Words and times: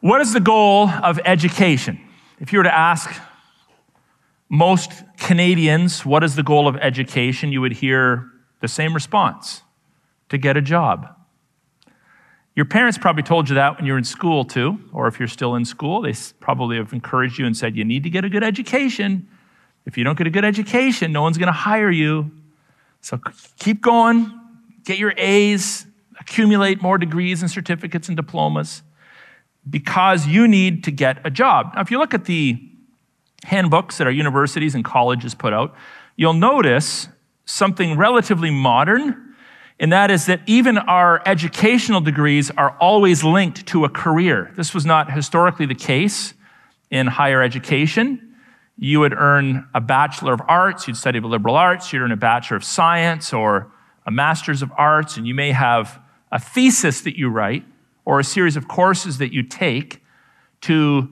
What 0.00 0.22
is 0.22 0.32
the 0.32 0.40
goal 0.40 0.88
of 0.88 1.20
education? 1.26 2.00
If 2.38 2.54
you 2.54 2.58
were 2.58 2.64
to 2.64 2.74
ask 2.74 3.10
most 4.48 4.90
Canadians, 5.18 6.06
what 6.06 6.24
is 6.24 6.36
the 6.36 6.42
goal 6.42 6.66
of 6.66 6.76
education? 6.76 7.52
You 7.52 7.60
would 7.60 7.72
hear 7.72 8.30
the 8.60 8.68
same 8.68 8.94
response 8.94 9.62
to 10.30 10.38
get 10.38 10.56
a 10.56 10.62
job. 10.62 11.14
Your 12.56 12.64
parents 12.64 12.96
probably 12.96 13.22
told 13.22 13.50
you 13.50 13.56
that 13.56 13.76
when 13.76 13.84
you 13.84 13.92
were 13.92 13.98
in 13.98 14.04
school, 14.04 14.46
too, 14.46 14.78
or 14.94 15.06
if 15.06 15.18
you're 15.18 15.28
still 15.28 15.54
in 15.54 15.66
school, 15.66 16.00
they 16.00 16.14
probably 16.40 16.78
have 16.78 16.94
encouraged 16.94 17.38
you 17.38 17.44
and 17.44 17.54
said, 17.54 17.76
You 17.76 17.84
need 17.84 18.02
to 18.04 18.10
get 18.10 18.24
a 18.24 18.30
good 18.30 18.42
education. 18.42 19.28
If 19.84 19.98
you 19.98 20.04
don't 20.04 20.16
get 20.16 20.26
a 20.26 20.30
good 20.30 20.46
education, 20.46 21.12
no 21.12 21.20
one's 21.22 21.36
going 21.36 21.46
to 21.48 21.52
hire 21.52 21.90
you. 21.90 22.30
So 23.02 23.20
keep 23.58 23.82
going, 23.82 24.32
get 24.84 24.98
your 24.98 25.12
A's, 25.18 25.86
accumulate 26.18 26.80
more 26.80 26.96
degrees 26.96 27.42
and 27.42 27.50
certificates 27.50 28.08
and 28.08 28.16
diplomas 28.16 28.82
because 29.68 30.26
you 30.26 30.48
need 30.48 30.84
to 30.84 30.90
get 30.90 31.24
a 31.24 31.30
job. 31.30 31.72
Now, 31.74 31.82
if 31.82 31.90
you 31.90 31.98
look 31.98 32.14
at 32.14 32.24
the 32.24 32.58
handbooks 33.44 33.98
that 33.98 34.06
our 34.06 34.12
universities 34.12 34.74
and 34.74 34.84
colleges 34.84 35.34
put 35.34 35.52
out, 35.52 35.74
you'll 36.16 36.34
notice 36.34 37.08
something 37.44 37.96
relatively 37.96 38.50
modern, 38.50 39.34
and 39.78 39.92
that 39.92 40.10
is 40.10 40.26
that 40.26 40.40
even 40.46 40.78
our 40.78 41.22
educational 41.26 42.00
degrees 42.00 42.50
are 42.50 42.76
always 42.80 43.24
linked 43.24 43.66
to 43.66 43.84
a 43.84 43.88
career. 43.88 44.52
This 44.56 44.74
was 44.74 44.86
not 44.86 45.12
historically 45.12 45.66
the 45.66 45.74
case 45.74 46.34
in 46.90 47.06
higher 47.06 47.42
education. 47.42 48.34
You 48.76 49.00
would 49.00 49.14
earn 49.14 49.68
a 49.74 49.80
Bachelor 49.80 50.32
of 50.32 50.40
Arts, 50.48 50.86
you'd 50.86 50.96
study 50.96 51.20
the 51.20 51.26
liberal 51.26 51.56
arts, 51.56 51.92
you'd 51.92 52.02
earn 52.02 52.12
a 52.12 52.16
Bachelor 52.16 52.56
of 52.56 52.64
Science 52.64 53.32
or 53.32 53.70
a 54.06 54.10
Master's 54.10 54.62
of 54.62 54.72
Arts, 54.76 55.16
and 55.16 55.26
you 55.26 55.34
may 55.34 55.52
have 55.52 56.00
a 56.32 56.38
thesis 56.38 57.02
that 57.02 57.18
you 57.18 57.28
write 57.28 57.64
or 58.04 58.20
a 58.20 58.24
series 58.24 58.56
of 58.56 58.68
courses 58.68 59.18
that 59.18 59.32
you 59.32 59.42
take 59.42 60.02
to 60.62 61.08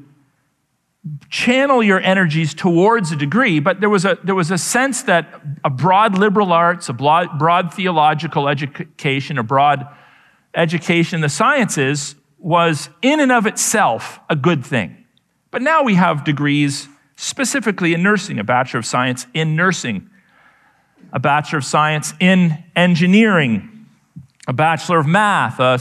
channel 1.31 1.83
your 1.83 2.01
energies 2.01 2.55
towards 2.55 3.13
a 3.13 3.17
degree, 3.17 3.61
but 3.61 3.81
there 3.81 3.89
was 3.89 4.05
a, 4.05 4.19
there 4.25 4.35
was 4.35 4.51
a 4.51 4.59
sense 4.59 5.03
that 5.03 5.41
a 5.65 5.71
broad 5.71 6.19
liberal 6.19 6.53
arts, 6.53 6.89
a 6.89 6.93
broad, 6.93 7.39
broad 7.39 7.73
theological 7.73 8.49
education, 8.49 9.39
a 9.39 9.43
broad 9.43 9.87
education 10.55 11.17
in 11.17 11.21
the 11.21 11.29
sciences 11.29 12.15
was 12.39 12.89
in 13.03 13.21
and 13.21 13.33
of 13.33 13.47
itself 13.47 14.21
a 14.29 14.37
good 14.37 14.65
thing. 14.65 15.05
But 15.51 15.63
now 15.63 15.83
we 15.83 15.95
have 15.95 16.25
degrees 16.25 16.89
specifically 17.17 17.95
in 17.95 18.03
nursing, 18.03 18.39
a 18.39 18.45
Bachelor 18.45 18.81
of 18.81 18.87
Science 18.87 19.27
in 19.35 19.57
nursing, 19.57 20.09
a 21.13 21.19
Bachelor 21.19 21.59
of 21.59 21.65
Science 21.65 22.15
in 22.21 22.63
engineering, 22.77 23.87
a 24.47 24.53
Bachelor 24.53 24.99
of 24.99 25.07
Math, 25.07 25.59
a 25.59 25.81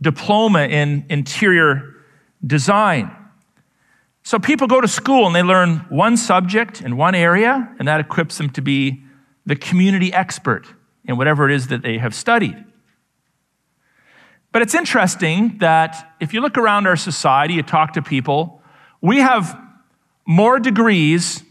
diploma 0.00 0.62
in 0.64 1.06
interior 1.08 1.94
design. 2.46 3.10
So 4.22 4.38
people 4.38 4.66
go 4.66 4.80
to 4.80 4.88
school 4.88 5.26
and 5.26 5.34
they 5.34 5.42
learn 5.42 5.86
one 5.88 6.16
subject 6.16 6.82
in 6.82 6.96
one 6.96 7.14
area, 7.14 7.74
and 7.78 7.86
that 7.86 8.00
equips 8.00 8.38
them 8.38 8.50
to 8.50 8.60
be 8.60 9.02
the 9.46 9.56
community 9.56 10.12
expert 10.12 10.66
in 11.04 11.16
whatever 11.16 11.48
it 11.48 11.54
is 11.54 11.68
that 11.68 11.82
they 11.82 11.98
have 11.98 12.14
studied. 12.14 12.56
But 14.52 14.62
it's 14.62 14.74
interesting 14.74 15.58
that 15.58 16.14
if 16.18 16.34
you 16.34 16.40
look 16.40 16.58
around 16.58 16.86
our 16.86 16.96
society, 16.96 17.54
you 17.54 17.62
talk 17.62 17.92
to 17.92 18.02
people, 18.02 18.62
we 19.00 19.18
have 19.18 19.56
more 20.26 20.58
degrees 20.58 21.44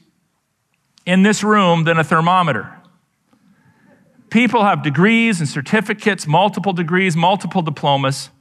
in 1.05 1.23
this 1.23 1.43
room 1.43 1.83
than 1.83 1.97
a 1.97 2.03
thermometer. 2.03 2.71
People 4.29 4.63
have 4.63 4.83
degrees 4.83 5.39
and 5.39 5.47
certificates, 5.47 6.27
multiple 6.27 6.73
degrees, 6.73 7.15
multiple 7.15 7.61
diplomas. 7.61 8.31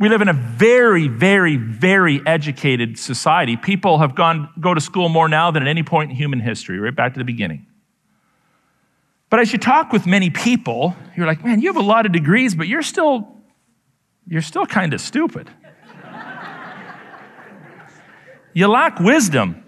We 0.00 0.08
live 0.08 0.22
in 0.22 0.28
a 0.28 0.32
very, 0.32 1.08
very, 1.08 1.56
very 1.56 2.26
educated 2.26 2.98
society. 2.98 3.58
People 3.58 3.98
have 3.98 4.14
gone 4.14 4.48
go 4.58 4.72
to 4.72 4.80
school 4.80 5.10
more 5.10 5.28
now 5.28 5.50
than 5.50 5.62
at 5.62 5.68
any 5.68 5.82
point 5.82 6.10
in 6.10 6.16
human 6.16 6.40
history, 6.40 6.80
right 6.80 6.96
back 6.96 7.12
to 7.12 7.18
the 7.18 7.24
beginning. 7.24 7.66
But 9.28 9.40
as 9.40 9.52
you 9.52 9.58
talk 9.58 9.92
with 9.92 10.06
many 10.06 10.30
people, 10.30 10.96
you're 11.14 11.26
like, 11.26 11.44
man, 11.44 11.60
you 11.60 11.68
have 11.68 11.76
a 11.76 11.86
lot 11.86 12.06
of 12.06 12.12
degrees, 12.12 12.54
but 12.54 12.66
you're 12.66 12.80
still, 12.80 13.28
you're 14.26 14.40
still 14.40 14.64
kind 14.64 14.94
of 14.94 15.02
stupid. 15.02 15.50
you 18.54 18.68
lack 18.68 19.00
wisdom. 19.00 19.62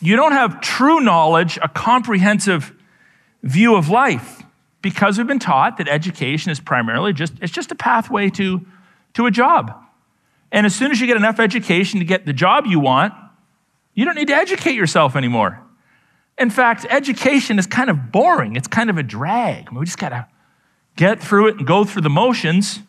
You 0.00 0.14
don't 0.14 0.32
have 0.32 0.60
true 0.60 1.00
knowledge, 1.00 1.58
a 1.60 1.68
comprehensive 1.68 2.72
view 3.42 3.74
of 3.74 3.88
life, 3.88 4.44
because 4.82 5.18
we've 5.18 5.26
been 5.26 5.40
taught 5.40 5.78
that 5.78 5.88
education 5.88 6.52
is 6.52 6.60
primarily 6.60 7.12
just, 7.12 7.32
it's 7.42 7.52
just 7.52 7.72
a 7.72 7.74
pathway 7.74 8.30
to 8.30 8.64
to 9.14 9.26
a 9.26 9.30
job. 9.30 9.72
And 10.50 10.66
as 10.66 10.74
soon 10.74 10.90
as 10.90 11.00
you 11.00 11.06
get 11.06 11.16
enough 11.16 11.40
education 11.40 11.98
to 12.00 12.04
get 12.04 12.26
the 12.26 12.32
job 12.32 12.66
you 12.66 12.78
want, 12.78 13.14
you 13.94 14.04
don't 14.04 14.14
need 14.14 14.28
to 14.28 14.34
educate 14.34 14.74
yourself 14.74 15.16
anymore. 15.16 15.60
In 16.38 16.50
fact, 16.50 16.86
education 16.88 17.58
is 17.58 17.66
kind 17.66 17.90
of 17.90 18.10
boring. 18.10 18.56
It's 18.56 18.68
kind 18.68 18.90
of 18.90 18.98
a 18.98 19.02
drag. 19.02 19.70
we 19.70 19.84
just 19.84 19.98
got 19.98 20.10
to 20.10 20.26
get 20.96 21.20
through 21.20 21.48
it 21.48 21.56
and 21.58 21.66
go 21.66 21.84
through 21.84 22.02
the 22.02 22.10
motions 22.10 22.80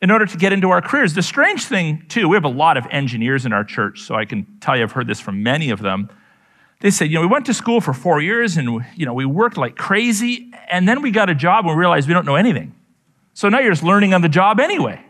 in 0.00 0.10
order 0.10 0.26
to 0.26 0.36
get 0.36 0.52
into 0.52 0.70
our 0.70 0.82
careers. 0.82 1.14
The 1.14 1.22
strange 1.22 1.64
thing, 1.64 2.04
too, 2.08 2.28
we 2.28 2.36
have 2.36 2.44
a 2.44 2.48
lot 2.48 2.76
of 2.76 2.86
engineers 2.90 3.46
in 3.46 3.52
our 3.52 3.64
church, 3.64 4.00
so 4.00 4.14
I 4.14 4.24
can 4.24 4.46
tell 4.60 4.76
you 4.76 4.82
I've 4.82 4.92
heard 4.92 5.06
this 5.06 5.20
from 5.20 5.42
many 5.42 5.70
of 5.70 5.80
them. 5.80 6.10
They 6.80 6.90
said, 6.90 7.04
you 7.04 7.14
know, 7.14 7.20
we 7.20 7.28
went 7.28 7.46
to 7.46 7.54
school 7.54 7.80
for 7.80 7.92
four 7.92 8.20
years 8.20 8.56
and, 8.56 8.84
you 8.96 9.06
know, 9.06 9.14
we 9.14 9.24
worked 9.24 9.56
like 9.56 9.76
crazy, 9.76 10.50
and 10.68 10.88
then 10.88 11.02
we 11.02 11.12
got 11.12 11.30
a 11.30 11.34
job 11.34 11.64
and 11.64 11.74
we 11.74 11.78
realized 11.78 12.08
we 12.08 12.14
don't 12.14 12.26
know 12.26 12.34
anything. 12.34 12.74
So 13.34 13.48
now 13.48 13.60
you're 13.60 13.70
just 13.70 13.84
learning 13.84 14.12
on 14.12 14.22
the 14.22 14.28
job 14.28 14.58
anyway. 14.58 15.00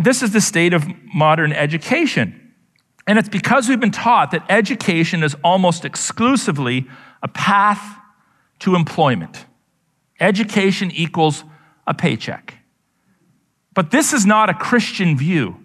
This 0.00 0.22
is 0.22 0.32
the 0.32 0.40
state 0.40 0.72
of 0.72 0.86
modern 1.14 1.52
education. 1.52 2.54
And 3.06 3.18
it's 3.18 3.28
because 3.28 3.68
we've 3.68 3.78
been 3.78 3.90
taught 3.90 4.30
that 4.30 4.42
education 4.48 5.22
is 5.22 5.36
almost 5.44 5.84
exclusively 5.84 6.88
a 7.22 7.28
path 7.28 7.98
to 8.60 8.76
employment. 8.76 9.44
Education 10.18 10.90
equals 10.90 11.44
a 11.86 11.92
paycheck. 11.92 12.54
But 13.74 13.90
this 13.90 14.14
is 14.14 14.24
not 14.24 14.48
a 14.48 14.54
Christian 14.54 15.18
view 15.18 15.56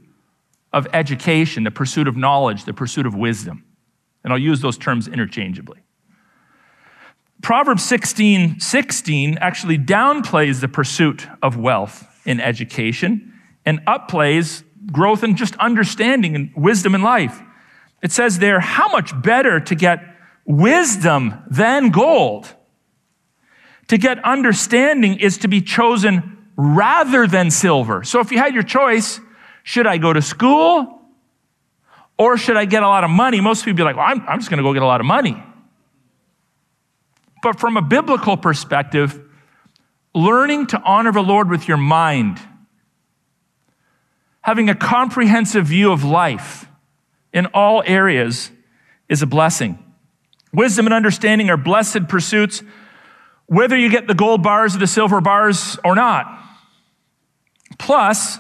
of 0.74 0.86
education, 0.92 1.64
the 1.64 1.72
pursuit 1.72 2.08
of 2.08 2.18
knowledge, 2.18 2.66
the 2.66 2.74
pursuit 2.74 3.06
of 3.06 3.16
wisdom. 3.16 3.64
And 4.26 4.34
I'll 4.34 4.40
use 4.40 4.60
those 4.60 4.78
terms 4.78 5.08
interchangeably. 5.08 5.80
Proverbs 7.42 7.84
16 7.84 8.60
16 8.60 9.38
actually 9.38 9.78
downplays 9.78 10.60
the 10.60 10.68
pursuit 10.68 11.26
of 11.42 11.56
wealth 11.56 12.06
in 12.26 12.42
education 12.42 13.32
and 13.66 13.84
upplays 13.86 14.64
growth 14.92 15.24
in 15.24 15.36
just 15.36 15.56
understanding 15.56 16.36
and 16.36 16.52
wisdom 16.56 16.96
in 16.96 17.02
life. 17.02 17.42
It 18.02 18.12
says 18.12 18.40
there, 18.40 18.60
how 18.60 18.90
much 18.90 19.20
better 19.22 19.60
to 19.60 19.76
get 19.76 20.00
wisdom 20.46 21.44
than 21.50 21.90
gold. 21.90 22.54
To 23.88 23.98
get 23.98 24.24
understanding 24.24 25.20
is 25.20 25.40
to 25.40 25.48
be 25.48 25.62
chosen 25.62 26.38
rather 26.56 27.28
than 27.28 27.52
silver. 27.52 28.04
So 28.04 28.20
if 28.20 28.32
you 28.32 28.38
had 28.38 28.54
your 28.54 28.64
choice, 28.64 29.20
should 29.64 29.88
I 29.88 29.98
go 29.98 30.14
to 30.14 30.22
school 30.22 31.02
or 32.18 32.38
should 32.38 32.58
I 32.58 32.66
get 32.66 32.84
a 32.84 32.88
lot 32.88 33.04
of 33.04 33.10
money? 33.10 33.42
Most 33.42 33.66
people 33.66 33.78
be 33.78 33.84
like, 33.84 33.96
well, 33.96 34.06
I'm, 34.08 34.22
I'm 34.28 34.40
just 34.40 34.50
going 34.50 34.58
to 34.58 34.64
go 34.64 34.74
get 34.74 34.84
a 34.84 34.88
lot 34.88 35.02
of 35.02 35.06
money. 35.06 35.42
But 37.42 37.60
from 37.60 37.78
a 37.78 37.82
biblical 37.82 38.38
perspective, 38.38 39.22
learning 40.14 40.68
to 40.68 40.82
honor 40.82 41.12
the 41.12 41.22
Lord 41.22 41.50
with 41.50 41.68
your 41.68 41.78
mind 41.78 42.40
having 44.46 44.70
a 44.70 44.76
comprehensive 44.76 45.66
view 45.66 45.92
of 45.92 46.04
life 46.04 46.68
in 47.34 47.48
all 47.48 47.82
areas 47.84 48.52
is 49.10 49.24
a 49.24 49.26
blessing. 49.26 49.76
Wisdom 50.54 50.86
and 50.86 50.94
understanding 50.94 51.50
are 51.50 51.58
blessed 51.58 52.08
pursuits, 52.08 52.62
whether 53.48 53.76
you 53.76 53.90
get 53.90 54.06
the 54.06 54.14
gold 54.14 54.44
bars 54.44 54.76
or 54.76 54.78
the 54.78 54.86
silver 54.86 55.20
bars 55.20 55.80
or 55.84 55.96
not. 55.96 56.28
Plus, 57.80 58.38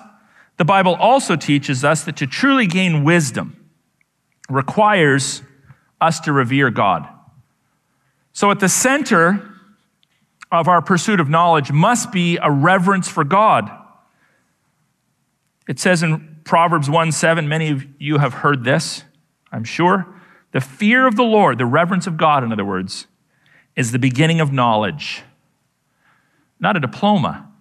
the 0.57 0.63
Bible 0.63 0.93
also 0.93 1.35
teaches 1.35 1.83
us 1.83 2.03
that 2.03 2.17
to 2.17 2.27
truly 2.27 2.67
gain 2.67 3.03
wisdom 3.03 3.65
requires 4.47 5.41
us 5.99 6.19
to 6.19 6.31
revere 6.31 6.69
God. 6.69 7.09
So, 8.31 8.51
at 8.51 8.59
the 8.59 8.69
center 8.69 9.55
of 10.51 10.67
our 10.67 10.83
pursuit 10.83 11.19
of 11.19 11.29
knowledge 11.29 11.71
must 11.71 12.11
be 12.11 12.37
a 12.39 12.51
reverence 12.51 13.07
for 13.07 13.23
God. 13.23 13.71
It 15.67 15.79
says 15.79 16.03
in 16.03 16.39
Proverbs 16.43 16.89
1 16.89 17.11
7, 17.11 17.47
many 17.47 17.69
of 17.69 17.85
you 17.99 18.19
have 18.19 18.33
heard 18.33 18.63
this, 18.63 19.03
I'm 19.51 19.63
sure. 19.63 20.05
The 20.51 20.61
fear 20.61 21.07
of 21.07 21.15
the 21.15 21.23
Lord, 21.23 21.57
the 21.57 21.65
reverence 21.65 22.07
of 22.07 22.17
God, 22.17 22.43
in 22.43 22.51
other 22.51 22.63
words, 22.63 23.07
is 23.75 23.91
the 23.91 23.99
beginning 23.99 24.39
of 24.39 24.53
knowledge, 24.53 25.23
not 26.59 26.77
a 26.77 26.79
diploma. 26.79 27.51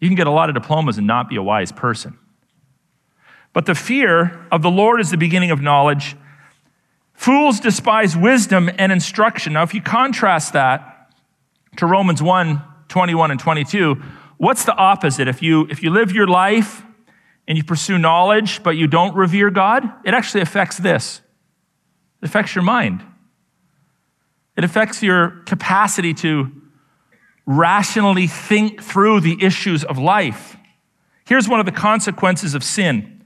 You 0.00 0.08
can 0.08 0.16
get 0.16 0.26
a 0.26 0.30
lot 0.30 0.48
of 0.48 0.54
diplomas 0.54 0.98
and 0.98 1.06
not 1.06 1.28
be 1.28 1.36
a 1.36 1.42
wise 1.42 1.70
person. 1.70 2.18
But 3.52 3.66
the 3.66 3.74
fear 3.74 4.46
of 4.50 4.62
the 4.62 4.70
Lord 4.70 5.00
is 5.00 5.10
the 5.10 5.18
beginning 5.18 5.50
of 5.50 5.60
knowledge. 5.60 6.16
Fools 7.12 7.60
despise 7.60 8.16
wisdom 8.16 8.70
and 8.78 8.90
instruction. 8.90 9.52
Now, 9.52 9.62
if 9.62 9.74
you 9.74 9.82
contrast 9.82 10.54
that 10.54 11.12
to 11.76 11.86
Romans 11.86 12.22
1 12.22 12.62
21 12.88 13.30
and 13.30 13.38
22, 13.38 14.02
What's 14.40 14.64
the 14.64 14.74
opposite? 14.74 15.28
If 15.28 15.42
you, 15.42 15.66
if 15.68 15.82
you 15.82 15.90
live 15.90 16.12
your 16.12 16.26
life 16.26 16.82
and 17.46 17.58
you 17.58 17.62
pursue 17.62 17.98
knowledge, 17.98 18.62
but 18.62 18.70
you 18.70 18.86
don't 18.86 19.14
revere 19.14 19.50
God, 19.50 19.84
it 20.02 20.14
actually 20.14 20.40
affects 20.40 20.78
this. 20.78 21.20
It 22.22 22.26
affects 22.30 22.54
your 22.54 22.64
mind. 22.64 23.04
It 24.56 24.64
affects 24.64 25.02
your 25.02 25.42
capacity 25.44 26.14
to 26.14 26.50
rationally 27.44 28.26
think 28.26 28.82
through 28.82 29.20
the 29.20 29.36
issues 29.44 29.84
of 29.84 29.98
life. 29.98 30.56
Here's 31.26 31.46
one 31.46 31.60
of 31.60 31.66
the 31.66 31.72
consequences 31.72 32.54
of 32.54 32.64
sin. 32.64 33.22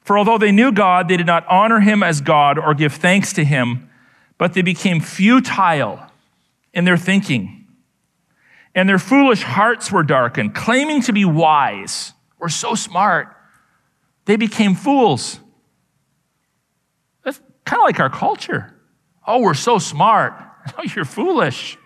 For 0.00 0.16
although 0.16 0.38
they 0.38 0.50
knew 0.50 0.72
God, 0.72 1.08
they 1.08 1.18
did 1.18 1.26
not 1.26 1.46
honor 1.46 1.80
him 1.80 2.02
as 2.02 2.22
God 2.22 2.58
or 2.58 2.72
give 2.72 2.94
thanks 2.94 3.34
to 3.34 3.44
him, 3.44 3.90
but 4.38 4.54
they 4.54 4.62
became 4.62 5.00
futile 5.00 6.00
in 6.72 6.86
their 6.86 6.96
thinking. 6.96 7.63
And 8.74 8.88
their 8.88 8.98
foolish 8.98 9.42
hearts 9.42 9.92
were 9.92 10.02
darkened, 10.02 10.54
claiming 10.54 11.02
to 11.02 11.12
be 11.12 11.24
wise 11.24 12.12
or 12.40 12.48
so 12.48 12.74
smart. 12.74 13.28
They 14.24 14.36
became 14.36 14.74
fools. 14.74 15.38
That's 17.24 17.40
kind 17.64 17.80
of 17.80 17.84
like 17.84 18.00
our 18.00 18.10
culture. 18.10 18.74
Oh, 19.26 19.40
we're 19.40 19.54
so 19.54 19.78
smart. 19.78 20.34
You're 20.94 21.04
foolish. 21.04 21.78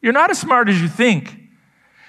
You're 0.00 0.12
not 0.12 0.30
as 0.30 0.38
smart 0.38 0.68
as 0.68 0.80
you 0.80 0.88
think. 0.88 1.38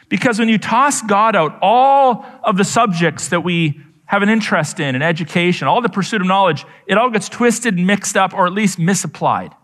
Because 0.09 0.37
when 0.37 0.49
you 0.49 0.57
toss 0.59 1.01
God 1.01 1.35
out, 1.35 1.57
all 1.61 2.25
of 2.43 2.57
the 2.57 2.63
subjects 2.63 3.29
that 3.29 3.41
we 3.41 3.81
have 4.05 4.21
an 4.21 4.29
interest 4.29 4.79
in, 4.79 4.95
in 4.95 5.01
education, 5.01 5.67
all 5.67 5.81
the 5.81 5.89
pursuit 5.89 6.21
of 6.21 6.27
knowledge, 6.27 6.65
it 6.85 6.97
all 6.99 7.09
gets 7.09 7.29
twisted 7.29 7.77
and 7.77 7.87
mixed 7.87 8.15
up 8.15 8.33
or 8.33 8.45
at 8.45 8.53
least 8.53 8.77
misapplied. 8.77 9.55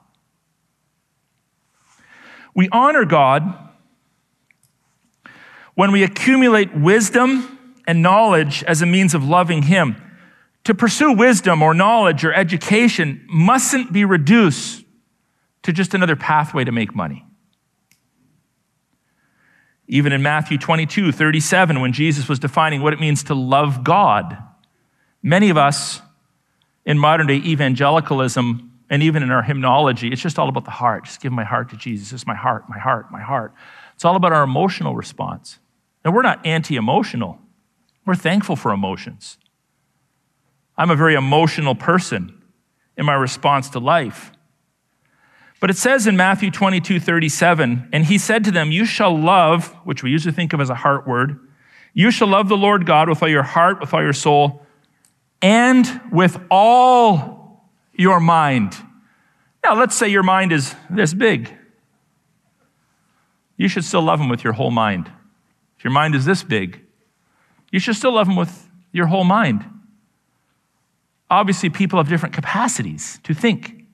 We 2.56 2.68
honor 2.72 3.06
God 3.06 3.69
when 5.80 5.94
we 5.94 6.04
accumulate 6.04 6.76
wisdom 6.76 7.58
and 7.88 8.02
knowledge 8.02 8.66
as 8.66 8.81
a 8.81 8.86
means 8.86 9.14
of 9.14 9.24
loving 9.24 9.62
Him. 9.62 9.96
To 10.66 10.76
pursue 10.76 11.14
wisdom 11.14 11.62
or 11.62 11.74
knowledge 11.74 12.26
or 12.26 12.34
education 12.34 13.26
mustn't 13.30 13.94
be 13.94 14.04
reduced 14.04 14.84
to 15.64 15.72
just 15.72 15.94
another 15.94 16.18
pathway 16.18 16.66
to 16.66 16.74
make 16.74 16.94
money. 16.94 17.26
Even 19.88 20.12
in 20.12 20.22
Matthew 20.22 20.58
22, 20.58 21.14
37, 21.14 21.80
when 21.80 21.94
Jesus 21.94 22.28
was 22.28 22.40
defining 22.40 22.81
what 22.81 22.92
it 22.92 23.00
means 23.00 23.24
to 23.24 23.34
love 23.34 23.86
God, 23.86 24.38
many 25.24 25.50
of 25.50 25.56
us 25.56 26.02
in 26.86 27.00
modern 27.00 27.28
day 27.28 27.38
evangelicalism 27.38 28.70
and 28.90 29.02
even 29.02 29.24
in 29.24 29.31
our 29.31 29.44
hymnology, 29.44 30.10
it's 30.10 30.22
just 30.22 30.38
all 30.38 30.50
about 30.50 30.66
the 30.66 30.72
heart. 30.72 31.06
Just 31.06 31.22
give 31.22 31.31
my 31.31 31.46
heart 31.46 31.70
to 31.70 31.78
Jesus. 31.78 32.12
It's 32.12 32.28
my 32.28 32.36
heart, 32.36 32.66
my 32.68 32.80
heart, 32.80 33.14
my 33.14 33.22
heart. 33.22 33.54
It's 33.96 34.04
all 34.04 34.18
about 34.18 34.34
our 34.34 34.44
emotional 34.44 34.94
response. 34.94 35.58
And 36.09 36.15
we're 36.15 36.23
not 36.23 36.44
anti 36.44 36.75
emotional, 36.75 37.38
we're 38.03 38.15
thankful 38.15 38.56
for 38.56 38.71
emotions. 38.71 39.38
I'm 40.75 40.89
a 40.89 40.95
very 40.95 41.13
emotional 41.13 41.75
person 41.75 42.41
in 42.97 43.06
my 43.06 43.13
response 43.13 43.69
to 43.69 43.79
life. 43.79 44.31
But 45.59 45.69
it 45.69 45.77
says 45.77 46.07
in 46.07 46.17
Matthew 46.17 46.50
22, 46.50 47.00
37, 47.00 47.89
and 47.94 48.06
he 48.06 48.17
said 48.17 48.44
to 48.45 48.50
them, 48.50 48.71
You 48.71 48.85
shall 48.85 49.15
love, 49.15 49.67
which 49.83 50.01
we 50.01 50.09
usually 50.09 50.33
think 50.33 50.51
of 50.51 50.59
as 50.59 50.71
a 50.71 50.73
heart 50.73 51.07
word, 51.07 51.39
you 51.94 52.09
shall 52.09 52.29
love 52.29 52.50
the 52.50 52.57
Lord 52.57 52.88
God 52.88 53.07
with 53.07 53.21
all 53.21 53.29
your 53.29 53.44
heart, 53.44 53.79
with 53.79 53.94
all 53.94 54.01
your 54.01 54.11
soul, 54.11 54.65
and 55.44 56.01
with 56.11 56.41
all 56.50 57.69
your 57.94 58.19
mind. 58.19 58.75
Now, 59.63 59.75
let's 59.75 59.95
say 59.95 60.07
your 60.07 60.23
mind 60.23 60.53
is 60.53 60.73
this 60.89 61.13
big. 61.13 61.56
You 63.57 63.67
should 63.67 63.83
still 63.83 64.01
love 64.01 64.19
him 64.19 64.27
with 64.29 64.44
your 64.44 64.53
whole 64.53 64.71
mind. 64.71 65.11
If 65.80 65.86
your 65.86 65.94
mind 65.94 66.14
is 66.14 66.26
this 66.26 66.44
big, 66.44 66.81
you 67.72 67.80
should 67.80 67.96
still 67.96 68.14
love 68.14 68.28
him 68.28 68.36
with 68.36 68.70
your 68.92 69.08
whole 69.08 69.24
mind. 69.24 69.66
Obviously, 71.31 71.70
people 71.70 71.98
have 72.00 72.10
different 72.10 72.36
capacities 72.36 73.18
to 73.24 73.34
think. 73.34 73.86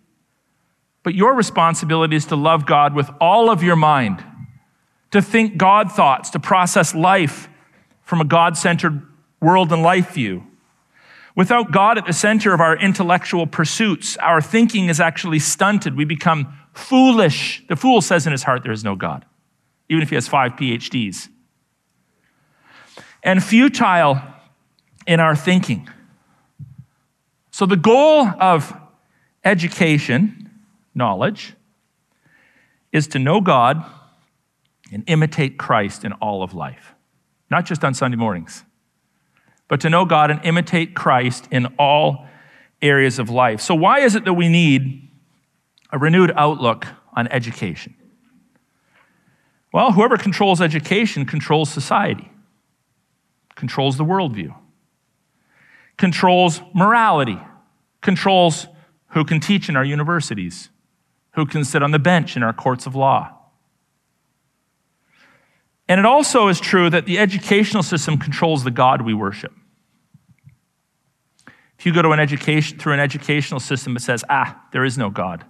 But 1.03 1.13
your 1.13 1.35
responsibility 1.35 2.15
is 2.15 2.25
to 2.27 2.35
love 2.35 2.65
God 2.65 2.95
with 2.95 3.07
all 3.21 3.51
of 3.51 3.61
your 3.61 3.75
mind, 3.75 4.23
to 5.11 5.21
think 5.21 5.57
God 5.57 5.91
thoughts, 5.91 6.31
to 6.31 6.39
process 6.39 6.95
life 6.95 7.49
from 8.01 8.19
a 8.19 8.25
God 8.25 8.57
centered 8.57 9.03
world 9.39 9.71
and 9.71 9.83
life 9.83 10.13
view. 10.13 10.47
Without 11.35 11.71
God 11.71 11.99
at 11.99 12.07
the 12.07 12.13
center 12.13 12.51
of 12.51 12.61
our 12.61 12.75
intellectual 12.75 13.45
pursuits, 13.45 14.17
our 14.17 14.41
thinking 14.41 14.89
is 14.89 14.99
actually 14.99 15.37
stunted. 15.37 15.95
We 15.95 16.05
become 16.05 16.51
foolish. 16.73 17.63
The 17.67 17.75
fool 17.75 18.01
says 18.01 18.25
in 18.25 18.31
his 18.31 18.41
heart, 18.41 18.63
There 18.63 18.71
is 18.71 18.83
no 18.83 18.95
God, 18.95 19.23
even 19.87 20.01
if 20.01 20.09
he 20.09 20.15
has 20.15 20.27
five 20.27 20.53
PhDs. 20.53 21.29
And 23.25 23.43
futile 23.43 24.21
in 25.05 25.19
our 25.19 25.35
thinking. 25.35 25.89
So, 27.51 27.65
the 27.65 27.75
goal 27.75 28.27
of 28.39 28.73
education 29.43 30.49
knowledge 30.93 31.53
is 32.91 33.07
to 33.07 33.19
know 33.19 33.41
God 33.41 33.83
and 34.91 35.03
imitate 35.07 35.57
Christ 35.57 36.05
in 36.05 36.13
all 36.13 36.43
of 36.43 36.53
life, 36.53 36.93
not 37.51 37.65
just 37.65 37.83
on 37.83 37.93
Sunday 37.93 38.17
mornings, 38.17 38.63
but 39.67 39.81
to 39.81 39.89
know 39.89 40.05
God 40.05 40.31
and 40.31 40.39
imitate 40.45 40.95
Christ 40.95 41.47
in 41.51 41.65
all 41.79 42.27
areas 42.81 43.19
of 43.19 43.29
life. 43.29 43.59
So, 43.59 43.75
why 43.75 43.99
is 43.99 44.15
it 44.15 44.25
that 44.25 44.33
we 44.33 44.47
need 44.47 45.09
a 45.91 45.97
renewed 45.97 46.31
outlook 46.35 46.85
on 47.13 47.27
education? 47.29 47.95
Well, 49.73 49.91
whoever 49.91 50.17
controls 50.17 50.61
education 50.61 51.25
controls 51.25 51.69
society, 51.69 52.29
controls 53.55 53.97
the 53.97 54.05
worldview, 54.05 54.53
controls 55.97 56.61
morality, 56.73 57.39
controls 58.01 58.67
who 59.09 59.23
can 59.23 59.39
teach 59.39 59.69
in 59.69 59.75
our 59.75 59.85
universities, 59.85 60.69
who 61.31 61.45
can 61.45 61.63
sit 61.63 61.81
on 61.81 61.91
the 61.91 61.99
bench 61.99 62.35
in 62.35 62.43
our 62.43 62.53
courts 62.53 62.85
of 62.85 62.95
law. 62.95 63.31
And 65.87 65.99
it 65.99 66.05
also 66.05 66.47
is 66.47 66.59
true 66.59 66.89
that 66.89 67.05
the 67.05 67.19
educational 67.19 67.83
system 67.83 68.17
controls 68.17 68.63
the 68.63 68.71
God 68.71 69.01
we 69.01 69.13
worship. 69.13 69.53
If 71.77 71.85
you 71.85 71.93
go 71.93 72.01
to 72.01 72.11
an 72.11 72.19
education 72.19 72.79
through 72.79 72.93
an 72.93 72.99
educational 72.99 73.59
system 73.59 73.93
that 73.93 73.99
says, 73.99 74.23
ah, 74.29 74.59
there 74.71 74.83
is 74.83 74.97
no 74.97 75.09
God. 75.09 75.45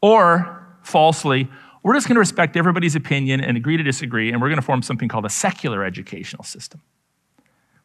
Or 0.00 0.66
falsely, 0.82 1.50
we're 1.84 1.94
just 1.94 2.08
going 2.08 2.14
to 2.14 2.20
respect 2.20 2.56
everybody's 2.56 2.96
opinion 2.96 3.40
and 3.40 3.56
agree 3.58 3.76
to 3.76 3.82
disagree, 3.82 4.32
and 4.32 4.40
we're 4.40 4.48
going 4.48 4.58
to 4.58 4.64
form 4.64 4.82
something 4.82 5.06
called 5.06 5.26
a 5.26 5.30
secular 5.30 5.84
educational 5.84 6.42
system. 6.42 6.80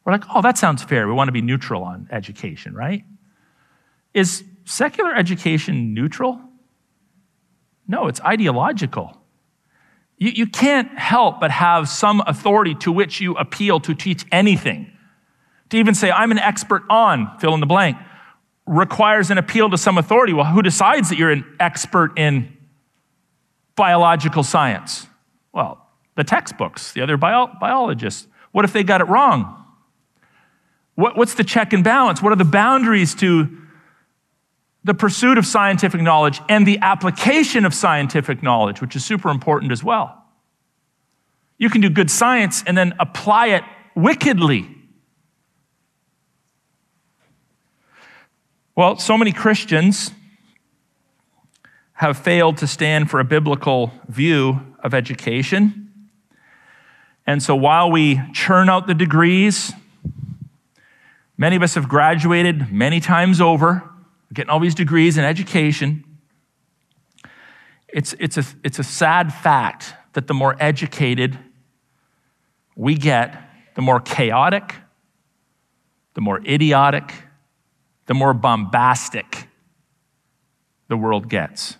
We're 0.04 0.12
like, 0.12 0.24
oh, 0.34 0.40
that 0.40 0.56
sounds 0.56 0.82
fair. 0.82 1.06
We 1.06 1.12
want 1.12 1.28
to 1.28 1.32
be 1.32 1.42
neutral 1.42 1.84
on 1.84 2.08
education, 2.10 2.74
right? 2.74 3.04
Is 4.14 4.42
secular 4.64 5.14
education 5.14 5.92
neutral? 5.92 6.40
No, 7.86 8.06
it's 8.06 8.22
ideological. 8.22 9.20
You, 10.16 10.30
you 10.30 10.46
can't 10.46 10.98
help 10.98 11.38
but 11.38 11.50
have 11.50 11.86
some 11.86 12.22
authority 12.26 12.74
to 12.76 12.90
which 12.90 13.20
you 13.20 13.34
appeal 13.34 13.80
to 13.80 13.94
teach 13.94 14.24
anything. 14.32 14.90
To 15.68 15.76
even 15.76 15.94
say, 15.94 16.10
I'm 16.10 16.30
an 16.30 16.38
expert 16.38 16.84
on, 16.88 17.38
fill 17.38 17.52
in 17.52 17.60
the 17.60 17.66
blank, 17.66 17.98
requires 18.64 19.30
an 19.30 19.36
appeal 19.36 19.68
to 19.68 19.76
some 19.76 19.98
authority. 19.98 20.32
Well, 20.32 20.46
who 20.46 20.62
decides 20.62 21.10
that 21.10 21.18
you're 21.18 21.30
an 21.30 21.44
expert 21.60 22.18
in 22.18 22.56
biological 23.80 24.42
science? 24.42 25.06
Well, 25.54 25.88
the 26.14 26.22
textbooks, 26.22 26.92
the 26.92 27.00
other 27.00 27.16
bio- 27.16 27.50
biologists. 27.58 28.26
What 28.52 28.66
if 28.66 28.74
they 28.74 28.84
got 28.84 29.00
it 29.00 29.08
wrong? 29.08 29.56
What, 30.96 31.16
what's 31.16 31.32
the 31.32 31.44
check 31.44 31.72
and 31.72 31.82
balance? 31.82 32.20
What 32.20 32.30
are 32.30 32.36
the 32.36 32.44
boundaries 32.44 33.14
to 33.16 33.48
the 34.84 34.92
pursuit 34.92 35.38
of 35.38 35.46
scientific 35.46 36.02
knowledge 36.02 36.42
and 36.46 36.66
the 36.66 36.78
application 36.82 37.64
of 37.64 37.72
scientific 37.72 38.42
knowledge, 38.42 38.82
which 38.82 38.94
is 38.94 39.02
super 39.02 39.30
important 39.30 39.72
as 39.72 39.82
well. 39.82 40.24
You 41.56 41.70
can 41.70 41.80
do 41.80 41.88
good 41.88 42.10
science 42.10 42.62
and 42.66 42.76
then 42.76 42.92
apply 43.00 43.48
it 43.48 43.64
wickedly. 43.94 44.68
Well, 48.76 48.98
so 48.98 49.16
many 49.16 49.32
Christians 49.32 50.10
have 52.00 52.16
failed 52.16 52.56
to 52.56 52.66
stand 52.66 53.10
for 53.10 53.20
a 53.20 53.24
biblical 53.24 53.92
view 54.08 54.58
of 54.82 54.94
education. 54.94 55.92
And 57.26 57.42
so 57.42 57.54
while 57.54 57.90
we 57.90 58.22
churn 58.32 58.70
out 58.70 58.86
the 58.86 58.94
degrees, 58.94 59.74
many 61.36 61.56
of 61.56 61.62
us 61.62 61.74
have 61.74 61.90
graduated 61.90 62.72
many 62.72 63.00
times 63.00 63.38
over 63.38 63.86
getting 64.32 64.48
all 64.48 64.60
these 64.60 64.74
degrees 64.74 65.18
in 65.18 65.24
education. 65.24 66.02
It's, 67.86 68.14
it's, 68.18 68.38
a, 68.38 68.44
it's 68.64 68.78
a 68.78 68.84
sad 68.84 69.30
fact 69.30 69.92
that 70.14 70.26
the 70.26 70.32
more 70.32 70.56
educated 70.58 71.38
we 72.76 72.94
get, 72.94 73.36
the 73.74 73.82
more 73.82 74.00
chaotic, 74.00 74.74
the 76.14 76.22
more 76.22 76.40
idiotic, 76.48 77.12
the 78.06 78.14
more 78.14 78.32
bombastic 78.32 79.48
the 80.88 80.96
world 80.96 81.28
gets. 81.28 81.76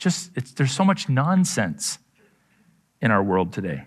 Just, 0.00 0.56
there's 0.56 0.72
so 0.72 0.84
much 0.84 1.08
nonsense 1.10 1.98
in 3.02 3.10
our 3.10 3.22
world 3.22 3.52
today. 3.52 3.84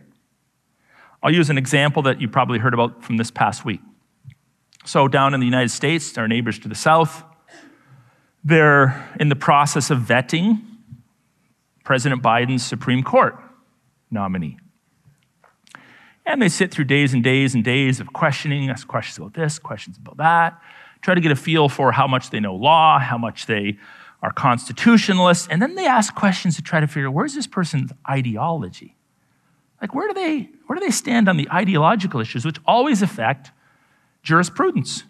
I'll 1.24 1.34
use 1.34 1.50
an 1.50 1.58
example 1.58 2.04
that 2.04 2.22
you 2.22 2.30
probably 2.30 2.60
heard 2.60 2.74
about 2.74 3.04
from 3.04 3.18
this 3.18 3.32
past 3.32 3.66
week. 3.66 3.82
So, 4.86 5.08
down 5.08 5.34
in 5.34 5.40
the 5.40 5.46
United 5.46 5.72
States, 5.72 6.18
our 6.18 6.28
neighbors 6.28 6.60
to 6.60 6.68
the 6.68 6.76
south, 6.76 7.24
they're 8.44 9.10
in 9.20 9.30
the 9.30 9.36
process 9.36 9.90
of 9.90 10.00
vetting 10.00 10.62
President 11.84 12.22
Biden's 12.22 12.64
Supreme 12.64 13.02
Court 13.02 13.36
nominee. 14.12 14.58
And 16.26 16.42
they 16.42 16.50
sit 16.50 16.72
through 16.72 16.86
days 16.86 17.14
and 17.14 17.24
days 17.24 17.56
and 17.56 17.64
days 17.64 18.00
of 18.00 18.14
questioning, 18.14 18.70
ask 18.70 18.88
questions 18.88 19.18
about 19.18 19.34
this, 19.34 19.58
questions 19.58 19.98
about 19.98 20.18
that, 20.18 20.62
try 21.02 21.16
to 21.16 21.22
get 21.22 21.32
a 21.32 21.36
feel 21.36 21.70
for 21.70 21.92
how 21.92 22.08
much 22.08 22.30
they 22.30 22.40
know 22.40 22.56
law, 22.56 23.00
how 23.00 23.18
much 23.18 23.46
they 23.48 23.78
are 24.24 24.32
constitutionalists, 24.32 25.48
and 25.52 25.62
then 25.62 25.76
they 25.76 25.86
ask 25.86 26.16
questions 26.16 26.56
to 26.56 26.62
try 26.62 26.80
to 26.80 26.88
figure 26.88 27.10
out 27.10 27.14
where's 27.14 27.36
this 27.36 27.46
person's 27.46 27.92
ideology? 28.10 28.96
Like 29.82 29.94
where 29.94 30.08
do 30.08 30.14
they 30.14 30.50
where 30.66 30.80
do 30.80 30.86
they 30.86 30.92
stand 30.92 31.28
on 31.28 31.36
the 31.36 31.50
ideological 31.52 32.22
issues 32.22 32.46
which 32.46 32.58
always 32.66 33.02
affect 33.02 33.52
jurisprudence? 34.24 35.04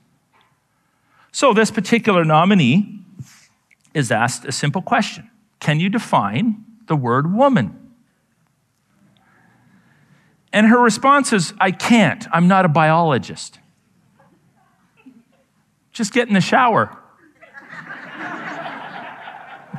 So 1.31 1.53
this 1.53 1.69
particular 1.69 2.25
nominee 2.25 2.99
is 3.93 4.11
asked 4.11 4.45
a 4.45 4.51
simple 4.51 4.81
question. 4.81 5.29
Can 5.59 5.79
you 5.79 5.89
define 5.89 6.65
the 6.87 6.95
word 6.95 7.31
woman? 7.31 7.79
And 10.51 10.67
her 10.67 10.79
response 10.79 11.33
is, 11.33 11.53
I 11.59 11.71
can't. 11.71 12.27
I'm 12.31 12.47
not 12.47 12.65
a 12.65 12.67
biologist. 12.67 13.59
Just 15.91 16.13
get 16.13 16.27
in 16.27 16.33
the 16.33 16.41
shower. 16.41 16.95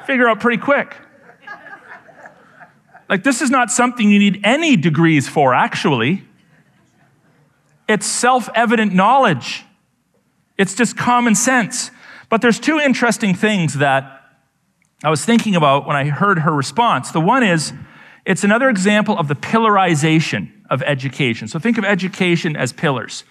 Figure 0.07 0.29
out 0.29 0.41
pretty 0.41 0.63
quick. 0.63 0.97
Like, 3.09 3.23
this 3.23 3.43
is 3.43 3.51
not 3.51 3.71
something 3.71 4.11
you 4.11 4.19
need 4.19 4.41
any 4.45 4.77
degrees 4.77 5.29
for, 5.29 5.55
actually. 5.55 6.25
It's 7.89 8.07
self 8.07 8.49
evident 8.55 8.95
knowledge, 8.95 9.65
it's 10.57 10.75
just 10.75 10.97
common 10.97 11.35
sense. 11.35 11.91
But 12.31 12.41
there's 12.41 12.59
two 12.59 12.81
interesting 12.81 13.35
things 13.35 13.75
that 13.75 14.23
I 15.05 15.11
was 15.11 15.25
thinking 15.25 15.55
about 15.55 15.87
when 15.87 15.95
I 15.95 16.07
heard 16.07 16.41
her 16.41 16.53
response. 16.53 17.11
The 17.11 17.21
one 17.21 17.43
is, 17.43 17.73
it's 18.25 18.43
another 18.43 18.71
example 18.71 19.17
of 19.19 19.29
the 19.29 19.35
pillarization 19.35 20.51
of 20.71 20.83
education. 20.83 21.47
So 21.47 21.59
think 21.59 21.77
of 21.77 21.85
education 21.85 22.57
as 22.57 22.73
pillars. 22.73 23.25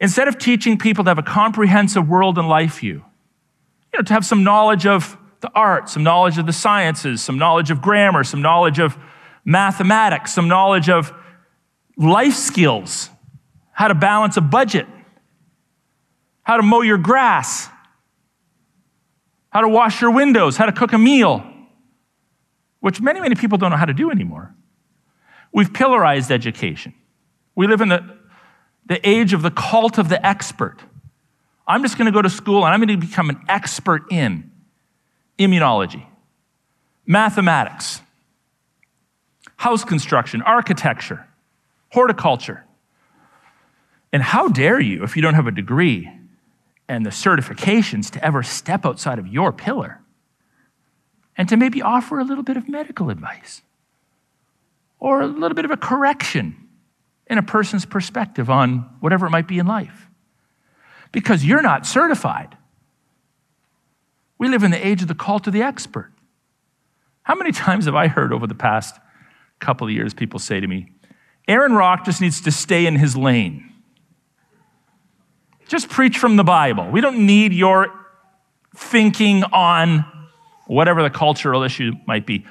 Instead 0.00 0.28
of 0.28 0.38
teaching 0.38 0.78
people 0.78 1.02
to 1.04 1.10
have 1.10 1.18
a 1.18 1.22
comprehensive 1.22 2.06
world 2.06 2.38
and 2.38 2.48
life 2.48 2.80
view, 2.80 3.04
you 3.92 3.98
know, 3.98 4.02
to 4.02 4.12
have 4.12 4.24
some 4.24 4.44
knowledge 4.44 4.86
of 4.86 5.16
the 5.40 5.50
arts, 5.54 5.92
some 5.92 6.02
knowledge 6.02 6.38
of 6.38 6.46
the 6.46 6.52
sciences, 6.52 7.22
some 7.22 7.38
knowledge 7.38 7.70
of 7.70 7.80
grammar, 7.80 8.24
some 8.24 8.42
knowledge 8.42 8.78
of 8.78 8.96
mathematics, 9.44 10.34
some 10.34 10.48
knowledge 10.48 10.88
of 10.88 11.12
life 11.96 12.34
skills, 12.34 13.10
how 13.72 13.88
to 13.88 13.94
balance 13.94 14.36
a 14.36 14.40
budget, 14.40 14.86
how 16.42 16.56
to 16.56 16.62
mow 16.62 16.82
your 16.82 16.98
grass, 16.98 17.68
how 19.50 19.60
to 19.60 19.68
wash 19.68 20.00
your 20.00 20.10
windows, 20.10 20.56
how 20.56 20.66
to 20.66 20.72
cook 20.72 20.92
a 20.92 20.98
meal, 20.98 21.44
which 22.80 23.00
many, 23.00 23.20
many 23.20 23.34
people 23.34 23.58
don't 23.58 23.70
know 23.70 23.76
how 23.76 23.84
to 23.84 23.94
do 23.94 24.10
anymore. 24.10 24.54
We've 25.52 25.72
pillarized 25.72 26.30
education. 26.30 26.94
We 27.54 27.66
live 27.66 27.80
in 27.80 27.88
the, 27.88 28.18
the 28.86 29.08
age 29.08 29.32
of 29.32 29.42
the 29.42 29.50
cult 29.50 29.98
of 29.98 30.08
the 30.08 30.24
expert. 30.24 30.78
I'm 31.66 31.82
just 31.82 31.96
going 31.96 32.06
to 32.06 32.12
go 32.12 32.22
to 32.22 32.30
school 32.30 32.64
and 32.64 32.72
I'm 32.72 32.80
going 32.80 33.00
to 33.00 33.06
become 33.06 33.30
an 33.30 33.40
expert 33.48 34.10
in 34.10 34.50
immunology, 35.38 36.04
mathematics, 37.06 38.02
house 39.56 39.84
construction, 39.84 40.42
architecture, 40.42 41.26
horticulture. 41.90 42.64
And 44.12 44.22
how 44.22 44.48
dare 44.48 44.80
you, 44.80 45.04
if 45.04 45.16
you 45.16 45.22
don't 45.22 45.34
have 45.34 45.46
a 45.46 45.52
degree 45.52 46.10
and 46.88 47.04
the 47.04 47.10
certifications, 47.10 48.10
to 48.10 48.24
ever 48.24 48.42
step 48.42 48.86
outside 48.86 49.18
of 49.18 49.26
your 49.26 49.52
pillar 49.52 50.00
and 51.36 51.48
to 51.48 51.56
maybe 51.56 51.82
offer 51.82 52.18
a 52.18 52.24
little 52.24 52.44
bit 52.44 52.56
of 52.56 52.68
medical 52.68 53.10
advice? 53.10 53.62
or 55.00 55.22
a 55.22 55.26
little 55.26 55.54
bit 55.54 55.64
of 55.64 55.70
a 55.70 55.76
correction 55.76 56.56
in 57.26 57.38
a 57.38 57.42
person's 57.42 57.84
perspective 57.84 58.50
on 58.50 58.78
whatever 59.00 59.26
it 59.26 59.30
might 59.30 59.46
be 59.46 59.58
in 59.58 59.66
life. 59.66 60.08
Because 61.12 61.44
you're 61.44 61.62
not 61.62 61.86
certified. 61.86 62.56
We 64.38 64.48
live 64.48 64.62
in 64.62 64.70
the 64.70 64.86
age 64.86 65.02
of 65.02 65.08
the 65.08 65.14
call 65.14 65.40
to 65.40 65.50
the 65.50 65.62
expert. 65.62 66.12
How 67.22 67.34
many 67.34 67.52
times 67.52 67.84
have 67.86 67.94
I 67.94 68.06
heard 68.06 68.32
over 68.32 68.46
the 68.46 68.54
past 68.54 68.96
couple 69.58 69.86
of 69.86 69.92
years 69.92 70.14
people 70.14 70.38
say 70.38 70.60
to 70.60 70.66
me, 70.66 70.92
Aaron 71.46 71.72
Rock 71.72 72.04
just 72.04 72.20
needs 72.20 72.40
to 72.42 72.50
stay 72.50 72.86
in 72.86 72.96
his 72.96 73.16
lane? 73.16 73.72
Just 75.66 75.90
preach 75.90 76.18
from 76.18 76.36
the 76.36 76.44
Bible. 76.44 76.90
We 76.90 77.00
don't 77.00 77.26
need 77.26 77.52
your 77.52 77.92
thinking 78.74 79.44
on 79.44 80.04
whatever 80.66 81.02
the 81.02 81.10
cultural 81.10 81.62
issue 81.62 81.92
might 82.06 82.26
be. 82.26 82.46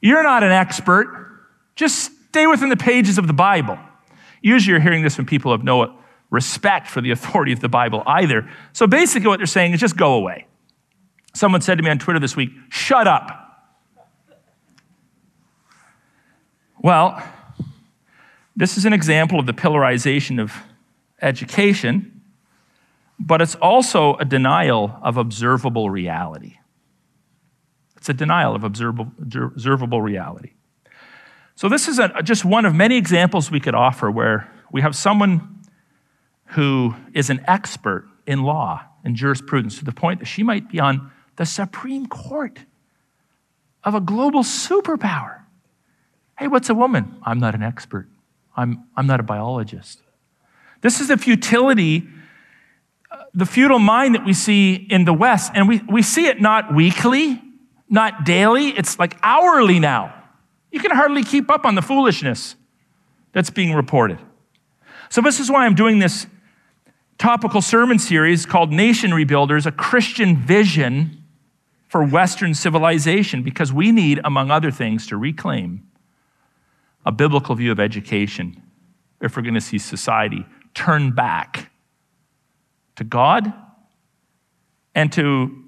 You're 0.00 0.22
not 0.22 0.42
an 0.42 0.52
expert. 0.52 1.40
Just 1.76 2.10
stay 2.28 2.46
within 2.46 2.68
the 2.68 2.76
pages 2.76 3.18
of 3.18 3.26
the 3.26 3.32
Bible. 3.32 3.78
Usually 4.42 4.72
you're 4.72 4.80
hearing 4.80 5.02
this 5.02 5.14
from 5.14 5.26
people 5.26 5.50
who 5.50 5.58
have 5.58 5.64
no 5.64 5.98
respect 6.30 6.88
for 6.88 7.00
the 7.00 7.10
authority 7.10 7.52
of 7.52 7.60
the 7.60 7.68
Bible 7.68 8.02
either. 8.06 8.48
So 8.72 8.86
basically, 8.86 9.28
what 9.28 9.38
they're 9.38 9.46
saying 9.46 9.72
is 9.72 9.80
just 9.80 9.96
go 9.96 10.14
away. 10.14 10.46
Someone 11.36 11.60
said 11.60 11.76
to 11.76 11.84
me 11.84 11.90
on 11.90 11.98
Twitter 11.98 12.18
this 12.18 12.34
week, 12.34 12.50
shut 12.70 13.06
up. 13.06 13.42
Well, 16.78 17.22
this 18.56 18.78
is 18.78 18.86
an 18.86 18.94
example 18.94 19.38
of 19.38 19.44
the 19.44 19.52
pillarization 19.52 20.40
of 20.40 20.54
education, 21.20 22.22
but 23.18 23.42
it's 23.42 23.54
also 23.56 24.14
a 24.14 24.24
denial 24.24 24.98
of 25.02 25.18
observable 25.18 25.90
reality. 25.90 26.56
It's 27.98 28.08
a 28.08 28.14
denial 28.14 28.54
of 28.54 28.64
observable, 28.64 29.12
observable 29.18 30.00
reality. 30.00 30.52
So, 31.54 31.68
this 31.68 31.86
is 31.86 31.98
a, 31.98 32.22
just 32.22 32.46
one 32.46 32.64
of 32.64 32.74
many 32.74 32.96
examples 32.96 33.50
we 33.50 33.60
could 33.60 33.74
offer 33.74 34.10
where 34.10 34.50
we 34.72 34.80
have 34.80 34.96
someone 34.96 35.60
who 36.46 36.94
is 37.12 37.28
an 37.28 37.44
expert 37.46 38.08
in 38.26 38.42
law 38.42 38.82
and 39.04 39.14
jurisprudence 39.16 39.78
to 39.78 39.84
the 39.84 39.92
point 39.92 40.20
that 40.20 40.26
she 40.26 40.42
might 40.42 40.70
be 40.70 40.80
on 40.80 41.12
the 41.36 41.46
Supreme 41.46 42.06
Court 42.06 42.60
of 43.84 43.94
a 43.94 44.00
global 44.00 44.42
superpower. 44.42 45.42
Hey, 46.38 46.48
what's 46.48 46.68
a 46.68 46.74
woman? 46.74 47.16
I'm 47.22 47.38
not 47.38 47.54
an 47.54 47.62
expert, 47.62 48.08
I'm, 48.56 48.84
I'm 48.96 49.06
not 49.06 49.20
a 49.20 49.22
biologist. 49.22 50.02
This 50.82 51.00
is 51.00 51.08
the 51.08 51.16
futility, 51.16 52.06
uh, 53.10 53.24
the 53.34 53.46
futile 53.46 53.78
mind 53.78 54.14
that 54.14 54.24
we 54.24 54.34
see 54.34 54.74
in 54.74 55.04
the 55.04 55.12
West. 55.12 55.50
And 55.54 55.66
we, 55.66 55.80
we 55.90 56.02
see 56.02 56.26
it 56.26 56.40
not 56.40 56.74
weekly, 56.74 57.42
not 57.88 58.24
daily, 58.24 58.68
it's 58.68 58.98
like 58.98 59.16
hourly 59.22 59.80
now. 59.80 60.12
You 60.70 60.80
can 60.80 60.90
hardly 60.90 61.24
keep 61.24 61.50
up 61.50 61.64
on 61.64 61.74
the 61.74 61.82
foolishness 61.82 62.56
that's 63.32 63.50
being 63.50 63.72
reported. 63.72 64.18
So, 65.08 65.20
this 65.20 65.40
is 65.40 65.50
why 65.50 65.64
I'm 65.64 65.74
doing 65.74 65.98
this 65.98 66.26
topical 67.18 67.62
sermon 67.62 67.98
series 67.98 68.44
called 68.44 68.72
Nation 68.72 69.12
Rebuilders, 69.12 69.64
a 69.66 69.72
Christian 69.72 70.36
vision 70.36 71.22
for 71.88 72.04
Western 72.04 72.54
civilization, 72.54 73.42
because 73.42 73.72
we 73.72 73.92
need, 73.92 74.20
among 74.24 74.50
other 74.50 74.70
things, 74.70 75.06
to 75.06 75.16
reclaim 75.16 75.86
a 77.04 77.12
biblical 77.12 77.54
view 77.54 77.70
of 77.70 77.78
education 77.78 78.60
if 79.20 79.36
we're 79.36 79.42
going 79.42 79.54
to 79.54 79.60
see 79.60 79.78
society 79.78 80.44
turn 80.74 81.12
back 81.12 81.70
to 82.96 83.04
God 83.04 83.52
and 84.94 85.12
to 85.12 85.64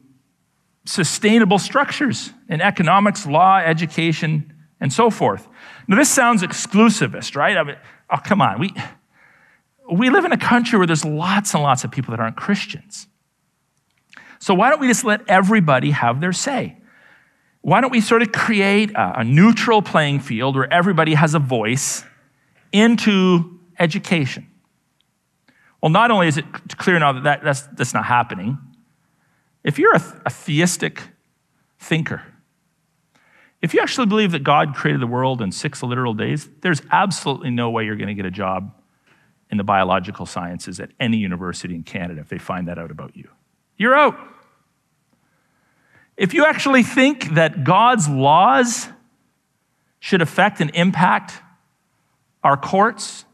sustainable 0.84 1.58
structures 1.58 2.32
in 2.48 2.60
economics, 2.60 3.26
law, 3.26 3.58
education, 3.58 4.52
and 4.80 4.92
so 4.92 5.10
forth. 5.10 5.46
Now, 5.86 5.96
this 5.96 6.10
sounds 6.10 6.42
exclusivist, 6.42 7.36
right? 7.36 7.56
I 7.56 7.62
mean, 7.62 7.76
oh, 8.10 8.18
come 8.24 8.40
on. 8.40 8.58
We, 8.58 8.74
we 9.92 10.10
live 10.10 10.24
in 10.24 10.32
a 10.32 10.38
country 10.38 10.78
where 10.78 10.86
there's 10.86 11.04
lots 11.04 11.54
and 11.54 11.62
lots 11.62 11.84
of 11.84 11.90
people 11.90 12.12
that 12.12 12.20
aren't 12.20 12.36
Christians. 12.36 13.06
So, 14.38 14.54
why 14.54 14.70
don't 14.70 14.80
we 14.80 14.88
just 14.88 15.04
let 15.04 15.28
everybody 15.28 15.90
have 15.90 16.20
their 16.20 16.32
say? 16.32 16.76
Why 17.60 17.80
don't 17.80 17.90
we 17.90 18.00
sort 18.00 18.22
of 18.22 18.32
create 18.32 18.92
a, 18.92 19.20
a 19.20 19.24
neutral 19.24 19.82
playing 19.82 20.20
field 20.20 20.56
where 20.56 20.72
everybody 20.72 21.14
has 21.14 21.34
a 21.34 21.38
voice 21.38 22.04
into 22.72 23.58
education? 23.78 24.46
Well, 25.82 25.90
not 25.90 26.10
only 26.10 26.28
is 26.28 26.36
it 26.36 26.44
clear 26.76 26.98
now 26.98 27.12
that, 27.12 27.24
that 27.24 27.44
that's, 27.44 27.62
that's 27.62 27.94
not 27.94 28.04
happening, 28.04 28.58
if 29.64 29.78
you're 29.78 29.94
a, 29.94 30.22
a 30.26 30.30
theistic 30.30 31.02
thinker, 31.78 32.22
if 33.60 33.74
you 33.74 33.80
actually 33.80 34.06
believe 34.06 34.32
that 34.32 34.44
God 34.44 34.74
created 34.74 35.00
the 35.00 35.06
world 35.06 35.42
in 35.42 35.50
six 35.50 35.82
literal 35.82 36.14
days, 36.14 36.48
there's 36.62 36.80
absolutely 36.92 37.50
no 37.50 37.70
way 37.70 37.84
you're 37.84 37.96
going 37.96 38.08
to 38.08 38.14
get 38.14 38.26
a 38.26 38.30
job 38.30 38.72
in 39.50 39.56
the 39.56 39.64
biological 39.64 40.26
sciences 40.26 40.78
at 40.78 40.90
any 41.00 41.16
university 41.16 41.74
in 41.74 41.82
Canada 41.82 42.20
if 42.20 42.28
they 42.28 42.38
find 42.38 42.68
that 42.68 42.78
out 42.78 42.90
about 42.90 43.16
you. 43.16 43.28
You're 43.78 43.94
out. 43.94 44.18
If 46.16 46.34
you 46.34 46.44
actually 46.44 46.82
think 46.82 47.34
that 47.34 47.64
God's 47.64 48.08
laws 48.08 48.88
should 50.00 50.20
affect 50.20 50.60
and 50.60 50.70
impact 50.74 51.40
our 52.42 52.56
courts, 52.56 53.24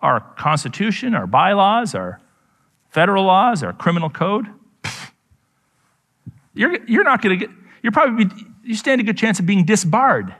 our 0.00 0.20
constitution, 0.20 1.14
our 1.14 1.26
bylaws, 1.26 1.94
our 1.94 2.20
federal 2.90 3.24
laws, 3.24 3.62
our 3.62 3.72
criminal 3.72 4.10
code. 4.10 4.46
You're, 6.54 6.82
you're 6.86 7.04
not 7.04 7.20
going 7.20 7.38
to 7.38 7.46
get, 7.46 7.54
you're 7.82 7.92
probably, 7.92 8.26
you 8.64 8.74
stand 8.74 9.00
a 9.00 9.04
good 9.04 9.18
chance 9.18 9.38
of 9.38 9.46
being 9.46 9.64
disbarred. 9.64 10.34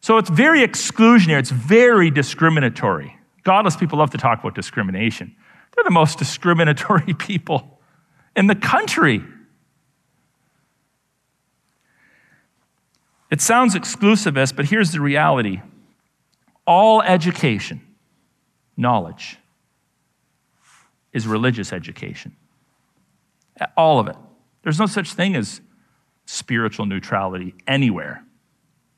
So 0.00 0.18
it's 0.18 0.28
very 0.28 0.60
exclusionary, 0.60 1.38
it's 1.38 1.50
very 1.50 2.10
discriminatory. 2.10 3.16
Godless 3.44 3.76
people 3.76 3.98
love 3.98 4.10
to 4.10 4.18
talk 4.18 4.40
about 4.40 4.54
discrimination. 4.54 5.34
They're 5.78 5.84
the 5.84 5.90
most 5.92 6.18
discriminatory 6.18 7.14
people 7.18 7.78
in 8.34 8.48
the 8.48 8.56
country. 8.56 9.22
It 13.30 13.40
sounds 13.40 13.76
exclusivist, 13.76 14.56
but 14.56 14.64
here's 14.64 14.90
the 14.90 15.00
reality 15.00 15.62
all 16.66 17.00
education, 17.00 17.80
knowledge, 18.76 19.38
is 21.12 21.28
religious 21.28 21.72
education. 21.72 22.34
All 23.76 24.00
of 24.00 24.08
it. 24.08 24.16
There's 24.64 24.80
no 24.80 24.86
such 24.86 25.12
thing 25.12 25.36
as 25.36 25.60
spiritual 26.26 26.86
neutrality 26.86 27.54
anywhere 27.68 28.24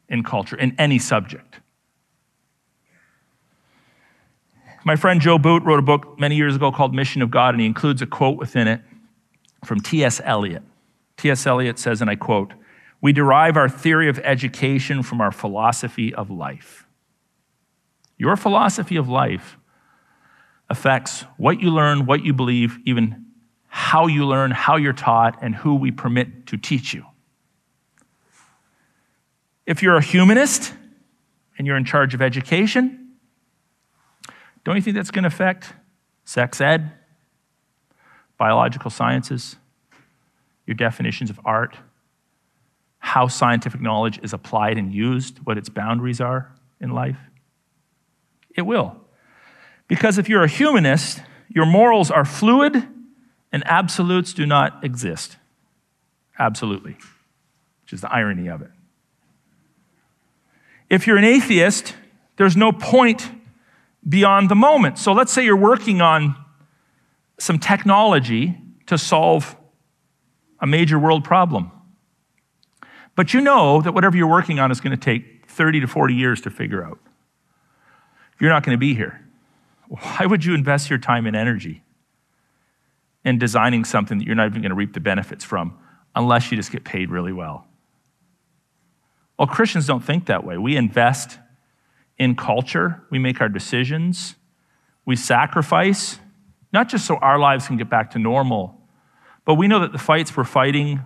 in 0.09 0.23
culture, 0.23 0.57
in 0.57 0.75
any 0.79 0.99
subject. 0.99 1.61
My 4.85 4.97
friend 4.97 5.21
Joe 5.21 5.39
Boot 5.39 5.63
wrote 5.63 5.79
a 5.79 5.83
book 5.83 6.19
many 6.19 6.37
years 6.37 6.57
ago 6.57 6.73
called 6.73 6.95
Mission 6.95 7.21
of 7.21 7.31
God, 7.31 7.55
and 7.55 7.61
he 7.61 7.67
includes 7.67 8.01
a 8.01 8.07
quote 8.07 8.39
within 8.39 8.67
it 8.67 8.81
from 9.65 9.81
T.S. 9.81 10.21
Eliot. 10.25 10.63
T.S. 11.19 11.47
Eliot 11.47 11.79
says, 11.79 12.01
and 12.01 12.09
I 12.09 12.17
quote, 12.17 12.55
We 13.03 13.13
derive 13.13 13.59
our 13.59 13.69
theory 13.69 14.09
of 14.09 14.19
education 14.21 15.03
from 15.03 15.21
our 15.21 15.33
philosophy 15.33 16.15
of 16.15 16.31
life. 16.31 16.87
Your 18.17 18.37
philosophy 18.37 18.97
of 18.97 19.09
life 19.09 19.59
affects 20.71 21.25
what 21.37 21.61
you 21.61 21.71
learn, 21.71 22.07
what 22.07 22.25
you 22.25 22.33
believe, 22.33 22.79
even 22.87 23.27
how 23.67 24.07
you 24.07 24.25
learn, 24.25 24.51
how 24.51 24.77
you're 24.77 24.93
taught, 24.93 25.43
and 25.43 25.55
who 25.55 25.75
we 25.75 25.91
permit 25.91 26.47
to 26.47 26.57
teach 26.57 26.95
you. 26.95 27.05
If 29.67 29.83
you're 29.83 29.97
a 29.97 30.03
humanist 30.03 30.73
and 31.59 31.67
you're 31.67 31.77
in 31.77 31.85
charge 31.85 32.15
of 32.15 32.23
education, 32.23 33.10
don't 34.65 34.77
you 34.77 34.83
think 34.83 34.97
that's 34.97 35.11
going 35.11 35.23
to 35.25 35.29
affect 35.29 35.73
sex 36.25 36.61
ed, 36.61 36.93
biological 38.37 38.91
sciences, 38.91 39.57
your 40.67 40.75
definitions 40.75 41.31
of 41.31 41.41
art, 41.45 41.77
how 42.99 43.27
scientific 43.27 43.81
knowledge 43.81 44.21
is 44.23 44.33
applied 44.33 44.79
and 44.79 44.93
used, 44.93 45.39
what 45.45 45.59
its 45.59 45.69
boundaries 45.69 46.21
are 46.21 46.53
in 46.81 46.91
life? 46.91 47.19
It 48.55 48.63
will. 48.63 48.97
Because 49.89 50.19
if 50.19 50.29
you're 50.29 50.45
a 50.45 50.49
humanist, 50.49 51.23
your 51.49 51.67
morals 51.67 52.11
are 52.11 52.25
fluid 52.25 52.87
and 53.53 53.63
absolutes 53.67 54.33
do 54.33 54.47
not 54.47 54.85
exist. 54.85 55.37
Absolutely, 56.39 56.93
which 57.83 57.93
is 57.93 58.01
the 58.01 58.13
irony 58.13 58.49
of 58.49 58.63
it. 58.63 58.71
If 60.89 61.07
you're 61.07 61.17
an 61.17 61.25
atheist, 61.25 61.95
there's 62.37 62.57
no 62.57 62.73
point 62.73 63.29
beyond 64.09 64.51
the 64.51 64.55
moment. 64.55 64.99
So 64.99 65.13
let's 65.13 65.33
say 65.33 65.45
you're 65.45 65.57
working 65.57 66.01
on 66.01 66.37
some 67.39 67.59
technology 67.59 68.59
to 68.87 68.99
solve 68.99 69.57
a 70.61 70.67
major 70.67 70.99
world 70.99 71.25
problem. 71.25 71.71
But 73.17 73.35
you 73.35 73.41
know 73.41 73.81
that 73.83 73.93
whatever 73.93 74.17
you're 74.17 74.27
working 74.27 74.59
on 74.59 74.71
is 74.71 74.81
going 74.81 74.97
to 74.97 75.03
take 75.03 75.47
30 75.47 75.81
to 75.81 75.87
40 75.87 76.15
years 76.15 76.41
to 76.43 76.51
figure 76.51 76.85
out. 76.85 76.99
You're 78.39 78.51
not 78.51 78.65
going 78.65 78.75
to 78.75 78.79
be 78.79 78.95
here. 78.95 79.27
Why 79.89 80.25
would 80.25 80.45
you 80.45 80.55
invest 80.55 80.89
your 80.89 80.99
time 80.99 81.27
and 81.27 81.37
energy 81.37 81.83
in 83.25 83.39
designing 83.39 83.85
something 83.85 84.19
that 84.19 84.27
you're 84.27 84.37
not 84.37 84.47
even 84.47 84.63
going 84.63 84.71
to 84.71 84.77
reap 84.77 84.95
the 84.95 85.01
benefits 85.01 85.45
from 85.45 85.77
unless 86.15 86.51
you 86.51 86.57
just 86.57 86.73
get 86.73 86.85
paid 86.85 87.11
really 87.11 87.33
well? 87.33 87.67
Well, 89.39 89.49
Christians 89.49 89.87
don't 89.87 90.05
think 90.05 90.27
that 90.27 90.45
way. 90.45 90.59
We 90.59 90.77
invest 90.77 91.39
in 92.21 92.37
culture, 92.37 93.03
we 93.11 93.19
make 93.19 93.41
our 93.41 93.49
decisions, 93.49 94.37
we 95.07 95.17
sacrifice, 95.17 96.21
not 96.71 96.87
just 96.87 97.07
so 97.07 97.17
our 97.17 97.39
lives 97.39 97.67
can 97.67 97.79
get 97.79 97.89
back 97.89 98.11
to 98.11 98.19
normal, 98.19 98.79
but 99.47 99.55
we 99.55 99.67
know 99.67 99.81
that 99.81 99.91
the 99.91 99.99
fights 99.99 100.37
we're 100.37 100.45
fighting, 100.45 101.01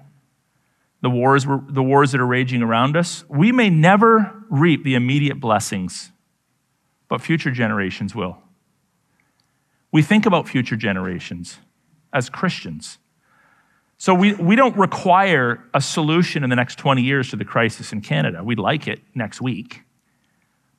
the 1.03 1.09
wars, 1.09 1.47
the 1.69 1.83
wars 1.83 2.11
that 2.11 2.21
are 2.21 2.27
raging 2.27 2.63
around 2.63 2.97
us, 2.97 3.25
we 3.29 3.53
may 3.53 3.71
never 3.71 4.45
reap 4.51 4.83
the 4.83 4.97
immediate 4.97 5.39
blessings, 5.39 6.11
but 7.09 7.21
future 7.21 7.53
generations 7.53 8.13
will. 8.13 8.37
We 9.93 10.03
think 10.03 10.27
about 10.27 10.49
future 10.49 10.77
generations 10.77 11.59
as 12.13 12.29
Christians. 12.29 12.99
So 13.99 14.15
we, 14.15 14.35
we 14.35 14.57
don't 14.57 14.77
require 14.77 15.63
a 15.73 15.81
solution 15.81 16.43
in 16.43 16.51
the 16.51 16.57
next 16.57 16.77
20 16.77 17.03
years 17.03 17.31
to 17.31 17.37
the 17.37 17.45
crisis 17.45 17.93
in 17.93 18.01
Canada. 18.01 18.43
We'd 18.43 18.59
like 18.59 18.89
it 18.89 19.01
next 19.15 19.41
week. 19.41 19.85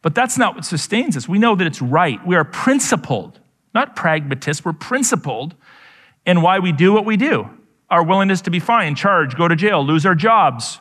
But 0.06 0.13
that's 0.13 0.38
not 0.38 0.54
what 0.54 0.65
sustains 0.65 1.18
us. 1.18 1.28
We 1.28 1.39
know 1.39 1.56
that 1.56 1.65
it's 1.65 1.82
right. 1.82 2.20
We 2.28 2.36
are 2.36 2.44
principled, 2.44 3.39
not 3.74 3.96
pragmatists. 3.96 4.63
We're 4.63 4.74
principled 4.74 5.56
in 6.28 6.44
why 6.44 6.60
we 6.60 6.72
do 6.72 6.94
what 6.94 7.06
we 7.06 7.18
do. 7.18 7.50
Our 7.89 8.04
willingness 8.04 8.41
to 8.41 8.52
be 8.52 8.60
fined, 8.60 8.98
charged, 8.98 9.36
go 9.36 9.48
to 9.48 9.56
jail, 9.56 9.84
lose 9.84 10.06
our 10.06 10.13
jobs, 10.13 10.80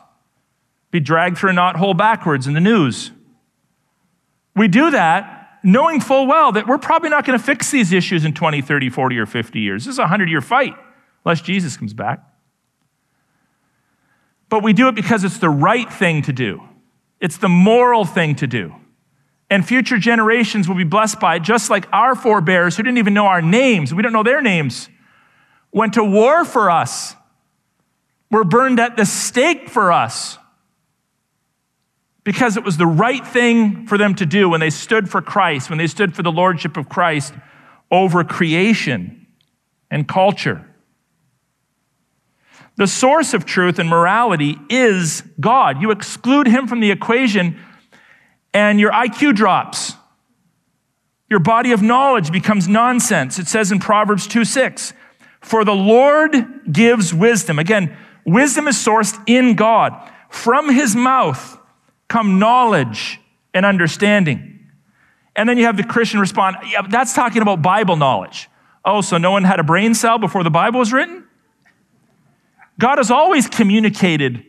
be 0.91 0.99
dragged 0.99 1.39
through 1.39 1.49
a 1.49 1.53
knothole 1.53 1.97
backwards 1.97 2.45
in 2.45 2.53
the 2.53 2.61
news. 2.61 3.09
We 4.55 4.67
do 4.67 4.91
that 4.91 5.57
knowing 5.63 6.01
full 6.01 6.27
well 6.27 6.51
that 6.51 6.67
we're 6.67 6.77
probably 6.77 7.09
not 7.09 7.25
going 7.25 7.39
to 7.39 7.43
fix 7.43 7.71
these 7.71 7.91
issues 7.91 8.25
in 8.25 8.35
20, 8.35 8.61
30, 8.61 8.91
40, 8.91 9.17
or 9.17 9.25
50 9.25 9.59
years. 9.59 9.85
This 9.85 9.93
is 9.93 9.97
a 9.97 10.03
100 10.03 10.29
year 10.29 10.41
fight 10.41 10.75
unless 11.25 11.41
Jesus 11.41 11.77
comes 11.77 11.95
back. 11.95 12.19
But 14.49 14.61
we 14.61 14.71
do 14.71 14.87
it 14.87 14.93
because 14.93 15.23
it's 15.23 15.39
the 15.39 15.49
right 15.49 15.91
thing 15.91 16.21
to 16.21 16.31
do, 16.31 16.61
it's 17.19 17.37
the 17.37 17.49
moral 17.49 18.05
thing 18.05 18.35
to 18.35 18.45
do. 18.45 18.75
And 19.49 19.65
future 19.65 19.97
generations 19.97 20.67
will 20.67 20.75
be 20.75 20.83
blessed 20.83 21.19
by 21.19 21.35
it, 21.35 21.43
just 21.43 21.69
like 21.69 21.87
our 21.93 22.15
forebears 22.15 22.77
who 22.77 22.83
didn't 22.83 22.97
even 22.97 23.13
know 23.13 23.27
our 23.27 23.41
names. 23.41 23.93
We 23.93 24.01
don't 24.01 24.13
know 24.13 24.23
their 24.23 24.41
names. 24.41 24.89
Went 25.71 25.93
to 25.93 26.03
war 26.03 26.45
for 26.45 26.71
us, 26.71 27.15
were 28.31 28.43
burned 28.43 28.79
at 28.79 28.97
the 28.97 29.05
stake 29.05 29.69
for 29.69 29.91
us 29.91 30.37
because 32.23 32.57
it 32.57 32.63
was 32.63 32.77
the 32.77 32.87
right 32.87 33.25
thing 33.25 33.85
for 33.85 33.97
them 33.97 34.15
to 34.15 34.25
do 34.25 34.49
when 34.49 34.59
they 34.59 34.71
stood 34.71 35.09
for 35.09 35.21
Christ, 35.21 35.69
when 35.69 35.77
they 35.77 35.87
stood 35.87 36.15
for 36.15 36.23
the 36.23 36.31
lordship 36.31 36.75
of 36.75 36.89
Christ 36.89 37.33
over 37.91 38.23
creation 38.23 39.27
and 39.91 40.07
culture. 40.07 40.65
The 42.77 42.87
source 42.87 43.33
of 43.33 43.45
truth 43.45 43.79
and 43.79 43.87
morality 43.87 44.57
is 44.69 45.23
God. 45.39 45.81
You 45.81 45.91
exclude 45.91 46.47
him 46.47 46.67
from 46.67 46.81
the 46.81 46.91
equation, 46.91 47.57
and 48.55 48.79
your 48.79 48.91
IQ 48.91 49.35
drops. 49.35 49.95
Your 51.29 51.39
body 51.39 51.73
of 51.73 51.81
knowledge 51.81 52.31
becomes 52.31 52.69
nonsense. 52.69 53.37
It 53.37 53.47
says 53.47 53.69
in 53.69 53.79
Proverbs 53.79 54.27
2 54.27 54.45
6, 54.45 54.93
For 55.41 55.65
the 55.65 55.75
Lord 55.75 56.33
gives 56.71 57.13
wisdom. 57.13 57.59
Again, 57.59 57.95
wisdom 58.25 58.69
is 58.69 58.77
sourced 58.77 59.21
in 59.27 59.55
God. 59.55 60.09
From 60.29 60.73
his 60.73 60.95
mouth 60.95 61.59
come 62.07 62.39
knowledge 62.39 63.19
and 63.53 63.65
understanding. 63.65 64.69
And 65.35 65.49
then 65.49 65.57
you 65.57 65.65
have 65.65 65.75
the 65.75 65.83
Christian 65.83 66.21
respond, 66.21 66.55
yeah, 66.65 66.81
that's 66.89 67.13
talking 67.13 67.41
about 67.41 67.61
Bible 67.61 67.97
knowledge. 67.97 68.49
Oh, 68.85 69.01
so 69.01 69.17
no 69.17 69.31
one 69.31 69.43
had 69.43 69.59
a 69.59 69.63
brain 69.63 69.93
cell 69.95 70.17
before 70.17 70.43
the 70.43 70.49
Bible 70.49 70.79
was 70.79 70.93
written? 70.93 71.25
God 72.79 72.99
has 72.99 73.11
always 73.11 73.49
communicated 73.49 74.45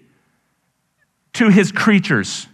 to 1.33 1.49
his 1.49 1.73
creatures. 1.73 2.47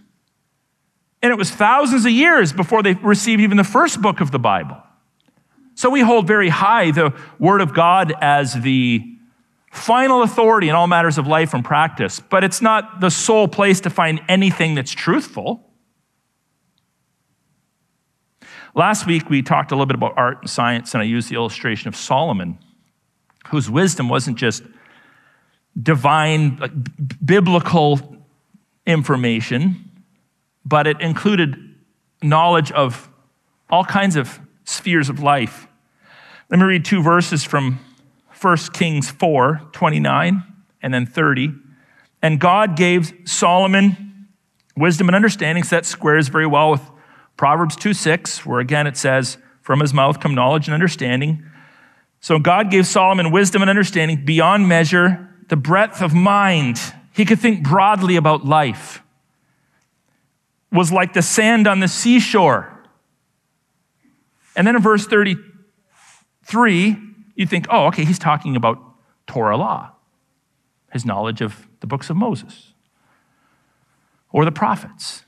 And 1.23 1.31
it 1.31 1.37
was 1.37 1.49
thousands 1.49 2.05
of 2.05 2.11
years 2.11 2.51
before 2.51 2.83
they 2.83 2.93
received 2.95 3.41
even 3.41 3.57
the 3.57 3.63
first 3.63 4.01
book 4.01 4.19
of 4.19 4.31
the 4.31 4.39
Bible. 4.39 4.77
So 5.73 5.89
we 5.89 6.01
hold 6.01 6.27
very 6.27 6.49
high 6.49 6.91
the 6.91 7.17
Word 7.39 7.61
of 7.61 7.73
God 7.73 8.13
as 8.21 8.53
the 8.53 9.01
final 9.71 10.21
authority 10.21 10.69
in 10.69 10.75
all 10.75 10.85
matters 10.85 11.17
of 11.17 11.25
life 11.25 11.53
and 11.53 11.65
practice, 11.65 12.19
but 12.19 12.43
it's 12.43 12.61
not 12.61 12.99
the 12.99 13.09
sole 13.09 13.47
place 13.47 13.79
to 13.81 13.89
find 13.89 14.21
anything 14.27 14.75
that's 14.75 14.91
truthful. 14.91 15.67
Last 18.75 19.07
week, 19.07 19.29
we 19.29 19.41
talked 19.41 19.71
a 19.71 19.75
little 19.75 19.85
bit 19.85 19.95
about 19.95 20.13
art 20.17 20.41
and 20.41 20.49
science, 20.49 20.93
and 20.93 21.01
I 21.01 21.05
used 21.05 21.29
the 21.29 21.35
illustration 21.35 21.87
of 21.87 21.95
Solomon, 21.95 22.59
whose 23.47 23.69
wisdom 23.69 24.09
wasn't 24.09 24.37
just 24.37 24.61
divine, 25.81 26.57
like, 26.57 26.71
biblical 27.25 28.17
information, 28.85 29.89
but 30.65 30.87
it 30.87 30.99
included 31.01 31.57
knowledge 32.21 32.71
of 32.71 33.09
all 33.69 33.83
kinds 33.83 34.15
of 34.15 34.39
spheres 34.65 35.09
of 35.09 35.19
life. 35.19 35.67
Let 36.49 36.59
me 36.59 36.65
read 36.65 36.85
two 36.85 37.01
verses 37.01 37.43
from 37.43 37.79
1 38.39 38.57
Kings 38.73 39.09
4 39.09 39.69
29 39.71 40.43
and 40.81 40.93
then 40.93 41.05
30. 41.05 41.53
And 42.21 42.39
God 42.39 42.75
gave 42.75 43.13
Solomon 43.25 44.27
wisdom 44.75 45.09
and 45.09 45.15
understanding, 45.15 45.63
so 45.63 45.75
that 45.75 45.85
squares 45.85 46.29
very 46.29 46.47
well 46.47 46.71
with 46.71 46.81
Proverbs 47.37 47.75
2 47.75 47.93
6, 47.93 48.45
where 48.45 48.59
again 48.59 48.87
it 48.87 48.97
says, 48.97 49.37
From 49.61 49.79
his 49.79 49.93
mouth 49.93 50.19
come 50.19 50.35
knowledge 50.35 50.67
and 50.67 50.73
understanding. 50.73 51.43
So 52.19 52.39
God 52.39 52.71
gave 52.71 52.87
Solomon 52.87 53.31
wisdom 53.31 53.61
and 53.61 53.69
understanding 53.69 54.23
beyond 54.23 54.67
measure, 54.67 55.29
the 55.49 55.57
breadth 55.57 56.01
of 56.01 56.13
mind. 56.13 56.79
He 57.13 57.25
could 57.25 57.39
think 57.39 57.63
broadly 57.67 58.15
about 58.15 58.45
life. 58.45 59.02
Was 60.73 60.91
like 60.91 61.13
the 61.13 61.21
sand 61.21 61.67
on 61.67 61.79
the 61.79 61.87
seashore. 61.87 62.69
And 64.55 64.67
then 64.67 64.75
in 64.75 64.81
verse 64.81 65.05
33, 65.05 66.97
you 67.35 67.45
think, 67.45 67.67
oh, 67.69 67.85
okay, 67.87 68.03
he's 68.05 68.19
talking 68.19 68.55
about 68.55 68.79
Torah 69.27 69.57
law, 69.57 69.91
his 70.91 71.05
knowledge 71.05 71.41
of 71.41 71.67
the 71.79 71.87
books 71.87 72.09
of 72.09 72.17
Moses 72.17 72.73
or 74.31 74.43
the 74.43 74.51
prophets. 74.51 75.23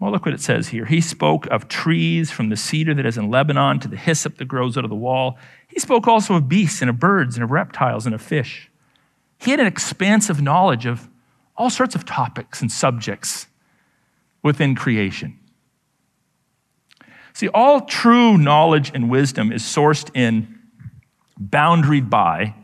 Well, 0.00 0.10
look 0.10 0.26
what 0.26 0.34
it 0.34 0.40
says 0.40 0.68
here. 0.68 0.86
He 0.86 1.00
spoke 1.00 1.46
of 1.46 1.68
trees 1.68 2.30
from 2.30 2.48
the 2.48 2.56
cedar 2.56 2.94
that 2.94 3.06
is 3.06 3.16
in 3.16 3.30
Lebanon 3.30 3.78
to 3.80 3.88
the 3.88 3.96
hyssop 3.96 4.38
that 4.38 4.46
grows 4.46 4.76
out 4.76 4.84
of 4.84 4.90
the 4.90 4.96
wall. 4.96 5.38
He 5.68 5.78
spoke 5.78 6.08
also 6.08 6.34
of 6.34 6.48
beasts 6.48 6.80
and 6.80 6.90
of 6.90 6.98
birds 6.98 7.36
and 7.36 7.44
of 7.44 7.50
reptiles 7.50 8.04
and 8.04 8.14
of 8.14 8.20
fish. 8.20 8.70
He 9.38 9.50
had 9.50 9.60
an 9.60 9.66
expansive 9.66 10.42
knowledge 10.42 10.84
of 10.84 11.08
all 11.56 11.70
sorts 11.70 11.94
of 11.94 12.04
topics 12.04 12.60
and 12.60 12.72
subjects 12.72 13.46
within 14.44 14.76
creation. 14.76 15.36
See, 17.32 17.48
all 17.48 17.80
true 17.80 18.38
knowledge 18.38 18.92
and 18.94 19.10
wisdom 19.10 19.50
is 19.50 19.62
sourced 19.62 20.14
in, 20.14 20.60
boundaried 21.42 22.08
by, 22.08 22.54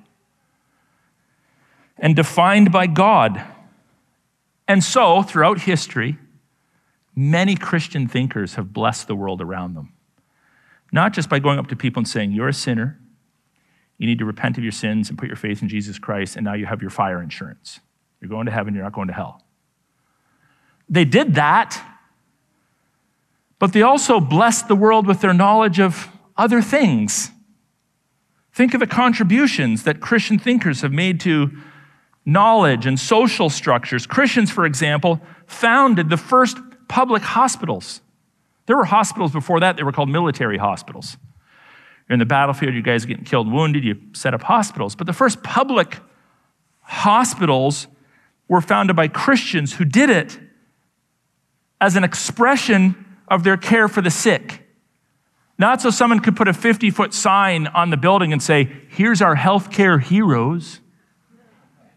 and 1.98 2.14
defined 2.14 2.70
by 2.70 2.86
God. 2.86 3.44
And 4.68 4.84
so, 4.84 5.22
throughout 5.24 5.62
history, 5.62 6.18
many 7.16 7.56
Christian 7.56 8.06
thinkers 8.06 8.54
have 8.54 8.72
blessed 8.72 9.08
the 9.08 9.16
world 9.16 9.40
around 9.40 9.74
them. 9.74 9.92
Not 10.92 11.12
just 11.12 11.28
by 11.28 11.40
going 11.40 11.58
up 11.58 11.66
to 11.68 11.76
people 11.76 12.00
and 12.00 12.08
saying, 12.08 12.30
You're 12.30 12.48
a 12.48 12.54
sinner, 12.54 13.00
you 13.98 14.06
need 14.06 14.18
to 14.20 14.24
repent 14.24 14.56
of 14.56 14.62
your 14.62 14.72
sins 14.72 15.08
and 15.08 15.18
put 15.18 15.26
your 15.26 15.36
faith 15.36 15.62
in 15.62 15.68
Jesus 15.68 15.98
Christ, 15.98 16.36
and 16.36 16.44
now 16.44 16.54
you 16.54 16.66
have 16.66 16.80
your 16.80 16.90
fire 16.90 17.20
insurance. 17.20 17.80
You're 18.20 18.30
going 18.30 18.46
to 18.46 18.52
heaven, 18.52 18.74
you're 18.74 18.84
not 18.84 18.92
going 18.92 19.08
to 19.08 19.14
hell. 19.14 19.42
They 20.90 21.06
did 21.06 21.36
that 21.36 21.82
but 23.60 23.74
they 23.74 23.82
also 23.82 24.18
blessed 24.18 24.66
the 24.66 24.74
world 24.74 25.06
with 25.06 25.20
their 25.20 25.34
knowledge 25.34 25.78
of 25.78 26.08
other 26.36 26.60
things. 26.62 27.30
Think 28.52 28.74
of 28.74 28.80
the 28.80 28.86
contributions 28.86 29.84
that 29.84 30.00
Christian 30.00 30.38
thinkers 30.38 30.80
have 30.80 30.92
made 30.92 31.20
to 31.20 31.52
knowledge 32.24 32.86
and 32.86 32.98
social 32.98 33.50
structures. 33.50 34.06
Christians, 34.06 34.50
for 34.50 34.64
example, 34.64 35.20
founded 35.46 36.08
the 36.08 36.16
first 36.16 36.56
public 36.88 37.22
hospitals. 37.22 38.00
There 38.64 38.76
were 38.76 38.86
hospitals 38.86 39.30
before 39.30 39.60
that, 39.60 39.76
they 39.76 39.82
were 39.82 39.92
called 39.92 40.08
military 40.08 40.56
hospitals. 40.56 41.18
You're 42.08 42.14
in 42.14 42.18
the 42.18 42.24
battlefield, 42.24 42.74
you 42.74 42.82
guys 42.82 43.04
are 43.04 43.08
getting 43.08 43.24
killed 43.24 43.52
wounded, 43.52 43.84
you 43.84 44.00
set 44.14 44.32
up 44.32 44.42
hospitals. 44.42 44.94
But 44.94 45.06
the 45.06 45.12
first 45.12 45.42
public 45.42 45.98
hospitals 46.80 47.88
were 48.48 48.62
founded 48.62 48.96
by 48.96 49.08
Christians 49.08 49.74
who 49.74 49.84
did 49.84 50.08
it 50.08 50.38
as 51.80 51.96
an 51.96 52.04
expression 52.04 53.06
of 53.28 53.44
their 53.44 53.56
care 53.56 53.88
for 53.88 54.02
the 54.02 54.10
sick. 54.10 54.66
Not 55.58 55.80
so 55.80 55.90
someone 55.90 56.20
could 56.20 56.36
put 56.36 56.48
a 56.48 56.54
50 56.54 56.90
foot 56.90 57.12
sign 57.12 57.66
on 57.68 57.90
the 57.90 57.96
building 57.96 58.32
and 58.32 58.42
say, 58.42 58.70
Here's 58.88 59.20
our 59.20 59.36
healthcare 59.36 60.02
heroes. 60.02 60.80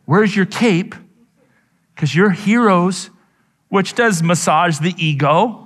Where's 0.05 0.35
your 0.35 0.45
cape? 0.45 0.95
Because 1.95 2.13
you're 2.13 2.31
heroes, 2.31 3.09
which 3.69 3.93
does 3.93 4.21
massage 4.21 4.79
the 4.79 4.93
ego. 4.97 5.63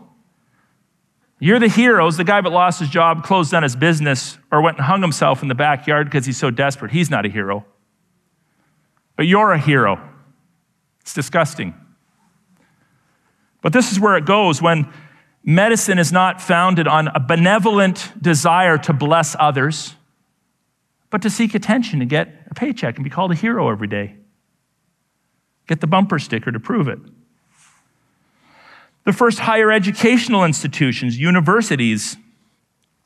You're 1.39 1.59
the 1.59 1.67
heroes. 1.67 2.17
The 2.17 2.23
guy 2.23 2.41
that 2.41 2.49
lost 2.49 2.79
his 2.79 2.89
job, 2.89 3.23
closed 3.23 3.51
down 3.51 3.63
his 3.63 3.75
business, 3.75 4.37
or 4.51 4.61
went 4.61 4.77
and 4.77 4.85
hung 4.85 5.01
himself 5.01 5.41
in 5.41 5.47
the 5.47 5.55
backyard 5.55 6.07
because 6.07 6.25
he's 6.25 6.37
so 6.37 6.51
desperate. 6.51 6.91
He's 6.91 7.09
not 7.09 7.25
a 7.25 7.29
hero. 7.29 7.65
But 9.15 9.27
you're 9.27 9.51
a 9.51 9.59
hero. 9.59 9.99
It's 11.01 11.13
disgusting. 11.13 11.73
But 13.61 13.73
this 13.73 13.91
is 13.91 13.99
where 13.99 14.15
it 14.15 14.25
goes 14.25 14.61
when 14.61 14.91
Medicine 15.43 15.97
is 15.97 16.11
not 16.11 16.41
founded 16.41 16.87
on 16.87 17.07
a 17.07 17.19
benevolent 17.19 18.11
desire 18.21 18.77
to 18.79 18.93
bless 18.93 19.35
others, 19.39 19.95
but 21.09 21.21
to 21.21 21.29
seek 21.29 21.55
attention 21.55 22.01
and 22.01 22.09
get 22.09 22.47
a 22.51 22.53
paycheck 22.53 22.95
and 22.95 23.03
be 23.03 23.09
called 23.09 23.31
a 23.31 23.35
hero 23.35 23.69
every 23.69 23.87
day. 23.87 24.15
Get 25.67 25.81
the 25.81 25.87
bumper 25.87 26.19
sticker 26.19 26.51
to 26.51 26.59
prove 26.59 26.87
it. 26.87 26.99
The 29.05 29.13
first 29.13 29.39
higher 29.39 29.71
educational 29.71 30.43
institutions, 30.43 31.17
universities, 31.17 32.17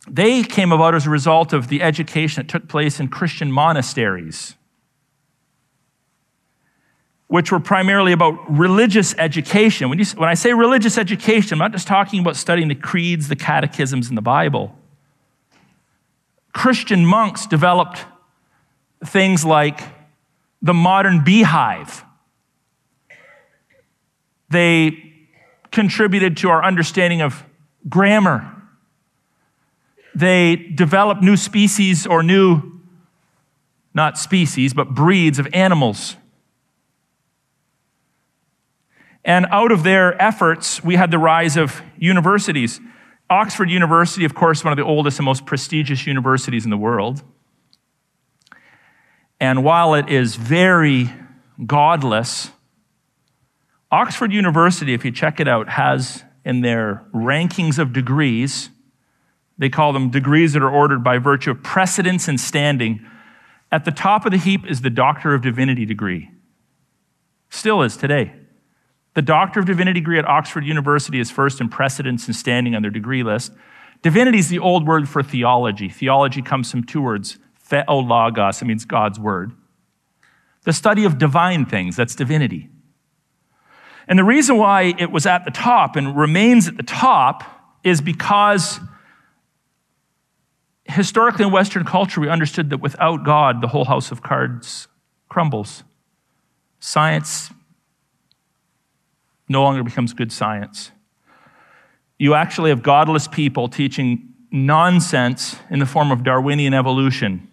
they 0.10 0.42
came 0.42 0.72
about 0.72 0.96
as 0.96 1.06
a 1.06 1.12
result 1.12 1.54
of 1.54 1.68
the 1.68 1.84
education 1.84 2.42
that 2.42 2.50
took 2.50 2.68
place 2.68 3.00
in 3.00 3.08
Christian 3.08 3.52
monasteries 3.52 4.56
which 7.32 7.50
were 7.50 7.62
primarily 7.62 8.12
about 8.12 8.34
religious 8.52 9.16
education. 9.18 9.88
When, 9.88 9.98
you, 9.98 10.04
when 10.18 10.28
I 10.28 10.34
say 10.34 10.52
religious 10.52 10.98
education, 10.98 11.54
I'm 11.54 11.60
not 11.60 11.72
just 11.72 11.88
talking 11.88 12.20
about 12.20 12.36
studying 12.36 12.68
the 12.68 12.76
creeds, 12.76 13.30
the 13.30 13.38
catechisms, 13.38 14.10
and 14.10 14.18
the 14.18 14.22
Bible. 14.22 14.78
Christian 16.52 17.06
monks 17.06 17.48
developed 17.48 18.04
things 19.06 19.46
like 19.46 19.80
the 20.62 20.74
modern 20.74 21.24
beehive. 21.24 22.04
They 24.50 25.14
contributed 25.72 26.36
to 26.36 26.50
our 26.50 26.62
understanding 26.62 27.22
of 27.22 27.46
grammar. 27.88 28.62
They 30.14 30.58
developed 30.58 31.24
new 31.24 31.38
species 31.38 32.06
or 32.06 32.24
new, 32.24 32.82
not 33.94 34.18
species, 34.18 34.74
but 34.74 34.90
breeds 34.90 35.40
of 35.40 35.48
animals 35.54 36.18
and 39.24 39.46
out 39.52 39.72
of 39.72 39.84
their 39.84 40.20
efforts, 40.22 40.84
we 40.84 40.96
had 40.96 41.12
the 41.12 41.20
rise 41.20 41.58
of 41.58 41.82
universities. 41.98 42.80
Oxford 43.30 43.70
University, 43.70 44.26
of 44.26 44.34
course, 44.34 44.64
one 44.64 44.74
of 44.74 44.78
the 44.78 44.84
oldest 44.84 45.20
and 45.20 45.26
most 45.26 45.46
prestigious 45.46 46.08
universities 46.08 46.66
in 46.66 46.72
the 46.72 46.78
world. 46.78 47.24
And 49.40 49.64
while 49.64 49.94
it 49.94 50.10
is 50.10 50.36
very 50.36 51.12
godless, 51.66 52.52
Oxford 53.92 54.32
University, 54.32 54.94
if 54.94 55.06
you 55.06 55.12
check 55.12 55.40
it 55.40 55.48
out, 55.48 55.70
has 55.70 56.24
in 56.44 56.62
their 56.62 57.06
rankings 57.14 57.78
of 57.78 57.94
degrees, 57.94 58.70
they 59.58 59.70
call 59.70 59.94
them 59.94 60.10
degrees 60.10 60.54
that 60.54 60.64
are 60.64 60.72
ordered 60.72 61.04
by 61.04 61.20
virtue 61.20 61.52
of 61.52 61.62
precedence 61.62 62.28
and 62.28 62.40
standing. 62.40 63.06
At 63.72 63.86
the 63.86 63.92
top 63.92 64.26
of 64.26 64.32
the 64.32 64.38
heap 64.38 64.66
is 64.66 64.82
the 64.82 64.90
Doctor 64.90 65.34
of 65.34 65.42
Divinity 65.42 65.86
degree. 65.86 66.32
Still 67.50 67.82
is 67.84 67.96
today. 67.96 68.34
The 69.14 69.22
Doctor 69.22 69.60
of 69.60 69.66
Divinity 69.66 70.00
degree 70.00 70.18
at 70.18 70.28
Oxford 70.28 70.66
University 70.66 71.20
is 71.20 71.30
first 71.30 71.60
in 71.60 71.68
precedence 71.68 72.28
and 72.28 72.36
standing 72.36 72.76
on 72.76 72.82
their 72.82 72.92
degree 72.92 73.24
list. 73.24 73.52
Divinity 74.02 74.40
is 74.40 74.50
the 74.50 74.60
old 74.60 74.88
word 74.88 75.10
for 75.10 75.22
theology. 75.22 75.90
Theology 75.90 76.42
comes 76.42 76.72
from 76.72 76.84
two 76.84 77.02
words, 77.02 77.38
theologos, 77.70 78.62
it 78.62 78.66
means 78.66 78.86
God's 78.86 79.20
word. 79.20 79.52
The 80.64 80.74
study 80.74 81.04
of 81.04 81.18
divine 81.18 81.66
things, 81.66 81.96
that's 81.96 82.16
divinity. 82.16 82.70
And 84.08 84.18
the 84.18 84.24
reason 84.24 84.58
why 84.58 84.94
it 84.98 85.12
was 85.12 85.26
at 85.26 85.46
the 85.46 85.52
top 85.52 85.96
and 85.96 86.18
remains 86.18 86.68
at 86.68 86.78
the 86.78 86.84
top 86.84 87.44
is 87.84 88.02
because 88.02 88.80
historically 90.86 91.46
in 91.46 91.52
Western 91.52 91.84
culture, 91.84 92.22
we 92.22 92.30
understood 92.30 92.70
that 92.70 92.80
without 92.80 93.24
God, 93.24 93.62
the 93.62 93.68
whole 93.68 93.86
house 93.86 94.12
of 94.12 94.22
cards 94.22 94.88
crumbles. 95.30 95.84
Science 96.80 97.52
no 99.52 99.64
longer 99.64 99.84
becomes 99.84 100.14
good 100.14 100.32
science. 100.32 100.92
You 102.18 102.34
actually 102.34 102.70
have 102.70 102.84
godless 102.84 103.28
people 103.28 103.68
teaching 103.68 104.34
nonsense 104.52 105.56
in 105.70 105.80
the 105.80 105.86
form 105.86 106.12
of 106.12 106.24
Darwinian 106.24 106.74
evolution. 106.74 107.48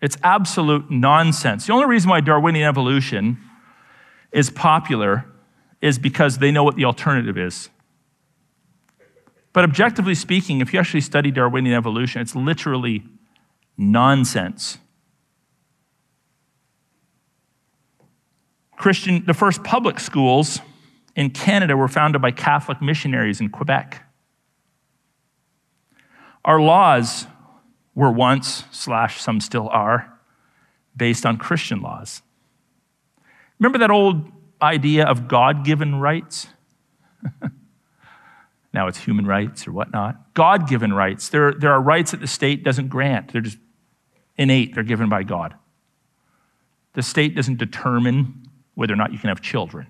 It's 0.00 0.16
absolute 0.22 0.90
nonsense. 0.90 1.66
The 1.66 1.72
only 1.72 1.86
reason 1.86 2.10
why 2.10 2.20
Darwinian 2.20 2.68
evolution 2.68 3.38
is 4.32 4.50
popular 4.50 5.24
is 5.80 5.98
because 5.98 6.38
they 6.38 6.50
know 6.50 6.64
what 6.64 6.76
the 6.76 6.84
alternative 6.84 7.38
is. 7.38 7.70
But 9.52 9.64
objectively 9.64 10.14
speaking, 10.14 10.60
if 10.60 10.72
you 10.72 10.78
actually 10.78 11.00
study 11.00 11.30
Darwinian 11.30 11.74
evolution, 11.74 12.20
it's 12.20 12.36
literally 12.36 13.02
nonsense. 13.78 14.78
Christian, 18.76 19.24
the 19.24 19.32
first 19.32 19.64
public 19.64 19.98
schools 19.98 20.60
in 21.16 21.30
Canada 21.30 21.76
were 21.76 21.88
founded 21.88 22.20
by 22.20 22.30
Catholic 22.30 22.80
missionaries 22.82 23.40
in 23.40 23.48
Quebec. 23.48 24.04
Our 26.44 26.60
laws 26.60 27.26
were 27.94 28.12
once, 28.12 28.64
slash, 28.70 29.20
some 29.20 29.40
still 29.40 29.68
are, 29.70 30.12
based 30.94 31.24
on 31.24 31.38
Christian 31.38 31.80
laws. 31.80 32.22
Remember 33.58 33.78
that 33.78 33.90
old 33.90 34.30
idea 34.60 35.06
of 35.06 35.26
God 35.26 35.64
given 35.64 35.96
rights? 35.96 36.48
now 38.72 38.86
it's 38.86 38.98
human 38.98 39.26
rights 39.26 39.66
or 39.66 39.72
whatnot. 39.72 40.34
God 40.34 40.68
given 40.68 40.92
rights. 40.92 41.30
There, 41.30 41.52
there 41.52 41.72
are 41.72 41.80
rights 41.80 42.10
that 42.10 42.20
the 42.20 42.26
state 42.26 42.62
doesn't 42.62 42.88
grant, 42.88 43.32
they're 43.32 43.40
just 43.40 43.58
innate, 44.36 44.74
they're 44.74 44.84
given 44.84 45.08
by 45.08 45.22
God. 45.22 45.54
The 46.92 47.02
state 47.02 47.34
doesn't 47.34 47.58
determine 47.58 48.48
whether 48.74 48.92
or 48.92 48.96
not 48.96 49.12
you 49.12 49.18
can 49.18 49.28
have 49.28 49.40
children. 49.40 49.86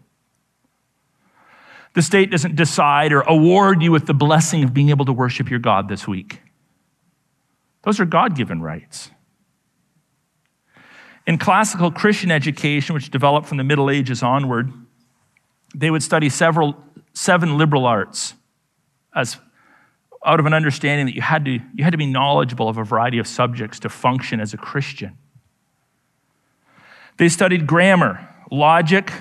The 1.97 2.03
state 2.03 2.31
doesn't 2.31 2.57
decide 2.57 3.15
or 3.15 3.23
award 3.23 3.81
you 3.81 3.91
with 3.91 4.05
the 4.05 4.13
blessing 4.13 4.63
of 4.63 4.75
being 4.75 4.91
able 4.91 5.07
to 5.07 5.15
worship 5.15 5.49
your 5.49 5.61
God 5.61 5.89
this 5.89 6.07
week. 6.07 6.43
Those 7.85 8.01
are 8.01 8.05
God 8.05 8.37
given 8.37 8.61
rights. 8.61 9.11
In 11.27 11.39
classical 11.39 11.91
Christian 11.91 12.31
education, 12.31 12.93
which 12.93 13.11
developed 13.11 13.49
from 13.49 13.57
the 13.57 13.65
Middle 13.65 13.89
Ages 13.89 14.23
onward, 14.23 14.71
they 15.75 15.91
would 15.91 16.03
study 16.03 16.29
several, 16.29 16.77
seven 17.15 17.57
liberal 17.57 17.87
arts 17.87 18.35
as 19.15 19.39
out 20.23 20.39
of 20.39 20.45
an 20.45 20.53
understanding 20.53 21.07
that 21.07 21.15
you 21.15 21.23
had, 21.23 21.47
to, 21.47 21.53
you 21.53 21.83
had 21.83 21.93
to 21.93 21.99
be 21.99 22.05
knowledgeable 22.05 22.69
of 22.69 22.77
a 22.77 22.85
variety 22.85 23.17
of 23.17 23.27
subjects 23.27 23.81
to 23.81 23.89
function 23.89 24.39
as 24.39 24.53
a 24.53 24.59
Christian. 24.59 25.17
They 27.17 27.31
studied 27.31 27.67
grammar, 27.67 28.29
logic, 28.51 29.15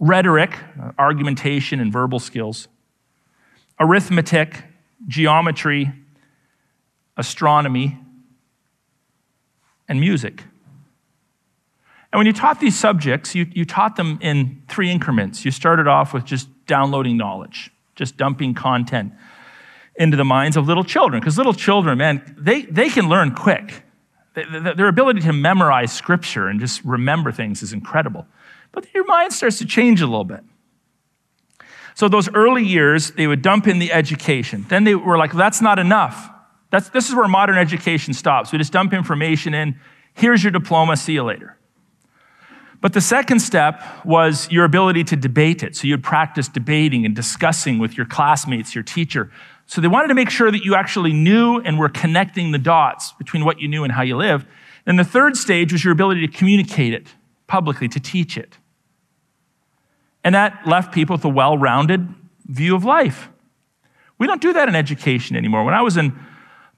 rhetoric, 0.00 0.56
argumentation, 0.98 1.78
and 1.78 1.92
verbal 1.92 2.18
skills, 2.18 2.66
arithmetic, 3.78 4.64
geometry, 5.06 5.92
astronomy, 7.16 7.98
and 9.88 10.00
music. 10.00 10.42
And 12.12 12.18
when 12.18 12.26
you 12.26 12.32
taught 12.32 12.58
these 12.58 12.76
subjects, 12.76 13.34
you, 13.34 13.46
you 13.52 13.64
taught 13.64 13.96
them 13.96 14.18
in 14.20 14.62
three 14.68 14.90
increments. 14.90 15.44
You 15.44 15.50
started 15.52 15.86
off 15.86 16.12
with 16.12 16.24
just 16.24 16.48
downloading 16.66 17.16
knowledge, 17.16 17.70
just 17.94 18.16
dumping 18.16 18.54
content 18.54 19.12
into 19.96 20.16
the 20.16 20.24
minds 20.24 20.56
of 20.56 20.66
little 20.66 20.82
children. 20.82 21.20
Because 21.20 21.36
little 21.36 21.52
children, 21.52 21.98
man, 21.98 22.34
they, 22.38 22.62
they 22.62 22.88
can 22.88 23.08
learn 23.08 23.34
quick. 23.34 23.84
Their 24.34 24.88
ability 24.88 25.20
to 25.20 25.32
memorize 25.32 25.92
scripture 25.92 26.48
and 26.48 26.58
just 26.58 26.82
remember 26.84 27.30
things 27.30 27.62
is 27.62 27.72
incredible. 27.72 28.26
But 28.72 28.92
your 28.94 29.04
mind 29.04 29.32
starts 29.32 29.58
to 29.58 29.66
change 29.66 30.00
a 30.00 30.06
little 30.06 30.24
bit. 30.24 30.44
So, 31.94 32.08
those 32.08 32.32
early 32.34 32.64
years, 32.64 33.10
they 33.10 33.26
would 33.26 33.42
dump 33.42 33.66
in 33.66 33.78
the 33.78 33.92
education. 33.92 34.64
Then 34.68 34.84
they 34.84 34.94
were 34.94 35.18
like, 35.18 35.32
that's 35.32 35.60
not 35.60 35.78
enough. 35.78 36.30
That's, 36.70 36.88
this 36.90 37.08
is 37.08 37.14
where 37.14 37.28
modern 37.28 37.58
education 37.58 38.14
stops. 38.14 38.52
We 38.52 38.58
just 38.58 38.72
dump 38.72 38.92
information 38.92 39.54
in. 39.54 39.78
Here's 40.14 40.42
your 40.42 40.52
diploma. 40.52 40.96
See 40.96 41.14
you 41.14 41.24
later. 41.24 41.56
But 42.80 42.94
the 42.94 43.00
second 43.00 43.40
step 43.40 43.82
was 44.04 44.50
your 44.50 44.64
ability 44.64 45.04
to 45.04 45.16
debate 45.16 45.62
it. 45.62 45.76
So 45.76 45.86
you'd 45.86 46.02
practice 46.02 46.48
debating 46.48 47.04
and 47.04 47.14
discussing 47.14 47.78
with 47.78 47.96
your 47.96 48.06
classmates, 48.06 48.74
your 48.74 48.84
teacher. 48.84 49.30
So 49.66 49.80
they 49.80 49.88
wanted 49.88 50.08
to 50.08 50.14
make 50.14 50.30
sure 50.30 50.50
that 50.50 50.64
you 50.64 50.74
actually 50.74 51.12
knew 51.12 51.58
and 51.58 51.78
were 51.78 51.90
connecting 51.90 52.52
the 52.52 52.58
dots 52.58 53.12
between 53.12 53.44
what 53.44 53.60
you 53.60 53.68
knew 53.68 53.84
and 53.84 53.92
how 53.92 54.02
you 54.02 54.16
lived. 54.16 54.46
And 54.86 54.98
the 54.98 55.04
third 55.04 55.36
stage 55.36 55.72
was 55.72 55.84
your 55.84 55.92
ability 55.92 56.26
to 56.26 56.32
communicate 56.32 56.94
it 56.94 57.14
publicly, 57.50 57.88
to 57.88 57.98
teach 57.98 58.38
it. 58.38 58.56
And 60.22 60.34
that 60.36 60.66
left 60.66 60.94
people 60.94 61.16
with 61.16 61.24
a 61.24 61.28
well 61.28 61.58
rounded 61.58 62.08
view 62.46 62.76
of 62.76 62.84
life. 62.84 63.28
We 64.18 64.26
don't 64.26 64.40
do 64.40 64.52
that 64.52 64.68
in 64.68 64.76
education 64.76 65.36
anymore. 65.36 65.64
When 65.64 65.74
I 65.74 65.82
was 65.82 65.96
in 65.96 66.16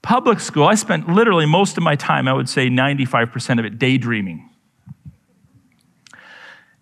public 0.01 0.39
school, 0.39 0.65
I 0.65 0.75
spent 0.75 1.07
literally 1.07 1.45
most 1.45 1.77
of 1.77 1.83
my 1.83 1.95
time, 1.95 2.27
I 2.27 2.33
would 2.33 2.49
say 2.49 2.69
95% 2.69 3.59
of 3.59 3.65
it, 3.65 3.77
daydreaming. 3.77 4.49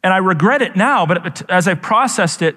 And 0.03 0.13
I 0.13 0.17
regret 0.17 0.61
it 0.61 0.75
now, 0.75 1.05
but 1.05 1.49
as 1.49 1.67
I 1.67 1.73
processed 1.73 2.41
it 2.41 2.55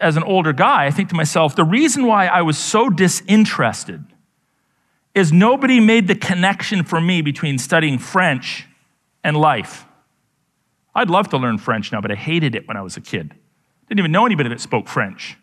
as 0.00 0.16
an 0.16 0.22
older 0.24 0.52
guy, 0.52 0.86
I 0.86 0.90
think 0.90 1.10
to 1.10 1.14
myself, 1.14 1.54
the 1.54 1.64
reason 1.64 2.06
why 2.06 2.26
I 2.26 2.42
was 2.42 2.58
so 2.58 2.90
disinterested 2.90 4.04
is 5.14 5.32
nobody 5.32 5.78
made 5.78 6.08
the 6.08 6.14
connection 6.16 6.82
for 6.82 7.00
me 7.00 7.22
between 7.22 7.58
studying 7.58 7.98
French 7.98 8.66
and 9.22 9.36
life. 9.36 9.86
I'd 10.94 11.10
love 11.10 11.28
to 11.30 11.36
learn 11.36 11.58
French 11.58 11.90
now, 11.92 12.00
but 12.00 12.10
I 12.10 12.14
hated 12.14 12.54
it 12.54 12.68
when 12.68 12.76
I 12.76 12.82
was 12.82 12.96
a 12.96 13.00
kid. 13.00 13.34
Didn't 13.88 13.98
even 13.98 14.12
know 14.12 14.26
anybody 14.26 14.48
that 14.48 14.60
spoke 14.60 14.88
French. 14.88 15.36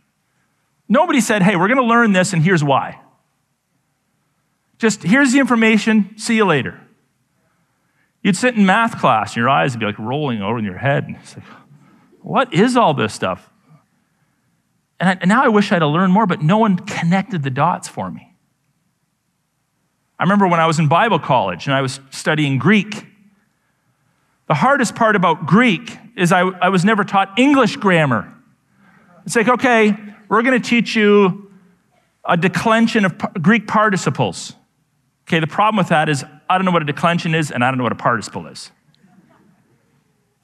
Nobody 0.87 1.21
said, 1.21 1.41
hey, 1.41 1.55
we're 1.55 1.67
going 1.67 1.79
to 1.79 1.85
learn 1.85 2.13
this, 2.13 2.33
and 2.33 2.41
here's 2.41 2.63
why. 2.63 2.99
Just 4.77 5.03
here's 5.03 5.31
the 5.31 5.39
information, 5.39 6.17
see 6.17 6.35
you 6.35 6.45
later. 6.45 6.79
You'd 8.23 8.35
sit 8.35 8.55
in 8.55 8.65
math 8.65 8.99
class, 8.99 9.31
and 9.31 9.37
your 9.37 9.49
eyes 9.49 9.73
would 9.73 9.79
be 9.79 9.85
like 9.85 9.99
rolling 9.99 10.41
over 10.41 10.57
in 10.57 10.65
your 10.65 10.77
head. 10.77 11.05
And 11.05 11.17
it's 11.17 11.35
like, 11.35 11.45
what 12.21 12.53
is 12.53 12.77
all 12.77 12.93
this 12.93 13.13
stuff? 13.13 13.49
And, 14.99 15.09
I, 15.09 15.13
and 15.21 15.29
now 15.29 15.43
I 15.43 15.47
wish 15.47 15.71
I'd 15.71 15.81
have 15.81 15.91
learned 15.91 16.13
more, 16.13 16.27
but 16.27 16.41
no 16.41 16.57
one 16.57 16.77
connected 16.77 17.43
the 17.43 17.49
dots 17.49 17.87
for 17.87 18.11
me. 18.11 18.35
I 20.19 20.23
remember 20.23 20.47
when 20.47 20.59
I 20.59 20.67
was 20.67 20.77
in 20.77 20.87
Bible 20.87 21.17
college 21.17 21.65
and 21.65 21.73
I 21.73 21.81
was 21.81 21.99
studying 22.11 22.59
Greek. 22.59 23.07
The 24.51 24.55
hardest 24.55 24.95
part 24.95 25.15
about 25.15 25.45
Greek 25.45 25.97
is 26.17 26.33
I, 26.33 26.41
I 26.41 26.67
was 26.67 26.83
never 26.83 27.05
taught 27.05 27.39
English 27.39 27.77
grammar. 27.77 28.33
It's 29.25 29.33
like, 29.33 29.47
okay, 29.47 29.95
we're 30.27 30.41
going 30.41 30.61
to 30.61 30.69
teach 30.69 30.93
you 30.93 31.49
a 32.25 32.35
declension 32.35 33.05
of 33.05 33.17
Greek 33.41 33.65
participles. 33.65 34.53
Okay, 35.21 35.39
the 35.39 35.47
problem 35.47 35.77
with 35.77 35.87
that 35.87 36.09
is 36.09 36.25
I 36.49 36.57
don't 36.57 36.65
know 36.65 36.71
what 36.71 36.81
a 36.81 36.85
declension 36.85 37.33
is, 37.33 37.49
and 37.49 37.63
I 37.63 37.71
don't 37.71 37.77
know 37.77 37.85
what 37.85 37.93
a 37.93 37.95
participle 37.95 38.45
is. 38.47 38.71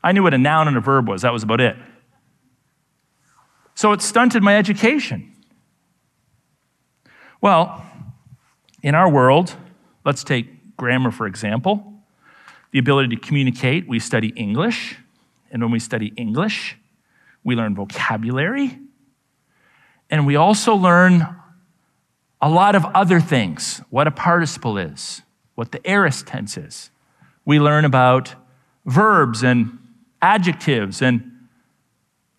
I 0.01 0.13
knew 0.13 0.23
what 0.23 0.33
a 0.33 0.37
noun 0.37 0.69
and 0.69 0.77
a 0.77 0.79
verb 0.79 1.09
was, 1.09 1.23
that 1.23 1.33
was 1.33 1.43
about 1.43 1.59
it. 1.59 1.75
So 3.75 3.91
it 3.91 4.01
stunted 4.01 4.41
my 4.41 4.55
education. 4.55 5.35
Well, 7.41 7.85
in 8.81 8.95
our 8.95 9.09
world, 9.09 9.53
let's 10.05 10.23
take 10.23 10.77
grammar 10.77 11.11
for 11.11 11.27
example. 11.27 11.96
The 12.77 12.81
ability 12.81 13.15
to 13.15 13.19
communicate, 13.19 13.87
we 13.87 13.97
study 13.97 14.27
English. 14.35 14.97
And 15.49 15.63
when 15.63 15.71
we 15.71 15.79
study 15.79 16.13
English, 16.15 16.77
we 17.43 17.55
learn 17.55 17.73
vocabulary. 17.73 18.77
And 20.11 20.27
we 20.27 20.35
also 20.35 20.75
learn 20.75 21.27
a 22.39 22.47
lot 22.47 22.75
of 22.75 22.85
other 22.93 23.19
things 23.19 23.81
what 23.89 24.05
a 24.05 24.11
participle 24.11 24.77
is, 24.77 25.23
what 25.55 25.71
the 25.71 25.81
aorist 25.89 26.27
tense 26.27 26.55
is. 26.55 26.91
We 27.45 27.59
learn 27.59 27.83
about 27.83 28.35
verbs 28.85 29.41
and 29.43 29.79
adjectives 30.21 31.01
and 31.01 31.31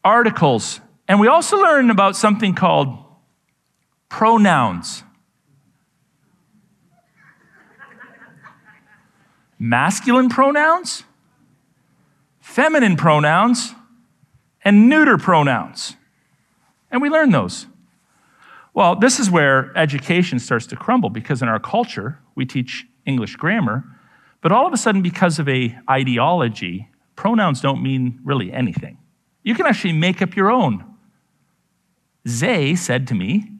articles. 0.05 0.81
And 1.09 1.18
we 1.18 1.27
also 1.27 1.57
learn 1.57 1.90
about 1.90 2.14
something 2.14 2.55
called 2.55 2.96
pronouns. 4.09 5.03
Masculine 9.58 10.28
pronouns, 10.28 11.04
feminine 12.40 12.96
pronouns, 12.96 13.74
and 14.64 14.88
neuter 14.88 15.18
pronouns. 15.18 15.96
And 16.90 17.02
we 17.02 17.10
learn 17.10 17.30
those. 17.30 17.66
Well, 18.74 18.94
this 18.94 19.18
is 19.18 19.30
where 19.30 19.76
education 19.76 20.38
starts 20.38 20.66
to 20.66 20.76
crumble 20.76 21.10
because 21.10 21.42
in 21.42 21.48
our 21.48 21.58
culture, 21.58 22.18
we 22.34 22.46
teach 22.46 22.86
English 23.04 23.36
grammar, 23.36 23.84
but 24.40 24.52
all 24.52 24.66
of 24.66 24.72
a 24.72 24.76
sudden, 24.76 25.02
because 25.02 25.38
of 25.38 25.48
a 25.48 25.76
ideology, 25.90 26.88
pronouns 27.16 27.60
don't 27.60 27.82
mean 27.82 28.20
really 28.22 28.52
anything. 28.52 28.98
You 29.42 29.54
can 29.54 29.66
actually 29.66 29.94
make 29.94 30.22
up 30.22 30.36
your 30.36 30.50
own. 30.50 30.84
Zay 32.28 32.76
said 32.76 33.08
to 33.08 33.14
me, 33.14 33.50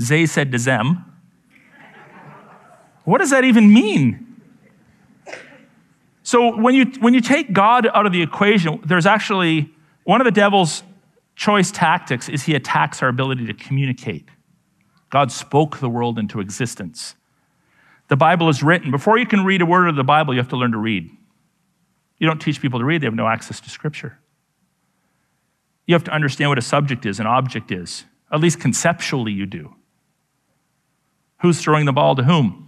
Zay 0.00 0.26
said 0.26 0.50
to 0.50 0.58
them, 0.58 1.04
what 3.04 3.18
does 3.18 3.30
that 3.30 3.44
even 3.44 3.72
mean? 3.72 4.40
So 6.22 6.56
when 6.56 6.74
you, 6.74 6.86
when 7.00 7.12
you 7.12 7.20
take 7.20 7.52
God 7.52 7.86
out 7.86 8.06
of 8.06 8.12
the 8.12 8.22
equation, 8.22 8.80
there's 8.84 9.06
actually 9.06 9.70
one 10.04 10.20
of 10.20 10.24
the 10.24 10.30
devil's 10.30 10.82
choice 11.36 11.70
tactics 11.70 12.28
is 12.28 12.44
he 12.44 12.54
attacks 12.54 13.02
our 13.02 13.08
ability 13.08 13.46
to 13.46 13.54
communicate. 13.54 14.28
God 15.10 15.30
spoke 15.30 15.78
the 15.78 15.88
world 15.88 16.18
into 16.18 16.40
existence. 16.40 17.14
The 18.08 18.16
Bible 18.16 18.48
is 18.48 18.62
written. 18.62 18.90
Before 18.90 19.18
you 19.18 19.26
can 19.26 19.44
read 19.44 19.62
a 19.62 19.66
word 19.66 19.88
of 19.88 19.96
the 19.96 20.04
Bible, 20.04 20.34
you 20.34 20.40
have 20.40 20.48
to 20.48 20.56
learn 20.56 20.72
to 20.72 20.78
read. 20.78 21.10
You 22.18 22.26
don't 22.26 22.40
teach 22.40 22.60
people 22.60 22.78
to 22.78 22.84
read, 22.84 23.02
they 23.02 23.06
have 23.06 23.14
no 23.14 23.28
access 23.28 23.60
to 23.60 23.70
Scripture. 23.70 24.18
You 25.86 25.94
have 25.94 26.04
to 26.04 26.10
understand 26.10 26.50
what 26.50 26.58
a 26.58 26.62
subject 26.62 27.04
is, 27.04 27.20
an 27.20 27.26
object 27.26 27.70
is. 27.70 28.04
At 28.32 28.40
least 28.40 28.60
conceptually, 28.60 29.32
you 29.32 29.46
do. 29.46 29.74
Who's 31.42 31.60
throwing 31.60 31.84
the 31.84 31.92
ball 31.92 32.16
to 32.16 32.24
whom? 32.24 32.63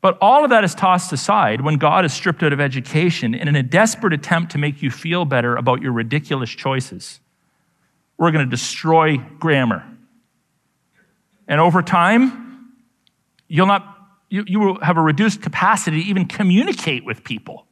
But 0.00 0.16
all 0.20 0.44
of 0.44 0.50
that 0.50 0.62
is 0.62 0.74
tossed 0.74 1.12
aside 1.12 1.60
when 1.60 1.76
God 1.76 2.04
is 2.04 2.12
stripped 2.12 2.42
out 2.42 2.52
of 2.52 2.60
education 2.60 3.34
and 3.34 3.48
in 3.48 3.56
a 3.56 3.62
desperate 3.62 4.12
attempt 4.12 4.52
to 4.52 4.58
make 4.58 4.80
you 4.80 4.90
feel 4.90 5.24
better 5.24 5.56
about 5.56 5.82
your 5.82 5.92
ridiculous 5.92 6.50
choices. 6.50 7.20
We're 8.16 8.30
going 8.30 8.44
to 8.44 8.50
destroy 8.50 9.18
grammar. 9.18 9.84
And 11.48 11.60
over 11.60 11.82
time, 11.82 12.74
you'll 13.48 13.66
not, 13.66 13.96
you, 14.28 14.44
you 14.46 14.60
will 14.60 14.80
have 14.80 14.98
a 14.98 15.02
reduced 15.02 15.42
capacity 15.42 16.02
to 16.02 16.08
even 16.08 16.26
communicate 16.26 17.04
with 17.04 17.24
people, 17.24 17.66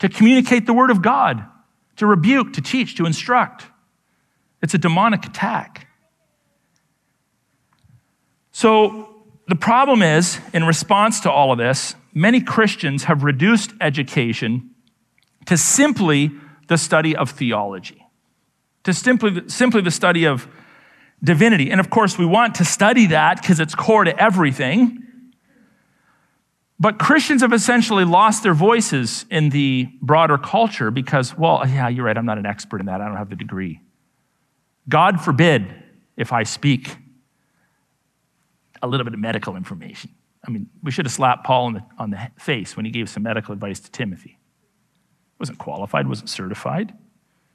to 0.00 0.08
communicate 0.08 0.66
the 0.66 0.74
word 0.74 0.90
of 0.90 1.00
God, 1.00 1.44
to 1.96 2.06
rebuke, 2.06 2.54
to 2.54 2.60
teach, 2.60 2.96
to 2.96 3.06
instruct. 3.06 3.66
It's 4.62 4.74
a 4.74 4.78
demonic 4.78 5.26
attack. 5.26 5.86
So 8.50 9.13
the 9.46 9.56
problem 9.56 10.02
is, 10.02 10.38
in 10.52 10.64
response 10.64 11.20
to 11.20 11.30
all 11.30 11.52
of 11.52 11.58
this, 11.58 11.94
many 12.14 12.40
Christians 12.40 13.04
have 13.04 13.24
reduced 13.24 13.72
education 13.80 14.70
to 15.46 15.56
simply 15.56 16.30
the 16.68 16.78
study 16.78 17.14
of 17.14 17.30
theology, 17.30 18.06
to 18.84 18.94
simply, 18.94 19.48
simply 19.48 19.82
the 19.82 19.90
study 19.90 20.24
of 20.24 20.48
divinity. 21.22 21.70
And 21.70 21.78
of 21.78 21.90
course, 21.90 22.16
we 22.18 22.24
want 22.24 22.54
to 22.56 22.64
study 22.64 23.06
that 23.08 23.40
because 23.40 23.60
it's 23.60 23.74
core 23.74 24.04
to 24.04 24.22
everything. 24.22 25.00
But 26.80 26.98
Christians 26.98 27.42
have 27.42 27.52
essentially 27.52 28.04
lost 28.04 28.42
their 28.42 28.54
voices 28.54 29.26
in 29.30 29.50
the 29.50 29.88
broader 30.02 30.38
culture 30.38 30.90
because, 30.90 31.36
well, 31.36 31.62
yeah, 31.66 31.88
you're 31.88 32.04
right, 32.04 32.16
I'm 32.16 32.26
not 32.26 32.38
an 32.38 32.46
expert 32.46 32.80
in 32.80 32.86
that, 32.86 33.00
I 33.00 33.06
don't 33.06 33.16
have 33.16 33.30
the 33.30 33.36
degree. 33.36 33.80
God 34.88 35.20
forbid 35.20 35.66
if 36.16 36.32
I 36.32 36.42
speak 36.42 36.96
a 38.84 38.86
little 38.86 39.04
bit 39.04 39.14
of 39.14 39.20
medical 39.20 39.56
information. 39.56 40.10
I 40.46 40.50
mean, 40.50 40.68
we 40.82 40.90
should 40.90 41.06
have 41.06 41.12
slapped 41.12 41.44
Paul 41.44 41.66
on 41.66 41.72
the, 41.74 41.82
on 41.98 42.10
the 42.10 42.30
face 42.38 42.76
when 42.76 42.84
he 42.84 42.92
gave 42.92 43.08
some 43.08 43.22
medical 43.22 43.52
advice 43.52 43.80
to 43.80 43.90
Timothy. 43.90 44.38
Wasn't 45.38 45.58
qualified, 45.58 46.06
wasn't 46.06 46.28
certified. 46.28 46.92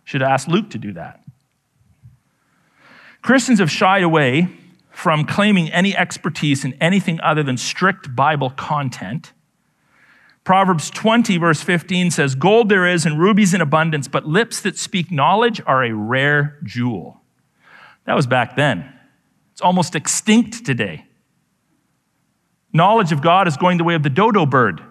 Should 0.04 0.22
have 0.22 0.32
asked 0.32 0.48
Luke 0.48 0.72
to 0.72 0.78
do 0.78 0.94
that. 0.94 1.24
Christians 3.22 3.60
have 3.60 3.70
shied 3.70 4.04
away 4.04 4.50
from 4.90 5.26
claiming 5.26 5.72
any 5.72 5.96
expertise 5.96 6.66
in 6.66 6.74
anything 6.82 7.22
other 7.22 7.44
than 7.44 7.58
strict 7.58 8.16
Bible 8.16 8.50
content. 8.50 9.34
Proverbs 10.44 10.90
20, 10.90 11.38
verse 11.38 11.62
15 11.62 12.12
says, 12.12 12.34
Gold 12.34 12.70
there 12.70 12.88
is 12.88 13.06
and 13.06 13.20
rubies 13.20 13.54
in 13.54 13.62
abundance, 13.62 14.08
but 14.08 14.26
lips 14.26 14.62
that 14.62 14.78
speak 14.78 15.12
knowledge 15.12 15.62
are 15.68 15.84
a 15.84 15.94
rare 15.94 16.58
jewel. 16.64 17.22
That 18.06 18.16
was 18.16 18.26
back 18.26 18.56
then. 18.56 18.92
It's 19.52 19.62
almost 19.62 19.96
extinct 19.96 20.66
today. 20.66 21.06
Knowledge 22.72 23.12
of 23.12 23.22
God 23.22 23.48
is 23.48 23.58
going 23.58 23.78
the 23.78 23.84
way 23.84 23.96
of 23.96 24.04
the 24.04 24.10
dodo 24.10 24.46
bird. 24.46 24.82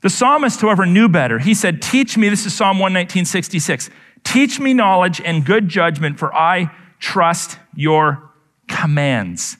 The 0.00 0.10
psalmist, 0.10 0.60
however, 0.60 0.86
knew 0.86 1.08
better. 1.08 1.38
He 1.38 1.52
said, 1.52 1.82
Teach 1.82 2.16
me, 2.16 2.28
this 2.28 2.46
is 2.46 2.54
Psalm 2.54 2.78
119, 2.78 3.26
66. 3.26 3.90
Teach 4.24 4.58
me 4.58 4.72
knowledge 4.72 5.20
and 5.20 5.44
good 5.44 5.68
judgment, 5.68 6.18
for 6.18 6.34
I 6.34 6.70
trust 6.98 7.58
your 7.74 8.30
commands. 8.66 9.58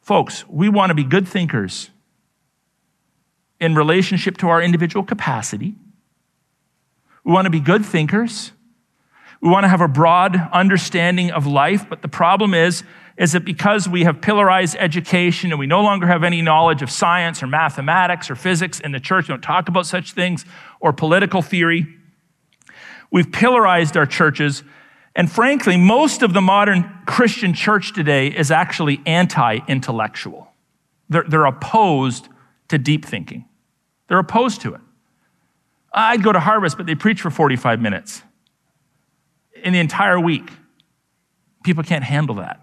Folks, 0.00 0.46
we 0.48 0.68
want 0.68 0.90
to 0.90 0.94
be 0.94 1.04
good 1.04 1.26
thinkers 1.26 1.90
in 3.60 3.74
relationship 3.74 4.36
to 4.38 4.48
our 4.48 4.60
individual 4.60 5.04
capacity. 5.04 5.74
We 7.24 7.32
want 7.32 7.46
to 7.46 7.50
be 7.50 7.60
good 7.60 7.84
thinkers. 7.84 8.52
We 9.40 9.48
want 9.48 9.64
to 9.64 9.68
have 9.68 9.80
a 9.80 9.88
broad 9.88 10.36
understanding 10.52 11.30
of 11.30 11.46
life, 11.46 11.88
but 11.88 12.02
the 12.02 12.08
problem 12.08 12.54
is 12.54 12.84
is 13.16 13.32
that 13.32 13.44
because 13.44 13.88
we 13.88 14.04
have 14.04 14.20
pillarized 14.20 14.76
education 14.78 15.50
and 15.50 15.58
we 15.58 15.66
no 15.66 15.82
longer 15.82 16.06
have 16.06 16.24
any 16.24 16.40
knowledge 16.40 16.82
of 16.82 16.90
science 16.90 17.42
or 17.42 17.46
mathematics 17.46 18.30
or 18.30 18.34
physics 18.34 18.80
in 18.80 18.92
the 18.92 19.00
church, 19.00 19.28
we 19.28 19.32
don't 19.32 19.42
talk 19.42 19.68
about 19.68 19.86
such 19.86 20.12
things, 20.12 20.44
or 20.80 20.92
political 20.92 21.42
theory, 21.42 21.86
we've 23.10 23.26
pillarized 23.26 23.96
our 23.96 24.06
churches. 24.06 24.62
And 25.14 25.30
frankly, 25.30 25.76
most 25.76 26.22
of 26.22 26.32
the 26.32 26.40
modern 26.40 26.90
Christian 27.06 27.52
church 27.52 27.92
today 27.92 28.28
is 28.28 28.50
actually 28.50 29.00
anti 29.04 29.58
intellectual. 29.68 30.48
They're, 31.08 31.24
they're 31.28 31.44
opposed 31.44 32.28
to 32.68 32.78
deep 32.78 33.04
thinking, 33.04 33.46
they're 34.08 34.18
opposed 34.18 34.62
to 34.62 34.74
it. 34.74 34.80
I'd 35.94 36.22
go 36.22 36.32
to 36.32 36.40
Harvest, 36.40 36.78
but 36.78 36.86
they 36.86 36.94
preach 36.94 37.20
for 37.20 37.30
45 37.30 37.78
minutes 37.78 38.22
in 39.62 39.74
the 39.74 39.78
entire 39.78 40.18
week. 40.18 40.50
People 41.64 41.84
can't 41.84 42.02
handle 42.02 42.36
that. 42.36 42.61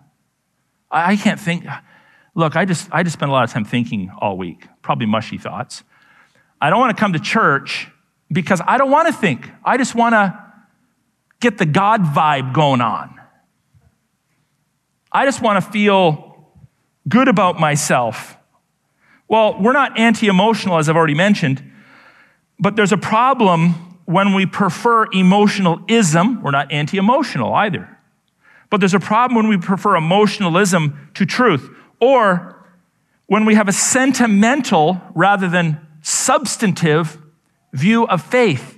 I 0.91 1.15
can't 1.15 1.39
think. 1.39 1.65
Look, 2.35 2.55
I 2.55 2.65
just, 2.65 2.89
I 2.91 3.03
just 3.03 3.13
spend 3.13 3.29
a 3.29 3.33
lot 3.33 3.43
of 3.43 3.51
time 3.51 3.65
thinking 3.65 4.11
all 4.19 4.37
week, 4.37 4.67
probably 4.81 5.05
mushy 5.05 5.37
thoughts. 5.37 5.83
I 6.61 6.69
don't 6.69 6.79
want 6.79 6.95
to 6.95 6.99
come 6.99 7.13
to 7.13 7.19
church 7.19 7.89
because 8.31 8.61
I 8.65 8.77
don't 8.77 8.91
want 8.91 9.07
to 9.07 9.13
think. 9.13 9.49
I 9.63 9.77
just 9.77 9.95
want 9.95 10.13
to 10.13 10.37
get 11.39 11.57
the 11.57 11.65
God 11.65 12.03
vibe 12.03 12.53
going 12.53 12.81
on. 12.81 13.19
I 15.11 15.25
just 15.25 15.41
want 15.41 15.63
to 15.63 15.71
feel 15.71 16.47
good 17.07 17.27
about 17.27 17.59
myself. 17.59 18.37
Well, 19.27 19.61
we're 19.61 19.73
not 19.73 19.97
anti 19.97 20.27
emotional, 20.27 20.77
as 20.77 20.89
I've 20.89 20.95
already 20.95 21.15
mentioned, 21.15 21.63
but 22.59 22.75
there's 22.75 22.91
a 22.91 22.97
problem 22.97 23.73
when 24.05 24.33
we 24.33 24.45
prefer 24.45 25.07
emotionalism. 25.11 26.41
We're 26.41 26.51
not 26.51 26.71
anti 26.71 26.97
emotional 26.97 27.53
either. 27.53 27.98
But 28.69 28.79
there's 28.79 28.93
a 28.93 28.99
problem 28.99 29.35
when 29.35 29.47
we 29.47 29.57
prefer 29.57 29.95
emotionalism 29.95 31.09
to 31.15 31.25
truth, 31.25 31.69
or 31.99 32.55
when 33.25 33.45
we 33.45 33.55
have 33.55 33.67
a 33.67 33.71
sentimental 33.71 35.01
rather 35.13 35.47
than 35.47 35.85
substantive 36.01 37.17
view 37.73 38.07
of 38.07 38.21
faith. 38.21 38.75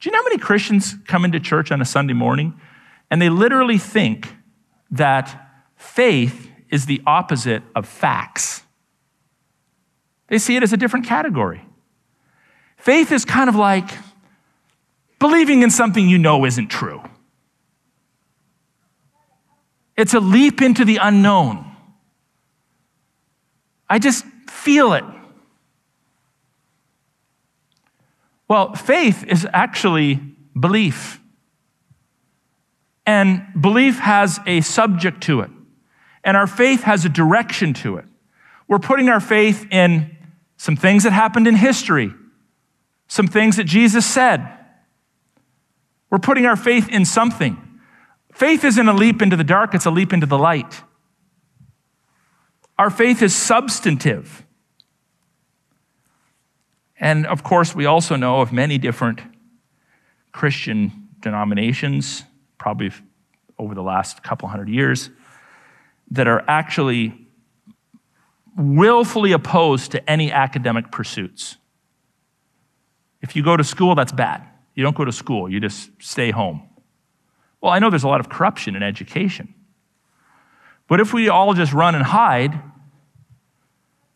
Do 0.00 0.08
you 0.08 0.12
know 0.12 0.18
how 0.18 0.24
many 0.24 0.38
Christians 0.38 0.96
come 1.06 1.24
into 1.24 1.38
church 1.38 1.70
on 1.70 1.80
a 1.80 1.84
Sunday 1.84 2.12
morning 2.12 2.60
and 3.10 3.22
they 3.22 3.28
literally 3.28 3.78
think 3.78 4.34
that 4.90 5.48
faith 5.76 6.50
is 6.70 6.86
the 6.86 7.00
opposite 7.06 7.62
of 7.76 7.86
facts? 7.86 8.62
They 10.26 10.38
see 10.38 10.56
it 10.56 10.62
as 10.62 10.72
a 10.72 10.76
different 10.76 11.06
category. 11.06 11.64
Faith 12.78 13.12
is 13.12 13.24
kind 13.24 13.48
of 13.48 13.54
like 13.54 13.88
believing 15.20 15.62
in 15.62 15.70
something 15.70 16.08
you 16.08 16.18
know 16.18 16.44
isn't 16.44 16.68
true. 16.68 17.00
It's 20.02 20.14
a 20.14 20.18
leap 20.18 20.60
into 20.60 20.84
the 20.84 20.96
unknown. 20.96 21.64
I 23.88 24.00
just 24.00 24.24
feel 24.50 24.94
it. 24.94 25.04
Well, 28.48 28.74
faith 28.74 29.22
is 29.22 29.46
actually 29.52 30.18
belief. 30.58 31.20
And 33.06 33.46
belief 33.60 34.00
has 34.00 34.40
a 34.44 34.62
subject 34.62 35.22
to 35.22 35.42
it. 35.42 35.50
And 36.24 36.36
our 36.36 36.48
faith 36.48 36.82
has 36.82 37.04
a 37.04 37.08
direction 37.08 37.72
to 37.74 37.98
it. 37.98 38.04
We're 38.66 38.80
putting 38.80 39.08
our 39.08 39.20
faith 39.20 39.68
in 39.70 40.16
some 40.56 40.74
things 40.74 41.04
that 41.04 41.12
happened 41.12 41.46
in 41.46 41.54
history, 41.54 42.12
some 43.06 43.28
things 43.28 43.54
that 43.54 43.68
Jesus 43.68 44.04
said. 44.04 44.48
We're 46.10 46.18
putting 46.18 46.44
our 46.44 46.56
faith 46.56 46.88
in 46.88 47.04
something. 47.04 47.71
Faith 48.32 48.64
isn't 48.64 48.88
a 48.88 48.92
leap 48.92 49.22
into 49.22 49.36
the 49.36 49.44
dark, 49.44 49.74
it's 49.74 49.86
a 49.86 49.90
leap 49.90 50.12
into 50.12 50.26
the 50.26 50.38
light. 50.38 50.82
Our 52.78 52.90
faith 52.90 53.22
is 53.22 53.34
substantive. 53.34 54.44
And 56.98 57.26
of 57.26 57.42
course, 57.42 57.74
we 57.74 57.86
also 57.86 58.16
know 58.16 58.40
of 58.40 58.52
many 58.52 58.78
different 58.78 59.20
Christian 60.32 61.08
denominations, 61.20 62.24
probably 62.58 62.90
over 63.58 63.74
the 63.74 63.82
last 63.82 64.22
couple 64.22 64.48
hundred 64.48 64.68
years, 64.68 65.10
that 66.10 66.26
are 66.26 66.44
actually 66.48 67.14
willfully 68.56 69.32
opposed 69.32 69.92
to 69.92 70.10
any 70.10 70.32
academic 70.32 70.90
pursuits. 70.90 71.56
If 73.20 73.36
you 73.36 73.42
go 73.42 73.56
to 73.56 73.64
school, 73.64 73.94
that's 73.94 74.12
bad. 74.12 74.46
You 74.74 74.82
don't 74.82 74.96
go 74.96 75.04
to 75.04 75.12
school, 75.12 75.48
you 75.48 75.60
just 75.60 75.90
stay 76.00 76.30
home. 76.30 76.62
Well, 77.62 77.70
I 77.70 77.78
know 77.78 77.88
there's 77.88 78.04
a 78.04 78.08
lot 78.08 78.20
of 78.20 78.28
corruption 78.28 78.74
in 78.74 78.82
education. 78.82 79.54
But 80.88 81.00
if 81.00 81.14
we 81.14 81.28
all 81.28 81.54
just 81.54 81.72
run 81.72 81.94
and 81.94 82.04
hide 82.04 82.60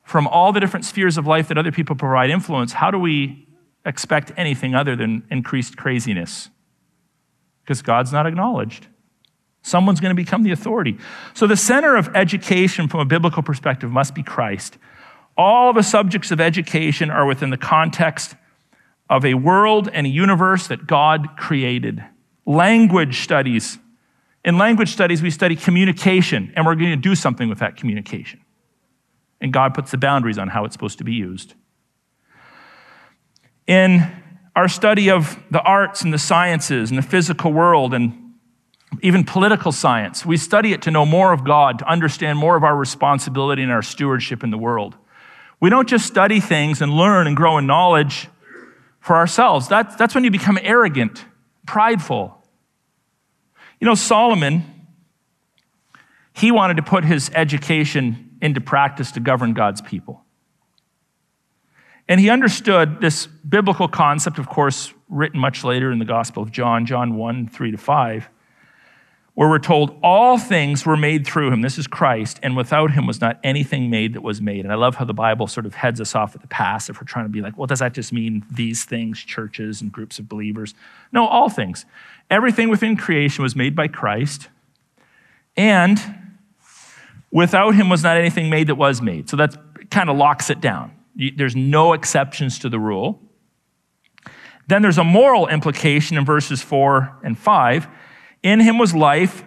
from 0.02 0.26
all 0.26 0.52
the 0.52 0.60
different 0.60 0.84
spheres 0.84 1.16
of 1.16 1.26
life 1.26 1.48
that 1.48 1.56
other 1.56 1.72
people 1.72 1.96
provide 1.96 2.28
influence, 2.28 2.72
how 2.72 2.90
do 2.90 2.98
we 2.98 3.46
expect 3.84 4.32
anything 4.36 4.74
other 4.74 4.96
than 4.96 5.22
increased 5.30 5.76
craziness? 5.76 6.50
Because 7.62 7.82
God's 7.82 8.12
not 8.12 8.26
acknowledged. 8.26 8.88
Someone's 9.62 10.00
going 10.00 10.14
to 10.14 10.22
become 10.22 10.42
the 10.42 10.52
authority. 10.52 10.98
So, 11.34 11.46
the 11.46 11.56
center 11.56 11.96
of 11.96 12.14
education 12.14 12.88
from 12.88 13.00
a 13.00 13.04
biblical 13.04 13.42
perspective 13.42 13.90
must 13.90 14.14
be 14.14 14.22
Christ. 14.22 14.78
All 15.36 15.72
the 15.72 15.82
subjects 15.82 16.30
of 16.30 16.40
education 16.40 17.10
are 17.10 17.26
within 17.26 17.50
the 17.50 17.56
context 17.56 18.36
of 19.10 19.24
a 19.24 19.34
world 19.34 19.88
and 19.92 20.06
a 20.06 20.10
universe 20.10 20.68
that 20.68 20.86
God 20.86 21.36
created 21.36 22.04
language 22.46 23.20
studies. 23.22 23.78
In 24.44 24.56
language 24.56 24.92
studies, 24.92 25.22
we 25.22 25.30
study 25.30 25.56
communication, 25.56 26.52
and 26.54 26.64
we're 26.64 26.76
going 26.76 26.90
to 26.90 26.96
do 26.96 27.14
something 27.14 27.48
with 27.48 27.58
that 27.58 27.76
communication. 27.76 28.40
And 29.40 29.52
God 29.52 29.74
puts 29.74 29.90
the 29.90 29.98
boundaries 29.98 30.38
on 30.38 30.48
how 30.48 30.64
it's 30.64 30.72
supposed 30.72 30.98
to 30.98 31.04
be 31.04 31.12
used. 31.12 31.54
In 33.66 34.10
our 34.54 34.68
study 34.68 35.10
of 35.10 35.38
the 35.50 35.60
arts 35.60 36.02
and 36.02 36.14
the 36.14 36.18
sciences 36.18 36.90
and 36.90 36.96
the 36.96 37.02
physical 37.02 37.52
world 37.52 37.92
and 37.92 38.22
even 39.02 39.24
political 39.24 39.72
science, 39.72 40.24
we 40.24 40.36
study 40.36 40.72
it 40.72 40.80
to 40.82 40.90
know 40.90 41.04
more 41.04 41.32
of 41.32 41.44
God, 41.44 41.80
to 41.80 41.90
understand 41.90 42.38
more 42.38 42.56
of 42.56 42.62
our 42.62 42.76
responsibility 42.76 43.62
and 43.62 43.72
our 43.72 43.82
stewardship 43.82 44.44
in 44.44 44.50
the 44.50 44.56
world. 44.56 44.94
We 45.60 45.68
don't 45.68 45.88
just 45.88 46.06
study 46.06 46.40
things 46.40 46.80
and 46.80 46.92
learn 46.92 47.26
and 47.26 47.36
grow 47.36 47.58
in 47.58 47.66
knowledge 47.66 48.28
for 49.00 49.16
ourselves. 49.16 49.68
That, 49.68 49.98
that's 49.98 50.14
when 50.14 50.24
you 50.24 50.30
become 50.30 50.58
arrogant, 50.62 51.24
prideful, 51.66 52.35
you 53.80 53.86
know, 53.86 53.94
Solomon, 53.94 54.64
he 56.32 56.50
wanted 56.50 56.76
to 56.76 56.82
put 56.82 57.04
his 57.04 57.30
education 57.34 58.36
into 58.40 58.60
practice 58.60 59.12
to 59.12 59.20
govern 59.20 59.54
God's 59.54 59.80
people. 59.80 60.22
And 62.08 62.20
he 62.20 62.30
understood 62.30 63.00
this 63.00 63.26
biblical 63.26 63.88
concept, 63.88 64.38
of 64.38 64.48
course, 64.48 64.92
written 65.08 65.40
much 65.40 65.64
later 65.64 65.90
in 65.90 65.98
the 65.98 66.04
Gospel 66.04 66.42
of 66.42 66.52
John, 66.52 66.86
John 66.86 67.16
1, 67.16 67.48
3 67.48 67.70
to 67.72 67.78
5, 67.78 68.28
where 69.36 69.50
we're 69.50 69.58
told 69.58 69.94
all 70.02 70.38
things 70.38 70.86
were 70.86 70.96
made 70.96 71.26
through 71.26 71.52
him. 71.52 71.60
This 71.60 71.76
is 71.76 71.86
Christ, 71.86 72.40
and 72.42 72.56
without 72.56 72.92
him 72.92 73.06
was 73.06 73.20
not 73.20 73.38
anything 73.44 73.90
made 73.90 74.14
that 74.14 74.22
was 74.22 74.40
made. 74.40 74.64
And 74.64 74.72
I 74.72 74.76
love 74.76 74.94
how 74.94 75.04
the 75.04 75.12
Bible 75.12 75.46
sort 75.46 75.66
of 75.66 75.74
heads 75.74 76.00
us 76.00 76.14
off 76.14 76.34
at 76.34 76.40
the 76.40 76.48
pass 76.48 76.88
if 76.88 76.98
we're 76.98 77.06
trying 77.06 77.26
to 77.26 77.28
be 77.28 77.42
like, 77.42 77.58
well, 77.58 77.66
does 77.66 77.80
that 77.80 77.92
just 77.92 78.14
mean 78.14 78.46
these 78.50 78.86
things, 78.86 79.22
churches 79.22 79.82
and 79.82 79.92
groups 79.92 80.18
of 80.18 80.26
believers? 80.26 80.74
No, 81.12 81.26
all 81.26 81.50
things. 81.50 81.84
Everything 82.30 82.70
within 82.70 82.96
creation 82.96 83.42
was 83.42 83.54
made 83.54 83.76
by 83.76 83.88
Christ, 83.88 84.48
and 85.54 86.00
without 87.30 87.74
him 87.74 87.90
was 87.90 88.02
not 88.02 88.16
anything 88.16 88.48
made 88.48 88.68
that 88.68 88.76
was 88.76 89.02
made. 89.02 89.28
So 89.28 89.36
that 89.36 89.90
kind 89.90 90.08
of 90.08 90.16
locks 90.16 90.48
it 90.48 90.62
down. 90.62 90.92
There's 91.14 91.54
no 91.54 91.92
exceptions 91.92 92.58
to 92.60 92.70
the 92.70 92.78
rule. 92.78 93.20
Then 94.66 94.80
there's 94.80 94.98
a 94.98 95.04
moral 95.04 95.46
implication 95.46 96.16
in 96.16 96.24
verses 96.24 96.62
4 96.62 97.18
and 97.22 97.38
5. 97.38 97.86
In 98.46 98.60
him 98.60 98.78
was 98.78 98.94
life, 98.94 99.42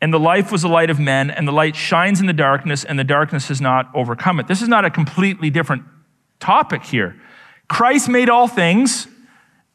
and 0.00 0.10
the 0.10 0.18
life 0.18 0.50
was 0.50 0.62
the 0.62 0.68
light 0.68 0.88
of 0.88 0.98
men, 0.98 1.30
and 1.30 1.46
the 1.46 1.52
light 1.52 1.76
shines 1.76 2.18
in 2.18 2.26
the 2.26 2.32
darkness, 2.32 2.82
and 2.82 2.98
the 2.98 3.04
darkness 3.04 3.48
has 3.48 3.60
not 3.60 3.90
overcome 3.94 4.40
it. 4.40 4.48
This 4.48 4.62
is 4.62 4.68
not 4.68 4.86
a 4.86 4.90
completely 4.90 5.50
different 5.50 5.82
topic 6.40 6.82
here. 6.82 7.20
Christ 7.68 8.08
made 8.08 8.30
all 8.30 8.48
things, 8.48 9.06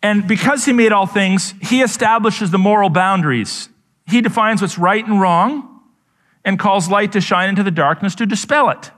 and 0.02 0.28
because 0.28 0.66
he 0.66 0.74
made 0.74 0.92
all 0.92 1.06
things, 1.06 1.54
he 1.62 1.84
establishes 1.84 2.50
the 2.50 2.58
moral 2.58 2.90
boundaries. 2.90 3.70
He 4.08 4.22
defines 4.22 4.60
what's 4.60 4.80
right 4.80 5.06
and 5.06 5.22
wrong, 5.22 5.82
and 6.44 6.58
calls 6.58 6.90
light 6.90 7.12
to 7.12 7.22
shine 7.22 7.50
into 7.50 7.62
the 7.62 7.70
darkness 7.70 8.16
to 8.16 8.26
dispel 8.26 8.72
it. 8.72 8.90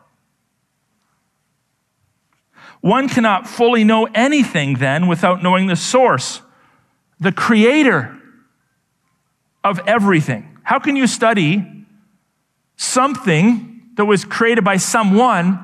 One 2.80 3.10
cannot 3.10 3.46
fully 3.46 3.84
know 3.84 4.08
anything 4.16 4.76
then 4.76 5.08
without 5.08 5.44
knowing 5.44 5.68
the 5.68 5.76
source, 5.76 6.42
the 7.20 7.34
creator 7.34 8.22
of 9.66 9.80
everything. 9.88 10.60
How 10.64 10.80
can 10.80 10.96
you 10.96 11.08
study 11.08 11.66
something 12.78 13.82
that 13.96 14.06
was 14.06 14.24
created 14.24 14.64
by 14.64 14.78
someone 14.78 15.60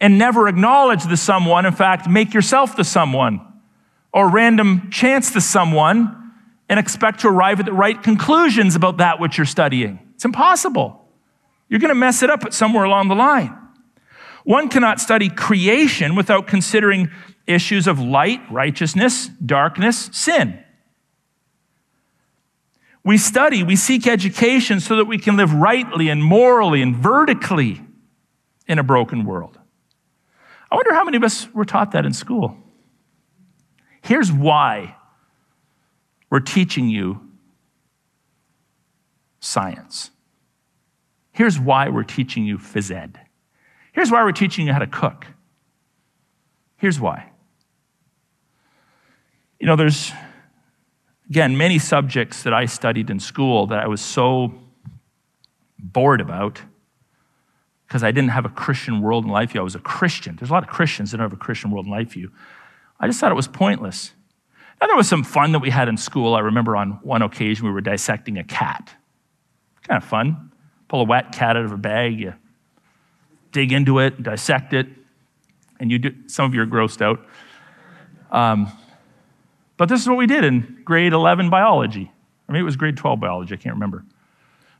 and 0.00 0.16
never 0.16 0.48
acknowledge 0.48 1.04
the 1.04 1.16
someone, 1.16 1.66
in 1.66 1.74
fact, 1.74 2.08
make 2.08 2.32
yourself 2.32 2.76
the 2.76 2.84
someone, 2.84 3.40
or 4.12 4.30
random 4.30 4.88
chance 4.90 5.30
the 5.30 5.40
someone 5.40 6.32
and 6.68 6.78
expect 6.78 7.20
to 7.20 7.28
arrive 7.28 7.58
at 7.58 7.66
the 7.66 7.72
right 7.72 8.00
conclusions 8.02 8.76
about 8.76 8.98
that 8.98 9.18
which 9.20 9.36
you're 9.36 9.44
studying? 9.44 9.98
It's 10.14 10.24
impossible. 10.24 11.08
You're 11.68 11.80
going 11.80 11.90
to 11.90 11.94
mess 11.96 12.22
it 12.22 12.30
up 12.30 12.52
somewhere 12.52 12.84
along 12.84 13.08
the 13.08 13.14
line. 13.16 13.56
One 14.44 14.68
cannot 14.68 15.00
study 15.00 15.28
creation 15.28 16.14
without 16.14 16.46
considering 16.46 17.10
issues 17.46 17.86
of 17.86 17.98
light, 17.98 18.40
righteousness, 18.50 19.28
darkness, 19.44 20.08
sin. 20.12 20.62
We 23.02 23.16
study, 23.16 23.62
we 23.62 23.76
seek 23.76 24.06
education 24.06 24.80
so 24.80 24.96
that 24.96 25.06
we 25.06 25.18
can 25.18 25.36
live 25.36 25.54
rightly 25.54 26.08
and 26.08 26.22
morally 26.22 26.82
and 26.82 26.94
vertically 26.94 27.80
in 28.66 28.78
a 28.78 28.82
broken 28.82 29.24
world. 29.24 29.58
I 30.70 30.76
wonder 30.76 30.94
how 30.94 31.04
many 31.04 31.16
of 31.16 31.24
us 31.24 31.52
were 31.52 31.64
taught 31.64 31.92
that 31.92 32.04
in 32.04 32.12
school. 32.12 32.56
Here's 34.02 34.30
why 34.30 34.96
we're 36.30 36.40
teaching 36.40 36.88
you 36.88 37.20
science. 39.40 40.10
Here's 41.32 41.58
why 41.58 41.88
we're 41.88 42.04
teaching 42.04 42.44
you 42.44 42.58
phys 42.58 42.94
ed. 42.94 43.18
Here's 43.92 44.10
why 44.10 44.22
we're 44.22 44.32
teaching 44.32 44.66
you 44.66 44.72
how 44.72 44.78
to 44.78 44.86
cook. 44.86 45.26
Here's 46.76 47.00
why. 47.00 47.30
You 49.58 49.66
know, 49.66 49.76
there's, 49.76 50.12
again, 51.30 51.56
many 51.56 51.78
subjects 51.78 52.42
that 52.42 52.52
I 52.52 52.66
studied 52.66 53.08
in 53.08 53.20
school 53.20 53.68
that 53.68 53.78
I 53.78 53.86
was 53.86 54.00
so 54.00 54.52
bored 55.78 56.20
about 56.20 56.60
because 57.86 58.02
I 58.02 58.10
didn't 58.10 58.30
have 58.30 58.44
a 58.44 58.50
Christian 58.50 59.00
world 59.00 59.24
in 59.24 59.30
life 59.30 59.52
view. 59.52 59.60
I 59.60 59.64
was 59.64 59.76
a 59.76 59.80
Christian. 59.80 60.36
There's 60.36 60.50
a 60.50 60.52
lot 60.52 60.64
of 60.64 60.68
Christians 60.68 61.10
that 61.10 61.18
don't 61.18 61.24
have 61.24 61.32
a 61.32 61.36
Christian 61.42 61.70
world 61.70 61.86
in 61.86 61.92
life 61.92 62.12
view. 62.12 62.30
I 62.98 63.06
just 63.06 63.20
thought 63.20 63.32
it 63.32 63.36
was 63.36 63.48
pointless. 63.48 64.12
Now, 64.80 64.88
there 64.88 64.96
was 64.96 65.08
some 65.08 65.24
fun 65.24 65.52
that 65.52 65.60
we 65.60 65.70
had 65.70 65.88
in 65.88 65.96
school. 65.96 66.34
I 66.34 66.40
remember 66.40 66.76
on 66.76 66.98
one 67.02 67.22
occasion 67.22 67.66
we 67.66 67.72
were 67.72 67.80
dissecting 67.80 68.36
a 68.38 68.44
cat. 68.44 68.94
Kind 69.82 70.02
of 70.02 70.08
fun. 70.08 70.50
Pull 70.88 71.02
a 71.02 71.04
wet 71.04 71.32
cat 71.32 71.56
out 71.56 71.64
of 71.64 71.72
a 71.72 71.76
bag, 71.76 72.18
you 72.18 72.34
dig 73.52 73.72
into 73.72 73.98
it, 74.00 74.22
dissect 74.22 74.72
it, 74.72 74.86
and 75.78 75.90
you 75.90 75.98
do, 75.98 76.14
some 76.26 76.44
of 76.44 76.54
you 76.54 76.62
are 76.62 76.66
grossed 76.66 77.02
out. 77.02 77.24
Um, 78.30 78.72
but 79.80 79.88
this 79.88 80.02
is 80.02 80.06
what 80.06 80.18
we 80.18 80.26
did 80.26 80.44
in 80.44 80.82
grade 80.84 81.14
11 81.14 81.48
biology. 81.48 82.12
I 82.46 82.52
mean, 82.52 82.60
it 82.60 82.64
was 82.66 82.76
grade 82.76 82.98
12 82.98 83.18
biology, 83.18 83.54
I 83.54 83.56
can't 83.56 83.74
remember. 83.74 84.04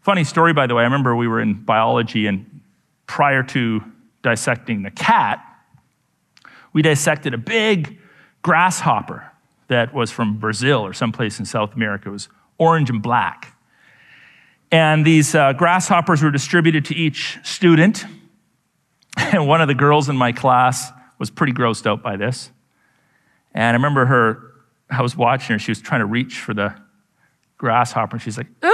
Funny 0.02 0.24
story, 0.24 0.52
by 0.52 0.66
the 0.66 0.74
way, 0.74 0.82
I 0.82 0.84
remember 0.84 1.16
we 1.16 1.26
were 1.26 1.40
in 1.40 1.54
biology, 1.54 2.26
and 2.26 2.60
prior 3.06 3.42
to 3.44 3.82
dissecting 4.22 4.82
the 4.82 4.90
cat, 4.90 5.42
we 6.74 6.82
dissected 6.82 7.32
a 7.32 7.38
big 7.38 7.98
grasshopper 8.42 9.24
that 9.68 9.94
was 9.94 10.10
from 10.10 10.36
Brazil 10.36 10.84
or 10.84 10.92
someplace 10.92 11.38
in 11.38 11.46
South 11.46 11.74
America. 11.74 12.10
It 12.10 12.12
was 12.12 12.28
orange 12.58 12.90
and 12.90 13.00
black. 13.00 13.56
And 14.70 15.06
these 15.06 15.34
uh, 15.34 15.54
grasshoppers 15.54 16.22
were 16.22 16.30
distributed 16.30 16.84
to 16.84 16.94
each 16.94 17.38
student. 17.42 18.04
And 19.16 19.48
one 19.48 19.62
of 19.62 19.68
the 19.68 19.74
girls 19.74 20.10
in 20.10 20.16
my 20.16 20.32
class 20.32 20.92
was 21.18 21.30
pretty 21.30 21.54
grossed 21.54 21.86
out 21.86 22.02
by 22.02 22.16
this. 22.16 22.50
And 23.54 23.64
I 23.64 23.72
remember 23.72 24.06
her, 24.06 24.49
I 24.90 25.02
was 25.02 25.16
watching 25.16 25.54
her, 25.54 25.58
she 25.58 25.70
was 25.70 25.80
trying 25.80 26.00
to 26.00 26.06
reach 26.06 26.40
for 26.40 26.54
the 26.54 26.74
grasshopper, 27.58 28.16
and 28.16 28.22
she's 28.22 28.36
like, 28.36 28.48
uh, 28.62 28.68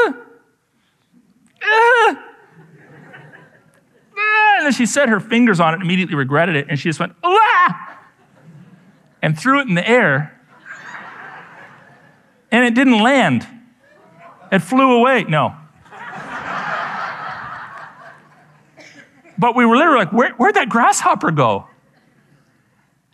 uh, 1.62 2.14
and 4.56 4.66
then 4.66 4.72
she 4.72 4.86
set 4.86 5.08
her 5.08 5.20
fingers 5.20 5.60
on 5.60 5.74
it 5.74 5.80
immediately 5.80 6.14
regretted 6.14 6.56
it, 6.56 6.66
and 6.68 6.78
she 6.78 6.88
just 6.88 7.00
went, 7.00 7.12
ah, 7.22 7.98
and 9.22 9.38
threw 9.38 9.60
it 9.60 9.68
in 9.68 9.74
the 9.74 9.88
air. 9.88 10.32
And 12.50 12.64
it 12.64 12.74
didn't 12.74 13.02
land. 13.02 13.46
It 14.52 14.60
flew 14.60 14.98
away. 14.98 15.24
No, 15.24 15.54
But 19.38 19.54
we 19.54 19.66
were 19.66 19.76
literally 19.76 20.04
like, 20.04 20.12
Where, 20.12 20.32
where'd 20.32 20.54
that 20.54 20.68
grasshopper 20.68 21.30
go? 21.30 21.66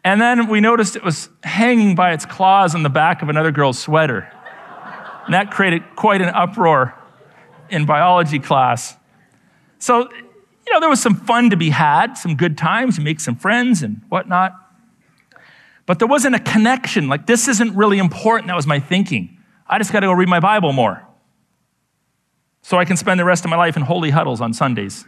And 0.05 0.21
then 0.21 0.49
we 0.49 0.61
noticed 0.61 0.97
it 0.97 1.05
was 1.05 1.29
hanging 1.45 1.95
by 1.95 2.13
its 2.13 2.27
claws 2.27 2.75
on 2.75 2.83
the 2.83 2.91
back 2.91 3.23
of 3.23 3.29
another 3.29 3.53
girl's 3.53 3.79
sweater. 3.79 4.31
And 5.25 5.35
that 5.35 5.51
created 5.53 5.83
quite 5.95 6.21
an 6.21 6.29
uproar 6.29 6.95
in 7.71 7.87
biology 7.87 8.41
class. 8.41 8.97
So, 9.79 10.11
you 10.13 10.73
know, 10.73 10.81
there 10.81 10.89
was 10.89 11.01
some 11.01 11.15
fun 11.15 11.51
to 11.51 11.57
be 11.57 11.71
had, 11.71 12.15
some 12.15 12.37
good 12.37 12.59
times, 12.59 12.99
you 12.99 13.05
make 13.05 13.21
some 13.21 13.37
friends 13.37 13.83
and 13.83 14.01
whatnot. 14.09 14.55
But 15.87 15.99
there 15.99 16.09
wasn't 16.09 16.35
a 16.35 16.41
connection. 16.41 17.09
Like, 17.09 17.27
this 17.27 17.49
isn't 17.49 17.75
really 17.77 17.99
important. 17.99 18.49
That 18.49 18.57
was 18.57 18.67
my 18.67 18.81
thinking. 18.81 19.39
I 19.67 19.79
just 19.79 19.93
got 19.93 20.01
to 20.01 20.07
go 20.07 20.13
read 20.13 20.29
my 20.29 20.41
Bible 20.41 20.73
more 20.73 21.07
so 22.63 22.79
I 22.79 22.85
can 22.85 22.97
spend 22.97 23.19
the 23.19 23.25
rest 23.25 23.45
of 23.45 23.51
my 23.51 23.57
life 23.57 23.77
in 23.77 23.83
holy 23.83 24.11
huddles 24.11 24.41
on 24.41 24.53
Sundays. 24.53 25.05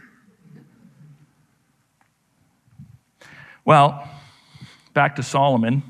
Well, 3.63 4.07
back 4.95 5.15
to 5.17 5.23
Solomon. 5.23 5.83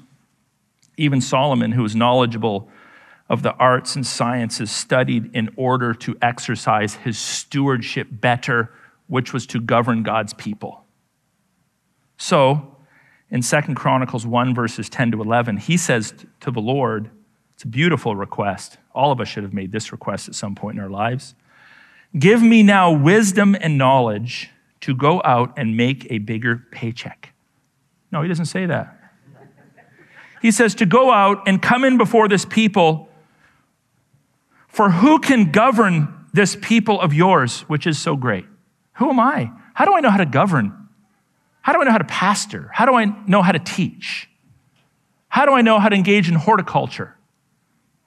Even 0.97 1.21
Solomon, 1.21 1.71
who 1.71 1.83
was 1.83 1.95
knowledgeable 1.95 2.69
of 3.29 3.41
the 3.41 3.53
arts 3.53 3.95
and 3.95 4.05
sciences, 4.05 4.69
studied 4.69 5.33
in 5.33 5.49
order 5.55 5.93
to 5.93 6.17
exercise 6.21 6.95
his 6.95 7.17
stewardship 7.17 8.07
better, 8.11 8.73
which 9.07 9.31
was 9.31 9.47
to 9.47 9.61
govern 9.61 10.03
God's 10.03 10.33
people. 10.33 10.83
So, 12.17 12.75
in 13.31 13.41
Second 13.41 13.75
Chronicles 13.75 14.25
1, 14.25 14.53
verses 14.53 14.89
10 14.89 15.11
to 15.11 15.21
11, 15.21 15.57
he 15.57 15.77
says 15.77 16.13
to 16.41 16.51
the 16.51 16.61
Lord, 16.61 17.09
it's 17.55 17.63
a 17.63 17.67
beautiful 17.67 18.15
request. 18.15 18.77
All 18.93 19.11
of 19.11 19.21
us 19.21 19.27
should 19.27 19.43
have 19.43 19.53
made 19.53 19.71
this 19.71 19.91
request 19.91 20.27
at 20.27 20.35
some 20.35 20.55
point 20.55 20.77
in 20.77 20.83
our 20.83 20.89
lives. 20.89 21.35
Give 22.17 22.41
me 22.41 22.63
now 22.63 22.91
wisdom 22.91 23.55
and 23.59 23.77
knowledge 23.77 24.49
to 24.81 24.95
go 24.95 25.21
out 25.23 25.53
and 25.57 25.75
make 25.75 26.05
a 26.09 26.19
bigger 26.19 26.63
paycheck. 26.71 27.33
No, 28.11 28.21
he 28.21 28.27
doesn't 28.27 28.45
say 28.45 28.65
that. 28.65 28.94
He 30.45 30.51
says 30.51 30.75
to 30.75 30.85
go 30.85 31.11
out 31.11 31.47
and 31.47 31.59
come 31.59 31.83
in 31.83 31.97
before 31.97 32.27
this 32.27 32.45
people, 32.45 33.09
for 34.67 34.91
who 34.91 35.17
can 35.17 35.51
govern 35.51 36.27
this 36.33 36.55
people 36.61 37.01
of 37.01 37.15
yours, 37.15 37.61
which 37.61 37.87
is 37.87 37.97
so 37.97 38.15
great? 38.15 38.45
Who 38.97 39.09
am 39.09 39.19
I? 39.19 39.49
How 39.73 39.85
do 39.85 39.95
I 39.95 40.01
know 40.01 40.11
how 40.11 40.19
to 40.19 40.25
govern? 40.27 40.87
How 41.63 41.73
do 41.73 41.81
I 41.81 41.85
know 41.85 41.89
how 41.89 41.97
to 41.97 42.03
pastor? 42.03 42.69
How 42.71 42.85
do 42.85 42.93
I 42.93 43.05
know 43.25 43.41
how 43.41 43.53
to 43.53 43.57
teach? 43.57 44.29
How 45.29 45.47
do 45.47 45.53
I 45.53 45.63
know 45.63 45.79
how 45.79 45.89
to 45.89 45.95
engage 45.95 46.29
in 46.29 46.35
horticulture 46.35 47.15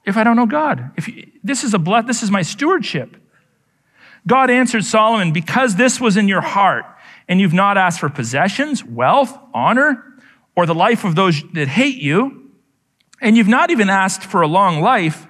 if 0.05 0.15
I 0.15 0.23
don't 0.23 0.37
know 0.37 0.45
God? 0.45 0.91
If 0.95 1.09
you, 1.09 1.29
this 1.43 1.65
is 1.65 1.73
a 1.73 1.77
blood, 1.77 2.07
this 2.07 2.23
is 2.23 2.31
my 2.31 2.43
stewardship. 2.43 3.17
God 4.25 4.49
answered 4.49 4.85
Solomon, 4.85 5.33
Because 5.33 5.75
this 5.75 5.99
was 5.99 6.15
in 6.15 6.29
your 6.29 6.39
heart, 6.39 6.85
and 7.27 7.41
you've 7.41 7.51
not 7.51 7.77
asked 7.77 7.99
for 7.99 8.07
possessions, 8.07 8.81
wealth, 8.81 9.37
honor, 9.53 10.08
or 10.55 10.65
the 10.65 10.75
life 10.75 11.03
of 11.03 11.15
those 11.15 11.41
that 11.53 11.67
hate 11.67 11.97
you, 11.97 12.51
and 13.21 13.37
you've 13.37 13.47
not 13.47 13.69
even 13.69 13.89
asked 13.89 14.23
for 14.23 14.41
a 14.41 14.47
long 14.47 14.81
life, 14.81 15.27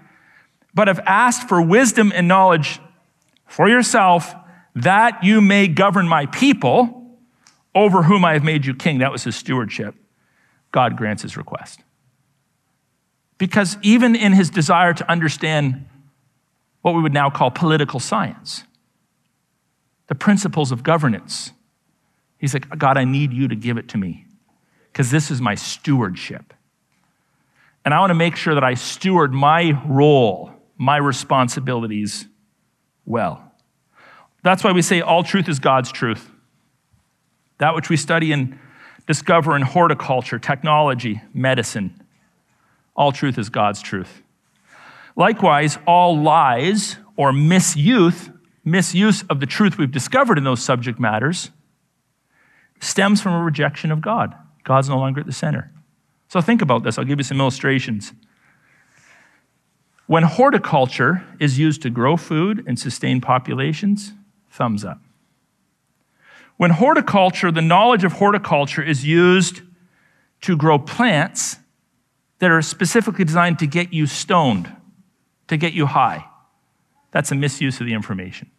but 0.74 0.88
have 0.88 1.00
asked 1.06 1.48
for 1.48 1.62
wisdom 1.62 2.12
and 2.14 2.28
knowledge 2.28 2.80
for 3.46 3.68
yourself, 3.68 4.34
that 4.76 5.24
you 5.24 5.42
may 5.42 5.68
govern 5.68 6.08
my 6.08 6.26
people 6.28 7.18
over 7.74 8.04
whom 8.04 8.24
I 8.24 8.34
have 8.34 8.44
made 8.44 8.66
you 8.66 8.74
king. 8.74 9.00
That 9.00 9.12
was 9.12 9.24
his 9.24 9.36
stewardship. 9.36 9.96
God 10.72 10.96
grants 10.98 11.24
his 11.24 11.36
request. 11.36 11.82
Because 13.38 13.78
even 13.82 14.16
in 14.16 14.34
his 14.34 14.50
desire 14.50 14.94
to 14.94 15.12
understand 15.12 15.88
what 16.82 16.94
we 16.94 17.02
would 17.02 17.14
now 17.14 17.30
call 17.30 17.52
political 17.52 18.00
science, 18.00 18.64
the 20.08 20.16
principles 20.16 20.72
of 20.72 20.84
governance, 20.84 21.52
he's 22.38 22.54
like, 22.54 22.78
God, 22.78 22.98
I 22.98 23.06
need 23.06 23.34
you 23.34 23.48
to 23.48 23.56
give 23.56 23.78
it 23.78 23.88
to 23.90 23.98
me 23.98 24.26
because 24.92 25.12
this 25.12 25.32
is 25.32 25.42
my 25.42 25.56
stewardship. 25.56 26.54
And 27.86 27.94
I 27.94 28.00
want 28.00 28.12
to 28.12 28.16
make 28.16 28.36
sure 28.36 28.54
that 28.54 28.64
I 28.64 28.74
steward 28.74 29.34
my 29.34 29.82
role, 29.88 30.52
my 30.78 30.98
responsibilities 30.98 32.26
well. 33.06 33.44
That's 34.44 34.64
why 34.64 34.72
we 34.72 34.82
say 34.82 35.02
all 35.02 35.24
truth 35.24 35.50
is 35.50 35.60
God's 35.60 35.92
truth. 35.92 36.30
That 37.58 37.76
which 37.76 37.90
we 37.90 37.98
study 37.98 38.32
and 38.32 38.58
discover 39.06 39.56
in 39.56 39.62
horticulture, 39.64 40.40
technology, 40.40 41.22
medicine, 41.34 42.04
all 42.96 43.12
truth 43.12 43.38
is 43.38 43.50
God's 43.50 43.82
truth. 43.82 44.22
Likewise, 45.16 45.78
all 45.86 46.22
lies 46.22 46.98
or 47.16 47.34
misuse, 47.34 48.30
misuse 48.64 49.24
of 49.24 49.40
the 49.40 49.46
truth 49.46 49.78
we've 49.78 49.92
discovered 49.92 50.38
in 50.38 50.44
those 50.44 50.64
subject 50.64 51.00
matters 51.00 51.52
stems 52.80 53.22
from 53.22 53.34
a 53.34 53.44
rejection 53.44 53.92
of 53.92 54.00
God. 54.00 54.34
God's 54.64 54.90
no 54.90 54.98
longer 54.98 55.22
at 55.22 55.26
the 55.26 55.34
center. 55.34 55.72
So 56.28 56.42
think 56.42 56.62
about 56.62 56.84
this. 56.84 56.98
I'll 56.98 57.06
give 57.06 57.20
you 57.20 57.24
some 57.24 57.40
illustrations. 57.40 58.14
When 60.06 60.24
horticulture 60.24 61.24
is 61.40 61.60
used 61.60 61.82
to 61.84 61.90
grow 61.90 62.18
food 62.18 62.64
and 62.68 62.80
sustain 62.80 63.22
populations, 63.22 64.14
thumbs 64.50 64.84
up. 64.84 65.02
When 66.58 66.72
horticulture, 66.72 67.52
the 67.52 67.62
knowledge 67.62 68.04
of 68.04 68.14
horticulture 68.14 68.84
is 68.84 69.06
used 69.06 69.62
to 70.42 70.58
grow 70.58 70.78
plants 70.78 71.58
that 72.40 72.52
are 72.52 72.62
specifically 72.62 73.26
designed 73.26 73.60
to 73.60 73.68
get 73.68 73.94
you 73.94 74.08
stoned, 74.08 74.72
to 75.48 75.58
get 75.58 75.74
you 75.74 75.86
high. 75.86 76.26
That's 77.12 77.32
a 77.32 77.36
misuse 77.36 77.80
of 77.80 77.86
the 77.86 77.94
information. 77.94 78.50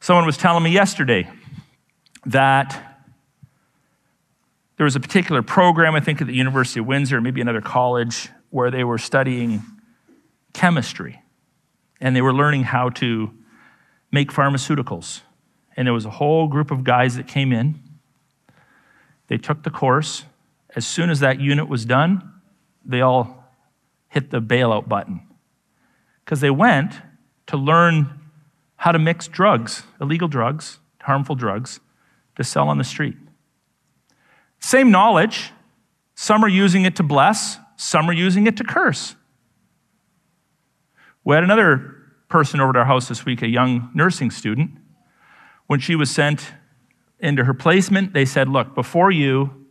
Someone 0.00 0.26
was 0.26 0.36
telling 0.36 0.62
me 0.62 0.70
yesterday 0.70 1.28
that 2.26 2.95
there 4.76 4.84
was 4.84 4.96
a 4.96 5.00
particular 5.00 5.42
program, 5.42 5.94
I 5.94 6.00
think 6.00 6.20
at 6.20 6.26
the 6.26 6.34
University 6.34 6.80
of 6.80 6.86
Windsor, 6.86 7.20
maybe 7.20 7.40
another 7.40 7.60
college, 7.60 8.28
where 8.50 8.70
they 8.70 8.84
were 8.84 8.98
studying 8.98 9.62
chemistry 10.52 11.22
and 12.00 12.14
they 12.14 12.22
were 12.22 12.32
learning 12.32 12.64
how 12.64 12.90
to 12.90 13.30
make 14.12 14.30
pharmaceuticals. 14.30 15.22
And 15.76 15.86
there 15.86 15.94
was 15.94 16.04
a 16.04 16.10
whole 16.10 16.46
group 16.46 16.70
of 16.70 16.84
guys 16.84 17.16
that 17.16 17.26
came 17.26 17.52
in. 17.52 17.80
They 19.28 19.38
took 19.38 19.62
the 19.62 19.70
course, 19.70 20.24
as 20.74 20.86
soon 20.86 21.10
as 21.10 21.20
that 21.20 21.40
unit 21.40 21.68
was 21.68 21.84
done, 21.84 22.32
they 22.84 23.00
all 23.00 23.44
hit 24.08 24.30
the 24.30 24.40
bailout 24.40 24.88
button 24.88 25.20
because 26.24 26.40
they 26.40 26.50
went 26.50 26.94
to 27.46 27.56
learn 27.56 28.08
how 28.76 28.92
to 28.92 28.98
mix 28.98 29.26
drugs, 29.26 29.84
illegal 30.00 30.28
drugs, 30.28 30.78
harmful 31.00 31.34
drugs, 31.34 31.80
to 32.36 32.44
sell 32.44 32.68
on 32.68 32.78
the 32.78 32.84
street. 32.84 33.16
Same 34.60 34.90
knowledge. 34.90 35.52
Some 36.14 36.44
are 36.44 36.48
using 36.48 36.84
it 36.84 36.96
to 36.96 37.02
bless, 37.02 37.58
some 37.76 38.08
are 38.08 38.12
using 38.12 38.46
it 38.46 38.56
to 38.56 38.64
curse. 38.64 39.14
We 41.24 41.34
had 41.34 41.44
another 41.44 41.94
person 42.28 42.60
over 42.60 42.70
at 42.70 42.76
our 42.76 42.84
house 42.84 43.08
this 43.08 43.24
week, 43.24 43.42
a 43.42 43.48
young 43.48 43.90
nursing 43.94 44.30
student. 44.30 44.70
When 45.66 45.78
she 45.78 45.94
was 45.94 46.10
sent 46.10 46.52
into 47.18 47.44
her 47.44 47.54
placement, 47.54 48.12
they 48.12 48.24
said, 48.24 48.48
Look, 48.48 48.74
before 48.74 49.10
you 49.10 49.66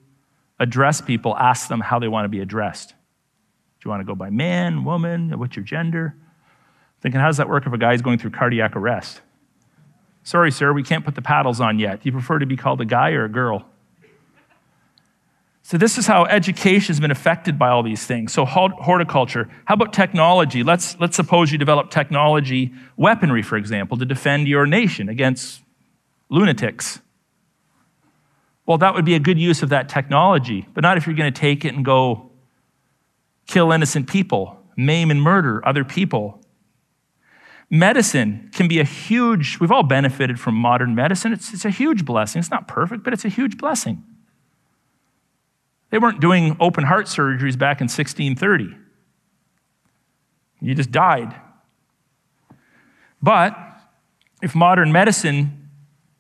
address 0.60 1.02
people, 1.02 1.36
ask 1.36 1.68
them 1.68 1.80
how 1.80 2.00
they 2.00 2.08
want 2.08 2.26
to 2.26 2.30
be 2.30 2.40
addressed. 2.40 2.90
Do 2.90 2.96
you 3.86 3.92
want 3.92 4.02
to 4.02 4.06
go 4.06 4.16
by 4.16 4.30
man, 4.30 4.84
woman? 4.84 5.38
What's 5.40 5.56
your 5.56 5.66
gender? 5.66 6.16
Thinking, 7.02 7.20
how 7.20 7.28
does 7.28 7.38
that 7.38 7.50
work 7.50 7.66
if 7.66 7.74
a 7.74 7.78
guy's 7.78 8.02
going 8.02 8.20
through 8.20 8.32
cardiac 8.32 8.76
arrest? 8.76 9.22
Sorry, 10.24 10.52
sir, 10.52 10.74
we 10.74 10.84
can't 10.84 11.06
put 11.06 11.16
the 11.16 11.22
paddles 11.22 11.62
on 11.62 11.80
yet. 11.80 12.02
Do 12.02 12.08
you 12.08 12.12
prefer 12.12 12.40
to 12.40 12.46
be 12.46 12.58
called 12.58 12.82
a 12.82 12.86
guy 12.86 13.12
or 13.12 13.26
a 13.26 13.30
girl? 13.30 13.66
So, 15.68 15.80
this 15.80 15.98
is 15.98 16.06
how 16.06 16.26
education 16.26 16.94
has 16.94 17.00
been 17.00 17.10
affected 17.10 17.58
by 17.58 17.70
all 17.70 17.82
these 17.82 18.06
things. 18.06 18.32
So, 18.32 18.46
horticulture. 18.46 19.50
How 19.66 19.74
about 19.74 19.94
technology? 19.94 20.62
Let's, 20.62 20.96
let's 21.00 21.16
suppose 21.16 21.52
you 21.52 21.58
develop 21.58 21.90
technology, 21.90 22.72
weaponry, 22.98 23.42
for 23.42 23.58
example, 23.58 23.98
to 23.98 24.06
defend 24.06 24.48
your 24.48 24.68
nation 24.68 25.10
against 25.10 25.64
lunatics. 26.30 27.02
Well, 28.68 28.78
that 28.78 28.94
would 28.94 29.06
be 29.06 29.16
a 29.16 29.20
good 29.20 29.40
use 29.40 29.64
of 29.64 29.70
that 29.70 29.90
technology, 29.90 30.68
but 30.76 30.82
not 30.82 30.98
if 30.98 31.08
you're 31.08 31.16
going 31.16 31.34
to 31.34 31.40
take 31.42 31.66
it 31.66 31.74
and 31.74 31.84
go 31.84 32.30
kill 33.48 33.72
innocent 33.72 34.08
people, 34.08 34.60
maim 34.78 35.10
and 35.10 35.20
murder 35.20 35.68
other 35.68 35.84
people. 35.84 36.44
Medicine 37.72 38.52
can 38.54 38.68
be 38.68 38.80
a 38.80 38.84
huge, 38.84 39.58
we've 39.60 39.72
all 39.72 39.82
benefited 39.82 40.40
from 40.40 40.54
modern 40.54 40.94
medicine. 40.94 41.34
It's, 41.34 41.56
it's 41.56 41.66
a 41.66 41.72
huge 41.72 42.06
blessing. 42.06 42.38
It's 42.38 42.52
not 42.52 42.68
perfect, 42.68 43.04
but 43.04 43.14
it's 43.14 43.26
a 43.26 43.30
huge 43.30 43.58
blessing. 43.58 44.04
They 45.96 46.00
weren't 46.00 46.20
doing 46.20 46.58
open 46.60 46.84
heart 46.84 47.06
surgeries 47.06 47.58
back 47.58 47.80
in 47.80 47.86
1630. 47.86 48.76
You 50.60 50.76
just 50.76 50.92
died. 50.92 51.34
But 53.22 53.58
if 54.42 54.54
modern 54.54 54.92
medicine 54.92 55.70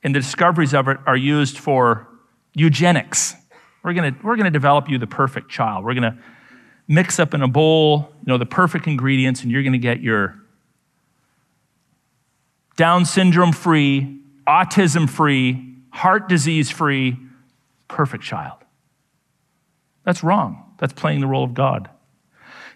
and 0.02 0.16
the 0.16 0.22
discoveries 0.22 0.74
of 0.74 0.88
it 0.88 0.98
are 1.06 1.18
used 1.18 1.58
for 1.58 2.08
eugenics. 2.54 3.36
We're 3.84 3.92
going 3.92 4.18
we're 4.24 4.38
gonna 4.38 4.50
develop 4.50 4.88
you 4.88 4.98
the 4.98 5.08
perfect 5.08 5.50
child. 5.50 5.84
We're 5.84 5.94
going 5.94 6.14
to 6.14 6.18
mix 6.88 7.20
up 7.20 7.34
in 7.34 7.42
a 7.42 7.48
bowl, 7.50 8.14
you 8.22 8.32
know, 8.32 8.38
the 8.38 8.46
perfect 8.46 8.88
ingredients, 8.88 9.44
and 9.44 9.52
you're 9.52 9.62
going 9.62 9.74
to 9.74 9.78
get 9.78 10.00
your 10.00 10.40
Down 12.78 13.04
syndrome 13.04 13.52
free, 13.52 14.22
autism 14.48 15.10
free, 15.10 15.76
heart 15.90 16.30
disease 16.30 16.72
free, 16.72 17.18
perfect 17.90 18.24
child. 18.24 18.65
That's 20.06 20.24
wrong. 20.24 20.74
That's 20.78 20.94
playing 20.94 21.20
the 21.20 21.28
role 21.28 21.44
of 21.44 21.54
God. 21.54 21.90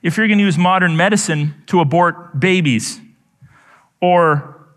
If 0.02 0.18
you're 0.18 0.28
going 0.28 0.40
to 0.40 0.44
use 0.44 0.58
modern 0.58 0.96
medicine 0.98 1.56
to 1.68 1.80
abort 1.80 2.40
babies 2.40 3.00
or 4.02 4.68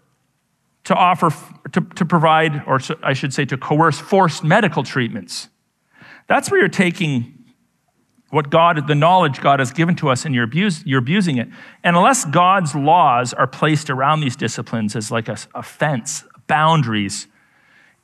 to 0.84 0.94
offer, 0.94 1.30
to, 1.72 1.80
to 1.80 2.04
provide, 2.04 2.62
or 2.66 2.78
to, 2.80 2.98
I 3.02 3.12
should 3.12 3.32
say, 3.32 3.44
to 3.46 3.56
coerce 3.56 4.00
forced 4.00 4.42
medical 4.42 4.82
treatments. 4.82 5.48
That's 6.26 6.50
where 6.50 6.58
you're 6.58 6.68
taking 6.68 7.38
what 8.30 8.50
God, 8.50 8.88
the 8.88 8.94
knowledge 8.94 9.40
God 9.40 9.58
has 9.58 9.72
given 9.72 9.94
to 9.96 10.08
us, 10.08 10.24
and 10.24 10.34
you're, 10.34 10.44
abuse, 10.44 10.82
you're 10.86 10.98
abusing 10.98 11.36
it. 11.36 11.48
And 11.84 11.96
unless 11.96 12.24
God's 12.24 12.74
laws 12.74 13.32
are 13.34 13.46
placed 13.46 13.90
around 13.90 14.20
these 14.20 14.36
disciplines 14.36 14.96
as 14.96 15.10
like 15.10 15.28
a, 15.28 15.36
a 15.54 15.62
fence, 15.62 16.24
boundaries, 16.46 17.26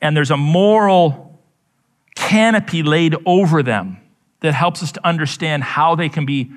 and 0.00 0.16
there's 0.16 0.30
a 0.30 0.36
moral 0.36 1.42
canopy 2.14 2.82
laid 2.82 3.16
over 3.24 3.62
them 3.62 3.98
that 4.40 4.54
helps 4.54 4.82
us 4.82 4.92
to 4.92 5.06
understand 5.06 5.62
how 5.64 5.94
they 5.94 6.08
can 6.08 6.24
be 6.24 6.50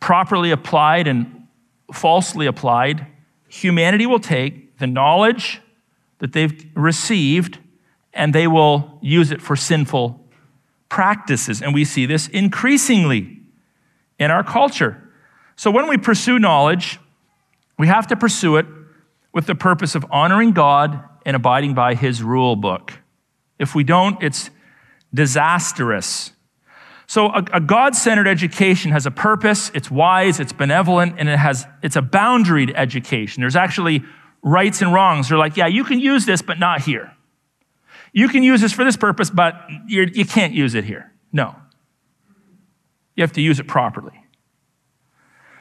properly 0.00 0.50
applied 0.50 1.06
and 1.06 1.46
falsely 1.92 2.46
applied, 2.46 3.06
humanity 3.48 4.06
will 4.06 4.20
take 4.20 4.78
the 4.78 4.86
knowledge 4.86 5.60
that 6.18 6.32
they've 6.32 6.66
received 6.74 7.58
and 8.12 8.34
they 8.34 8.46
will 8.46 8.98
use 9.02 9.30
it 9.30 9.40
for 9.40 9.56
sinful 9.56 10.20
practices. 10.88 11.60
And 11.60 11.74
we 11.74 11.84
see 11.84 12.06
this 12.06 12.28
increasingly 12.28 13.40
in 14.18 14.30
our 14.30 14.44
culture. 14.44 15.10
So 15.56 15.70
when 15.70 15.88
we 15.88 15.96
pursue 15.96 16.38
knowledge, 16.38 16.98
we 17.78 17.88
have 17.88 18.06
to 18.08 18.16
pursue 18.16 18.56
it 18.56 18.66
with 19.32 19.46
the 19.46 19.54
purpose 19.54 19.94
of 19.94 20.06
honoring 20.10 20.52
God 20.52 21.02
and 21.26 21.34
abiding 21.34 21.74
by 21.74 21.94
his 21.94 22.22
rule 22.22 22.56
book. 22.56 22.92
If 23.58 23.74
we 23.74 23.84
don't, 23.84 24.22
it's 24.22 24.50
disastrous. 25.12 26.32
So 27.06 27.26
a, 27.28 27.44
a 27.52 27.60
God-centered 27.60 28.26
education 28.26 28.90
has 28.92 29.06
a 29.06 29.10
purpose, 29.10 29.70
it's 29.74 29.90
wise, 29.90 30.40
it's 30.40 30.52
benevolent, 30.52 31.16
and 31.18 31.28
it 31.28 31.38
has 31.38 31.66
it's 31.82 31.96
a 31.96 32.02
boundaried 32.02 32.72
education. 32.74 33.42
There's 33.42 33.56
actually 33.56 34.02
rights 34.42 34.82
and 34.82 34.92
wrongs. 34.92 35.28
They're 35.28 35.38
like, 35.38 35.56
yeah, 35.56 35.66
you 35.66 35.84
can 35.84 36.00
use 36.00 36.26
this, 36.26 36.42
but 36.42 36.58
not 36.58 36.82
here. 36.82 37.12
You 38.12 38.28
can 38.28 38.42
use 38.42 38.60
this 38.60 38.72
for 38.72 38.84
this 38.84 38.96
purpose, 38.96 39.28
but 39.28 39.54
you're, 39.86 40.06
you 40.06 40.24
can 40.24 40.50
not 40.50 40.56
use 40.56 40.74
it 40.74 40.84
here. 40.84 41.12
No. 41.32 41.56
You 43.16 43.22
have 43.22 43.32
to 43.32 43.40
use 43.40 43.58
it 43.58 43.66
properly. 43.66 44.20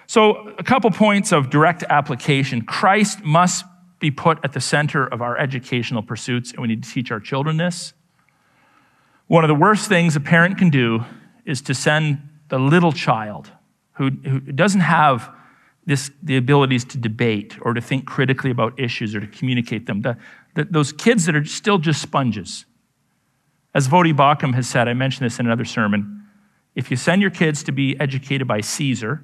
So, 0.06 0.50
a 0.60 0.64
couple 0.64 0.92
points 0.92 1.32
of 1.32 1.50
direct 1.50 1.84
application. 1.90 2.62
Christ 2.64 3.24
must 3.24 3.66
be 4.00 4.12
put 4.12 4.38
at 4.44 4.52
the 4.52 4.62
center 4.62 5.08
of 5.08 5.22
our 5.22 5.38
educational 5.38 6.04
pursuits, 6.04 6.52
and 6.52 6.62
we 6.62 6.68
need 6.68 6.84
to 6.84 6.90
teach 6.92 7.10
our 7.10 7.20
children 7.20 7.58
this. 7.58 7.94
One 9.28 9.44
of 9.44 9.48
the 9.48 9.56
worst 9.56 9.88
things 9.88 10.16
a 10.16 10.20
parent 10.20 10.58
can 10.58 10.70
do 10.70 11.06
is 11.46 11.62
to 11.62 11.74
send 11.74 12.22
the 12.50 12.60
little 12.60 12.92
child 12.92 13.52
who, 13.94 14.10
who 14.10 14.40
doesn't 14.40 14.82
have 14.82 15.30
this, 15.86 16.12
the 16.22 16.38
abilities 16.38 16.86
to 16.86 16.98
debate 16.98 17.58
or 17.62 17.74
to 17.74 17.82
think 17.82 18.06
critically 18.06 18.52
about 18.52 18.80
issues 18.80 19.16
or 19.16 19.20
to 19.20 19.28
communicate 19.28 19.86
them. 19.86 20.02
The, 20.02 20.18
the, 20.56 20.66
those 20.66 20.94
kids 20.94 21.26
that 21.26 21.36
are 21.36 21.46
still 21.46 21.78
just 21.78 22.02
sponges. 22.02 22.66
As 23.76 23.88
Voddie 23.88 24.16
Baucham 24.16 24.54
has 24.54 24.68
said, 24.70 24.88
I 24.88 24.94
mentioned 24.94 25.26
this 25.26 25.40
in 25.40 25.46
another 25.46 25.66
sermon, 25.66 26.26
if 26.76 26.90
you 26.90 26.98
send 26.98 27.22
your 27.22 27.32
kids 27.32 27.64
to 27.64 27.72
be 27.72 28.00
educated 28.00 28.48
by 28.48 28.62
Caesar, 28.62 29.24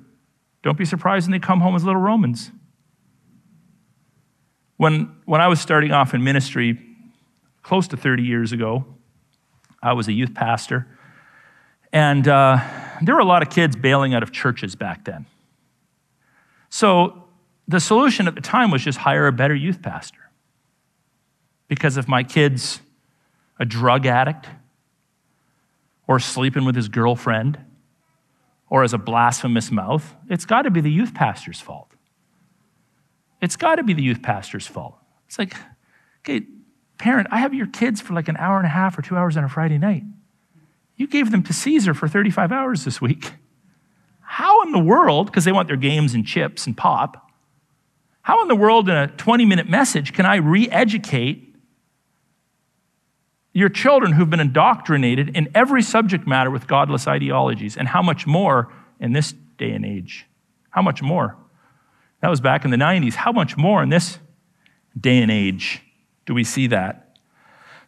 don't 0.61 0.78
be 0.78 0.86
surprised 0.86 1.28
when 1.28 1.32
they 1.32 1.39
come 1.39 1.61
home 1.61 1.76
as 1.76 1.84
little 1.84 2.01
Romans. 2.01 2.51
When, 4.78 5.15
when 5.26 5.41
I 5.41 5.47
was 5.47 5.59
starting 5.59 5.91
off 5.91 6.13
in 6.13 6.24
ministry 6.24 6.80
close 7.63 7.88
to 7.89 7.97
30 7.97 8.24
years 8.24 8.51
ago, 8.51 8.86
I 9.82 9.93
was 9.93 10.07
a 10.07 10.13
youth 10.13 10.34
pastor, 10.34 10.88
and 11.91 12.27
uh, 12.27 12.59
there 13.01 13.15
were 13.15 13.21
a 13.21 13.25
lot 13.25 13.41
of 13.41 13.49
kids 13.49 13.75
bailing 13.75 14.13
out 14.13 14.23
of 14.23 14.31
churches 14.31 14.75
back 14.75 15.05
then. 15.05 15.25
So 16.69 17.25
the 17.67 17.79
solution 17.79 18.27
at 18.27 18.35
the 18.35 18.41
time 18.41 18.71
was 18.71 18.83
just 18.83 18.99
hire 18.99 19.27
a 19.27 19.31
better 19.31 19.55
youth 19.55 19.81
pastor. 19.81 20.29
Because 21.67 21.97
if 21.97 22.07
my 22.07 22.23
kid's 22.23 22.81
a 23.59 23.65
drug 23.65 24.05
addict, 24.05 24.47
or 26.07 26.19
sleeping 26.19 26.65
with 26.65 26.75
his 26.75 26.87
girlfriend, 26.87 27.59
or 28.69 28.81
has 28.81 28.93
a 28.93 28.97
blasphemous 28.97 29.69
mouth, 29.69 30.15
it's 30.27 30.45
got 30.45 30.63
to 30.63 30.71
be 30.71 30.81
the 30.81 30.91
youth 30.91 31.13
pastor's 31.13 31.61
fault. 31.61 31.91
It's 33.41 33.55
got 33.55 33.75
to 33.75 33.83
be 33.83 33.93
the 33.93 34.01
youth 34.01 34.21
pastor's 34.21 34.65
fault. 34.65 34.95
It's 35.27 35.37
like, 35.37 35.53
okay, 36.21 36.45
parent, 36.97 37.27
I 37.29 37.37
have 37.37 37.53
your 37.53 37.67
kids 37.67 38.01
for 38.01 38.13
like 38.13 38.27
an 38.27 38.37
hour 38.37 38.57
and 38.57 38.65
a 38.65 38.69
half 38.69 38.97
or 38.97 39.03
two 39.03 39.15
hours 39.15 39.37
on 39.37 39.43
a 39.43 39.49
Friday 39.49 39.77
night. 39.77 40.03
You 40.99 41.07
gave 41.07 41.31
them 41.31 41.41
to 41.43 41.53
Caesar 41.53 41.93
for 41.93 42.09
35 42.09 42.51
hours 42.51 42.83
this 42.83 42.99
week. 43.01 43.31
How 44.19 44.61
in 44.63 44.73
the 44.73 44.79
world, 44.79 45.27
because 45.27 45.45
they 45.45 45.51
want 45.53 45.69
their 45.69 45.77
games 45.77 46.13
and 46.13 46.27
chips 46.27 46.67
and 46.67 46.75
pop, 46.75 47.31
how 48.21 48.41
in 48.41 48.49
the 48.49 48.55
world 48.55 48.89
in 48.89 48.95
a 48.95 49.07
20 49.07 49.45
minute 49.45 49.69
message 49.69 50.13
can 50.13 50.25
I 50.25 50.35
re 50.35 50.69
educate 50.69 51.55
your 53.53 53.69
children 53.69 54.11
who've 54.11 54.29
been 54.29 54.41
indoctrinated 54.41 55.35
in 55.37 55.49
every 55.55 55.81
subject 55.81 56.27
matter 56.27 56.51
with 56.51 56.67
godless 56.67 57.07
ideologies, 57.07 57.77
and 57.77 57.87
how 57.87 58.01
much 58.01 58.27
more 58.27 58.71
in 58.99 59.13
this 59.13 59.33
day 59.57 59.71
and 59.71 59.85
age? 59.85 60.27
How 60.69 60.81
much 60.81 61.01
more? 61.01 61.37
That 62.21 62.29
was 62.29 62.41
back 62.41 62.65
in 62.65 62.71
the 62.71 62.77
90s. 62.77 63.15
How 63.15 63.31
much 63.31 63.55
more 63.55 63.81
in 63.81 63.87
this 63.87 64.19
day 64.99 65.21
and 65.21 65.31
age 65.31 65.81
do 66.25 66.33
we 66.33 66.43
see 66.43 66.67
that? 66.67 67.09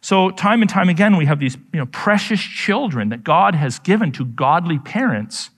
So, 0.02 0.30
time 0.30 0.62
and 0.62 0.68
time 0.68 0.88
again, 0.88 1.16
we 1.16 1.26
have 1.26 1.38
these 1.38 1.56
you 1.72 1.78
know, 1.78 1.86
precious 1.86 2.40
children 2.40 3.10
that 3.10 3.22
God 3.22 3.54
has 3.54 3.78
given 3.78 4.10
to 4.12 4.24
godly 4.24 4.80
parents. 4.80 5.50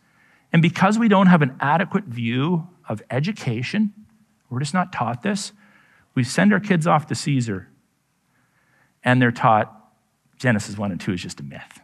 And 0.53 0.61
because 0.61 0.99
we 0.99 1.09
don't 1.09 1.29
have 1.29 1.41
an 1.41 1.57
adequate 1.61 2.05
view 2.05 2.69
of 2.87 3.03
education, 3.11 3.95
we're 4.51 4.61
just 4.61 4.75
not 4.75 4.93
taught 4.93 5.23
this, 5.23 5.53
we 6.15 6.23
send 6.25 6.53
our 6.53 6.61
kids 6.61 6.87
off 6.87 7.07
to 7.07 7.15
Caesar 7.15 7.69
and 9.03 9.21
they're 9.21 9.33
taught 9.33 9.75
Genesis 10.39 10.77
1 10.77 10.93
and 10.93 11.01
2 11.01 11.13
is 11.15 11.23
just 11.23 11.41
a 11.41 11.43
myth. 11.43 11.81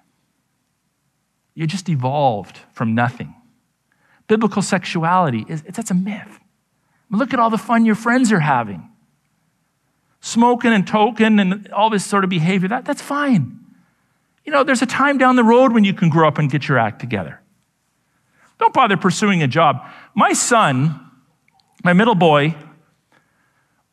You 1.55 1.67
just 1.67 1.89
evolved 1.89 2.61
from 2.73 2.95
nothing. 2.95 3.35
Biblical 4.27 4.61
sexuality, 4.61 5.47
is, 5.49 5.63
that's 5.63 5.91
a 5.91 5.95
myth. 5.95 6.39
Look 7.11 7.33
at 7.33 7.41
all 7.41 7.51
the 7.51 7.59
fun 7.59 7.87
your 7.87 7.95
friends 7.95 8.31
are 8.33 8.41
having. 8.41 8.90
Smoking 10.21 10.73
and 10.73 10.87
token 10.87 11.39
and 11.39 11.69
all 11.73 11.91
this 11.91 12.05
sort 12.05 12.25
of 12.25 12.31
behavior, 12.31 12.69
that, 12.69 12.85
that's 12.85 13.03
fine. 13.03 13.59
You 14.45 14.53
know, 14.53 14.65
there's 14.65 14.83
a 14.83 14.87
time 14.87 15.19
down 15.19 15.37
the 15.37 15.45
road 15.45 15.73
when 15.73 15.85
you 15.85 15.95
can 15.95 16.09
grow 16.09 16.29
up 16.29 16.39
and 16.39 16.51
get 16.51 16.69
your 16.69 16.79
act 16.79 17.01
together. 17.01 17.41
Don't 18.59 18.75
bother 18.75 18.97
pursuing 18.97 19.43
a 19.43 19.49
job. 19.49 19.83
My 20.15 20.33
son, 20.33 21.01
my 21.83 21.93
middle 21.93 22.15
boy, 22.15 22.55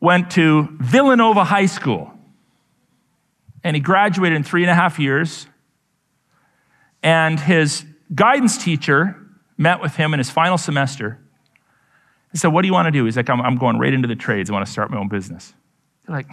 went 0.00 0.30
to 0.32 0.68
Villanova 0.80 1.44
High 1.44 1.66
School 1.66 2.12
and 3.64 3.74
he 3.74 3.80
graduated 3.80 4.36
in 4.36 4.44
three 4.44 4.62
and 4.62 4.70
a 4.70 4.74
half 4.74 4.98
years. 4.98 5.46
And 7.02 7.38
his 7.38 7.84
guidance 8.14 8.62
teacher 8.62 9.16
met 9.56 9.80
with 9.80 9.96
him 9.96 10.12
in 10.14 10.18
his 10.18 10.30
final 10.30 10.58
semester. 10.58 11.18
He 12.32 12.38
said, 12.38 12.48
What 12.48 12.62
do 12.62 12.68
you 12.68 12.72
want 12.72 12.86
to 12.86 12.92
do? 12.92 13.04
He's 13.04 13.16
like, 13.16 13.30
I'm, 13.30 13.40
I'm 13.40 13.56
going 13.56 13.78
right 13.78 13.92
into 13.92 14.08
the 14.08 14.16
trades. 14.16 14.50
I 14.50 14.52
want 14.52 14.66
to 14.66 14.72
start 14.72 14.90
my 14.90 14.98
own 14.98 15.08
business. 15.08 15.54
Like, 16.08 16.30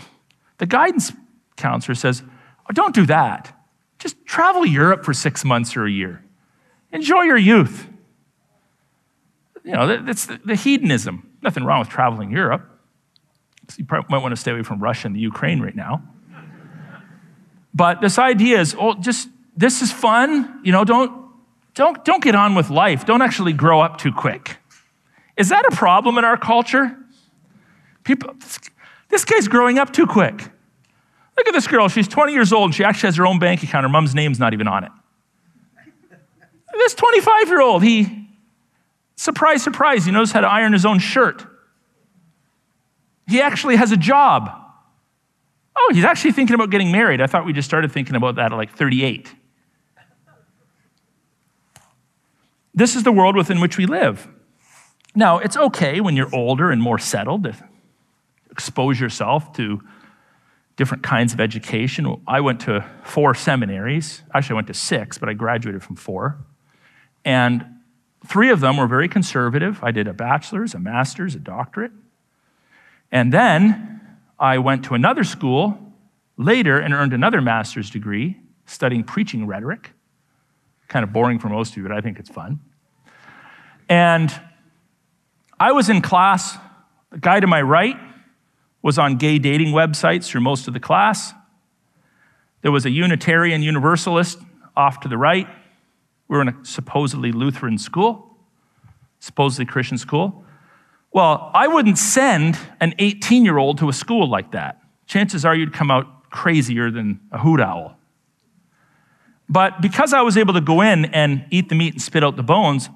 The 0.58 0.66
guidance 0.66 1.12
counselor 1.58 1.96
says, 1.96 2.24
oh, 2.70 2.74
Don't 2.74 2.96
do 2.96 3.06
that. 3.08 3.52
Just 4.00 4.24
travel 4.26 4.66
Europe 4.66 5.04
for 5.04 5.14
six 5.14 5.44
months 5.46 5.76
or 5.76 5.86
a 5.86 5.92
year. 5.92 6.24
Enjoy 6.92 7.24
your 7.24 7.38
youth. 7.38 7.88
You 9.64 9.72
know, 9.72 10.02
that's 10.04 10.28
the, 10.28 10.56
hedonism. 10.56 11.30
Nothing 11.42 11.64
wrong 11.64 11.80
with 11.80 11.90
traveling 11.90 12.32
Europe. 12.32 12.70
You 13.78 13.86
might 13.90 14.22
want 14.22 14.32
to 14.32 14.40
stay 14.40 14.52
away 14.52 14.62
from 14.62 14.80
Russia 14.80 15.08
and 15.08 15.16
the 15.16 15.20
Ukraine 15.20 15.60
right 15.60 15.76
now. 15.76 16.04
But 17.74 18.00
this 18.00 18.20
idea 18.20 18.62
is, 18.62 18.76
oh, 18.80 18.94
just 18.94 19.28
this 19.58 19.82
is 19.82 19.92
fun. 19.92 20.62
You 20.64 20.72
know, 20.72 20.86
don't 20.86 21.32
don't 21.74 22.06
don't 22.06 22.24
get 22.24 22.36
on 22.36 22.54
with 22.56 22.70
life. 22.70 23.06
Don't 23.06 23.22
actually 23.22 23.54
grow 23.54 23.82
up 23.82 23.98
too 23.98 24.14
quick. 24.14 24.58
Is 25.36 25.50
that 25.50 25.66
a 25.66 25.76
problem 25.76 26.18
in 26.18 26.24
our 26.26 26.38
culture? 26.38 26.96
People, 28.04 28.36
this 29.16 29.24
guy's 29.24 29.48
growing 29.48 29.80
up 29.80 29.94
too 29.94 30.06
quick. 30.06 30.34
Look 31.38 31.48
at 31.48 31.54
this 31.54 31.68
girl. 31.68 31.88
She's 31.88 32.08
20 32.08 32.34
years 32.34 32.52
old 32.52 32.66
and 32.66 32.76
she 32.76 32.84
actually 32.84 33.08
has 33.08 33.16
her 33.16 33.26
own 33.26 33.40
bank 33.40 33.64
account. 33.64 33.84
Her 33.84 33.90
mom's 33.90 34.14
name's 34.14 34.40
not 34.40 34.52
even 34.52 34.68
on 34.68 34.84
it. 34.84 34.92
This 36.74 36.94
25 36.96 37.48
year 37.48 37.62
old, 37.62 37.82
he, 37.82 38.28
surprise, 39.16 39.64
surprise, 39.64 40.04
he 40.04 40.12
knows 40.12 40.34
how 40.34 40.42
to 40.42 40.48
iron 40.48 40.74
his 40.74 40.86
own 40.86 41.00
shirt. 41.00 41.48
He 43.26 43.42
actually 43.42 43.78
has 43.78 43.94
a 43.94 43.98
job. 43.98 44.52
Oh, 45.78 45.92
he's 45.94 46.04
actually 46.04 46.34
thinking 46.34 46.54
about 46.54 46.70
getting 46.70 46.92
married. 46.92 47.22
I 47.22 47.28
thought 47.28 47.46
we 47.46 47.54
just 47.54 47.70
started 47.70 47.94
thinking 47.94 48.18
about 48.18 48.36
that 48.36 48.52
at 48.52 48.58
like 48.58 48.76
38. 48.76 49.34
This 52.74 52.98
is 52.98 53.04
the 53.04 53.14
world 53.14 53.38
within 53.38 53.62
which 53.62 53.78
we 53.78 53.86
live. 53.86 54.28
Now, 55.16 55.38
it's 55.38 55.56
okay 55.56 56.02
when 56.02 56.18
you're 56.18 56.36
older 56.36 56.70
and 56.70 56.82
more 56.82 57.00
settled 57.00 57.56
expose 58.56 58.98
yourself 59.02 59.52
to 59.52 59.82
different 60.78 61.04
kinds 61.04 61.34
of 61.34 61.42
education. 61.42 62.24
I 62.26 62.40
went 62.40 62.62
to 62.62 62.86
four 63.04 63.36
seminaries. 63.36 64.22
Actually, 64.34 64.54
I 64.54 64.56
went 64.56 64.68
to 64.68 64.74
six, 64.74 65.18
but 65.18 65.28
I 65.28 65.34
graduated 65.34 65.84
from 65.84 65.98
four. 65.98 66.38
And 67.26 67.66
three 68.26 68.50
of 68.52 68.62
them 68.62 68.78
were 68.78 68.88
very 68.88 69.10
conservative. 69.10 69.84
I 69.84 69.92
did 69.92 70.08
a 70.08 70.14
bachelor's, 70.14 70.74
a 70.74 70.80
master's, 70.80 71.36
a 71.36 71.40
doctorate. 71.40 71.92
And 73.12 73.34
then 73.34 74.00
I 74.40 74.58
went 74.60 74.86
to 74.86 74.94
another 74.94 75.26
school 75.26 75.78
later 76.38 76.80
and 76.80 76.94
earned 76.94 77.12
another 77.12 77.42
master's 77.42 77.90
degree 77.90 78.38
studying 78.66 79.04
preaching 79.04 79.46
rhetoric. 79.48 79.92
Kind 80.88 81.04
of 81.04 81.12
boring 81.12 81.40
for 81.40 81.50
most 81.50 81.72
of 81.72 81.78
you, 81.78 81.84
but 81.84 81.92
I 81.92 82.00
think 82.00 82.20
it's 82.20 82.30
fun. 82.30 82.62
And 83.90 84.34
I 85.60 85.74
was 85.74 85.90
in 85.90 86.02
class. 86.02 86.58
The 87.12 87.20
guy 87.20 87.42
to 87.42 87.48
my 87.48 87.62
right 87.62 87.98
was 88.86 89.00
on 89.00 89.16
gay 89.16 89.40
dating 89.40 89.74
websites 89.74 90.28
through 90.28 90.42
most 90.42 90.68
of 90.68 90.74
the 90.76 90.80
class. 90.80 91.34
There 92.62 92.72
was 92.72 92.86
a 92.86 92.92
Unitarian 92.92 93.64
Universalist 93.64 94.38
off 94.78 95.00
to 95.00 95.08
the 95.08 95.18
right. 95.18 95.48
We 96.28 96.36
were 96.36 96.44
in 96.44 96.50
a 96.50 96.56
supposedly 96.64 97.32
Lutheran 97.32 97.80
school, 97.80 98.38
supposedly 99.20 99.66
Christian 99.66 99.98
school. 99.98 100.46
Well, 101.12 101.50
I 101.56 101.68
wouldn't 101.68 101.98
send 101.98 102.60
an 102.80 102.94
18 103.00 103.44
year 103.44 103.58
old 103.58 103.80
to 103.80 103.90
a 103.90 103.94
school 103.94 104.30
like 104.30 104.52
that. 104.52 104.80
Chances 105.08 105.46
are 105.46 105.56
you'd 105.56 105.74
come 105.74 105.90
out 105.90 106.30
crazier 106.30 106.92
than 106.92 107.22
a 107.32 107.40
hoot 107.40 107.62
owl. 107.62 107.98
But 109.50 109.82
because 109.82 110.14
I 110.14 110.22
was 110.22 110.38
able 110.38 110.54
to 110.54 110.62
go 110.62 110.82
in 110.82 111.06
and 111.06 111.44
eat 111.50 111.70
the 111.70 111.76
meat 111.76 111.94
and 111.94 112.02
spit 112.02 112.24
out 112.24 112.36
the 112.36 112.44
bones, 112.44 112.92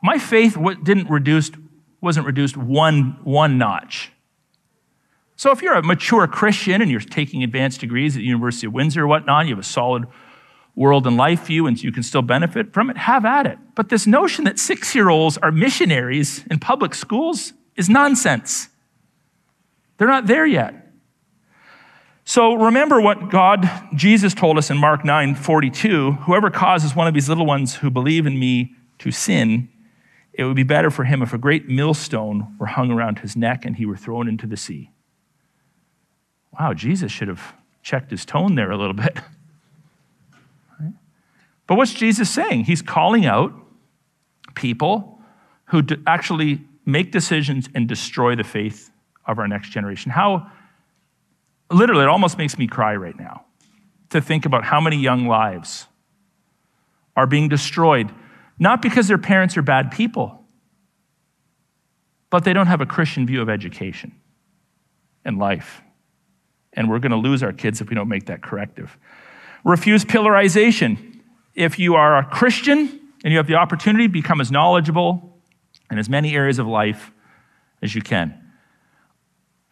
my 0.00 0.20
faith 0.20 0.56
didn't 0.84 1.10
reduce, 1.10 1.50
wasn't 2.00 2.24
reduced 2.24 2.56
one, 2.56 3.18
one 3.24 3.58
notch. 3.58 4.12
So 5.38 5.52
if 5.52 5.62
you're 5.62 5.74
a 5.74 5.84
mature 5.84 6.26
Christian 6.26 6.82
and 6.82 6.90
you're 6.90 6.98
taking 6.98 7.44
advanced 7.44 7.80
degrees 7.80 8.16
at 8.16 8.18
the 8.18 8.24
University 8.24 8.66
of 8.66 8.72
Windsor 8.72 9.04
or 9.04 9.06
whatnot, 9.06 9.46
you 9.46 9.52
have 9.52 9.64
a 9.64 9.66
solid 9.66 10.06
world 10.74 11.06
and 11.06 11.16
life 11.16 11.46
view 11.46 11.68
and 11.68 11.80
you 11.80 11.92
can 11.92 12.02
still 12.02 12.22
benefit 12.22 12.72
from 12.72 12.90
it, 12.90 12.96
have 12.96 13.24
at 13.24 13.46
it. 13.46 13.56
But 13.76 13.88
this 13.88 14.04
notion 14.04 14.46
that 14.46 14.58
six 14.58 14.96
year 14.96 15.08
olds 15.08 15.38
are 15.38 15.52
missionaries 15.52 16.44
in 16.50 16.58
public 16.58 16.92
schools 16.92 17.52
is 17.76 17.88
nonsense. 17.88 18.68
They're 19.96 20.08
not 20.08 20.26
there 20.26 20.44
yet. 20.44 20.74
So 22.24 22.54
remember 22.54 23.00
what 23.00 23.30
God, 23.30 23.70
Jesus 23.94 24.34
told 24.34 24.58
us 24.58 24.70
in 24.70 24.76
Mark 24.76 25.04
9 25.04 25.36
42 25.36 26.12
whoever 26.12 26.50
causes 26.50 26.96
one 26.96 27.06
of 27.06 27.14
these 27.14 27.28
little 27.28 27.46
ones 27.46 27.76
who 27.76 27.90
believe 27.90 28.26
in 28.26 28.40
me 28.40 28.74
to 28.98 29.12
sin, 29.12 29.68
it 30.32 30.42
would 30.42 30.56
be 30.56 30.64
better 30.64 30.90
for 30.90 31.04
him 31.04 31.22
if 31.22 31.32
a 31.32 31.38
great 31.38 31.68
millstone 31.68 32.56
were 32.58 32.66
hung 32.66 32.90
around 32.90 33.20
his 33.20 33.36
neck 33.36 33.64
and 33.64 33.76
he 33.76 33.86
were 33.86 33.96
thrown 33.96 34.26
into 34.26 34.48
the 34.48 34.56
sea. 34.56 34.90
Wow, 36.58 36.74
Jesus 36.74 37.12
should 37.12 37.28
have 37.28 37.54
checked 37.82 38.10
his 38.10 38.24
tone 38.24 38.54
there 38.54 38.70
a 38.70 38.76
little 38.76 38.94
bit. 38.94 39.18
But 41.68 41.76
what's 41.76 41.92
Jesus 41.92 42.30
saying? 42.30 42.64
He's 42.64 42.80
calling 42.80 43.26
out 43.26 43.52
people 44.54 45.20
who 45.66 45.82
actually 46.06 46.62
make 46.86 47.12
decisions 47.12 47.68
and 47.74 47.86
destroy 47.86 48.34
the 48.34 48.42
faith 48.42 48.90
of 49.26 49.38
our 49.38 49.46
next 49.46 49.68
generation. 49.68 50.10
How, 50.10 50.50
literally, 51.70 52.04
it 52.04 52.08
almost 52.08 52.38
makes 52.38 52.58
me 52.58 52.66
cry 52.66 52.96
right 52.96 53.16
now 53.18 53.44
to 54.08 54.22
think 54.22 54.46
about 54.46 54.64
how 54.64 54.80
many 54.80 54.96
young 54.96 55.26
lives 55.26 55.86
are 57.14 57.26
being 57.26 57.50
destroyed, 57.50 58.10
not 58.58 58.80
because 58.80 59.06
their 59.06 59.18
parents 59.18 59.54
are 59.58 59.62
bad 59.62 59.90
people, 59.90 60.42
but 62.30 62.44
they 62.44 62.54
don't 62.54 62.68
have 62.68 62.80
a 62.80 62.86
Christian 62.86 63.26
view 63.26 63.42
of 63.42 63.50
education 63.50 64.12
and 65.22 65.38
life. 65.38 65.82
And 66.78 66.88
we're 66.88 67.00
going 67.00 67.10
to 67.10 67.18
lose 67.18 67.42
our 67.42 67.52
kids 67.52 67.80
if 67.80 67.88
we 67.88 67.96
don't 67.96 68.08
make 68.08 68.26
that 68.26 68.40
corrective. 68.40 68.96
Refuse 69.64 70.04
pillarization. 70.04 71.20
If 71.56 71.76
you 71.76 71.96
are 71.96 72.18
a 72.18 72.24
Christian 72.24 73.00
and 73.24 73.32
you 73.32 73.38
have 73.38 73.48
the 73.48 73.56
opportunity, 73.56 74.06
become 74.06 74.40
as 74.40 74.52
knowledgeable 74.52 75.40
in 75.90 75.98
as 75.98 76.08
many 76.08 76.36
areas 76.36 76.60
of 76.60 76.68
life 76.68 77.10
as 77.82 77.96
you 77.96 78.00
can. 78.00 78.32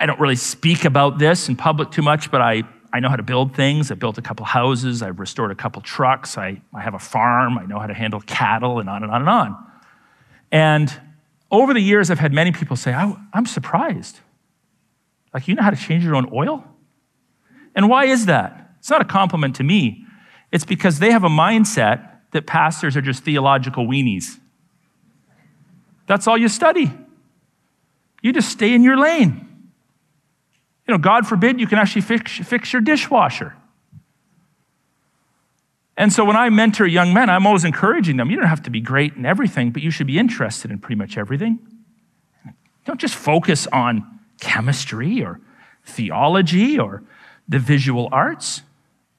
I 0.01 0.07
don't 0.07 0.19
really 0.19 0.35
speak 0.35 0.85
about 0.85 1.21
this 1.21 1.49
in 1.49 1.55
public 1.55 1.93
too 1.93 2.03
much, 2.03 2.29
but 2.33 2.41
I, 2.41 2.65
I 2.93 2.99
know 2.99 3.09
how 3.09 3.15
to 3.15 3.23
build 3.23 3.55
things. 3.55 3.93
I 3.93 3.95
built 3.95 4.19
a 4.19 4.23
couple 4.23 4.45
houses, 4.45 5.01
I've 5.01 5.21
restored 5.21 5.53
a 5.53 5.55
couple 5.55 5.83
trucks, 5.83 6.37
I, 6.37 6.61
I 6.75 6.81
have 6.81 6.95
a 6.95 6.99
farm, 6.99 7.57
I 7.57 7.67
know 7.67 7.79
how 7.79 7.87
to 7.87 7.95
handle 7.95 8.21
cattle, 8.23 8.81
and 8.81 8.91
on 8.91 9.05
and 9.05 9.13
on 9.13 9.21
and 9.21 9.31
on. 9.31 9.57
And 10.51 11.01
over 11.53 11.73
the 11.73 11.81
years, 11.81 12.11
I've 12.11 12.19
had 12.19 12.33
many 12.33 12.51
people 12.51 12.75
say, 12.75 12.93
I'm 12.93 13.47
surprised. 13.47 14.19
Like, 15.33 15.47
you 15.47 15.55
know 15.55 15.63
how 15.63 15.71
to 15.71 15.77
change 15.77 16.03
your 16.03 16.17
own 16.17 16.29
oil? 16.33 16.65
And 17.77 17.89
why 17.89 18.07
is 18.07 18.27
that? 18.27 18.71
It's 18.81 18.91
not 18.91 19.03
a 19.03 19.05
compliment 19.05 19.55
to 19.57 19.63
me. 19.63 20.05
It's 20.51 20.65
because 20.65 20.99
they 20.99 21.13
have 21.13 21.23
a 21.23 21.29
mindset 21.29 22.09
that 22.33 22.47
pastors 22.47 22.97
are 22.97 23.03
just 23.03 23.23
theological 23.23 23.87
weenies. 23.87 24.39
That's 26.07 26.27
all 26.27 26.39
you 26.39 26.49
study. 26.49 26.91
You 28.23 28.33
just 28.33 28.49
stay 28.49 28.75
in 28.75 28.83
your 28.83 28.97
lane. 28.97 29.71
You 30.89 30.95
know, 30.95 30.99
God 30.99 31.27
forbid 31.27 31.61
you 31.61 31.67
can 31.67 31.79
actually 31.79 32.03
fix, 32.03 32.39
fix 32.39 32.73
your 32.73 32.81
dishwasher. 32.81 33.55
And 35.97 36.13
so 36.13 36.25
when 36.25 36.37
I 36.37 36.49
mentor 36.51 36.87
young 36.87 37.13
men, 37.13 37.29
I'm 37.29 37.47
always 37.47 37.65
encouraging 37.65 38.17
them. 38.17 38.31
You 38.31 38.37
don't 38.37 38.49
have 38.49 38.63
to 38.65 38.71
be 38.71 38.81
great 38.81 39.15
in 39.15 39.27
everything, 39.27 39.71
but 39.71 39.83
you 39.83 39.91
should 39.91 40.07
be 40.07 40.19
interested 40.19 40.71
in 40.71 40.79
pretty 40.79 40.97
much 40.97 41.17
everything. 41.17 41.59
Don't 42.85 43.01
just 43.01 43.15
focus 43.15 43.67
on 43.73 44.21
chemistry 44.41 45.23
or 45.23 45.41
theology 45.85 46.79
or 46.79 47.03
the 47.49 47.59
visual 47.59 48.09
arts. 48.13 48.63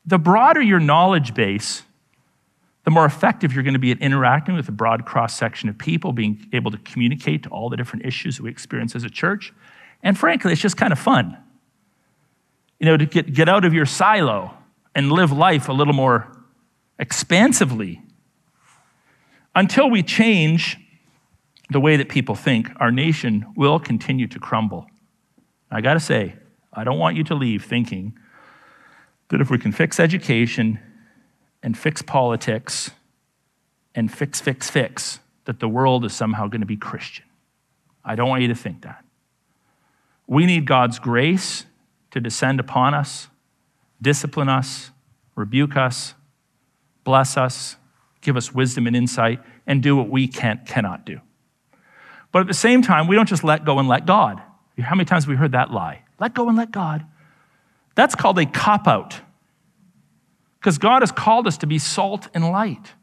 The 0.05 0.17
broader 0.17 0.61
your 0.61 0.79
knowledge 0.79 1.33
base, 1.33 1.83
the 2.85 2.91
more 2.91 3.05
effective 3.05 3.53
you're 3.53 3.63
going 3.63 3.73
to 3.73 3.79
be 3.79 3.91
at 3.91 3.99
interacting 3.99 4.55
with 4.55 4.69
a 4.69 4.71
broad 4.71 5.05
cross 5.05 5.37
section 5.37 5.67
of 5.67 5.77
people, 5.77 6.13
being 6.13 6.47
able 6.53 6.71
to 6.71 6.77
communicate 6.77 7.43
to 7.43 7.49
all 7.49 7.69
the 7.69 7.75
different 7.75 8.05
issues 8.05 8.37
that 8.37 8.43
we 8.43 8.49
experience 8.49 8.95
as 8.95 9.03
a 9.03 9.09
church. 9.09 9.53
And 10.03 10.17
frankly, 10.17 10.53
it's 10.53 10.61
just 10.61 10.77
kind 10.77 10.93
of 10.93 10.99
fun. 10.99 11.37
You 12.79 12.85
know, 12.85 12.97
to 12.97 13.05
get, 13.05 13.33
get 13.33 13.49
out 13.49 13.65
of 13.65 13.73
your 13.73 13.85
silo 13.85 14.53
and 14.95 15.11
live 15.11 15.31
life 15.31 15.67
a 15.67 15.73
little 15.73 15.93
more 15.93 16.31
expansively. 16.99 18.01
Until 19.55 19.89
we 19.89 20.03
change 20.03 20.77
the 21.69 21.79
way 21.79 21.97
that 21.97 22.09
people 22.09 22.35
think, 22.35 22.69
our 22.77 22.91
nation 22.91 23.45
will 23.55 23.79
continue 23.79 24.27
to 24.27 24.39
crumble. 24.39 24.87
I 25.69 25.81
got 25.81 25.95
to 25.95 25.99
say, 25.99 26.35
I 26.77 26.83
don't 26.83 26.99
want 26.99 27.17
you 27.17 27.23
to 27.25 27.35
leave 27.35 27.65
thinking 27.65 28.17
that 29.29 29.41
if 29.41 29.49
we 29.49 29.57
can 29.57 29.71
fix 29.71 29.99
education 29.99 30.79
and 31.63 31.75
fix 31.75 32.03
politics 32.03 32.91
and 33.95 34.13
fix, 34.13 34.39
fix, 34.39 34.69
fix, 34.69 35.19
that 35.45 35.59
the 35.59 35.67
world 35.67 36.05
is 36.05 36.13
somehow 36.13 36.47
going 36.47 36.61
to 36.61 36.67
be 36.67 36.77
Christian. 36.77 37.25
I 38.05 38.15
don't 38.15 38.29
want 38.29 38.43
you 38.43 38.47
to 38.49 38.55
think 38.55 38.83
that. 38.83 39.03
We 40.27 40.45
need 40.45 40.65
God's 40.67 40.99
grace 40.99 41.65
to 42.11 42.19
descend 42.19 42.59
upon 42.59 42.93
us, 42.93 43.27
discipline 43.99 44.47
us, 44.47 44.91
rebuke 45.35 45.75
us, 45.75 46.13
bless 47.03 47.37
us, 47.37 47.75
give 48.21 48.37
us 48.37 48.53
wisdom 48.53 48.85
and 48.85 48.95
insight, 48.95 49.39
and 49.65 49.81
do 49.81 49.95
what 49.95 50.09
we 50.09 50.27
can't, 50.27 50.65
cannot 50.65 51.05
do. 51.05 51.21
But 52.31 52.41
at 52.41 52.47
the 52.47 52.53
same 52.53 52.83
time, 52.83 53.07
we 53.07 53.15
don't 53.15 53.27
just 53.27 53.43
let 53.43 53.65
go 53.65 53.79
and 53.79 53.87
let 53.87 54.05
God. 54.05 54.41
How 54.79 54.93
many 54.93 55.05
times 55.05 55.23
have 55.23 55.29
we 55.29 55.37
heard 55.37 55.53
that 55.53 55.71
lie? 55.71 56.03
Let 56.19 56.33
go 56.33 56.47
and 56.47 56.57
let 56.57 56.71
God. 56.71 57.05
That's 57.95 58.15
called 58.15 58.39
a 58.39 58.45
cop 58.45 58.87
out. 58.87 59.21
Because 60.59 60.77
God 60.77 61.01
has 61.01 61.11
called 61.11 61.47
us 61.47 61.57
to 61.59 61.67
be 61.67 61.79
salt 61.79 62.27
and 62.33 62.49
light. 62.49 62.93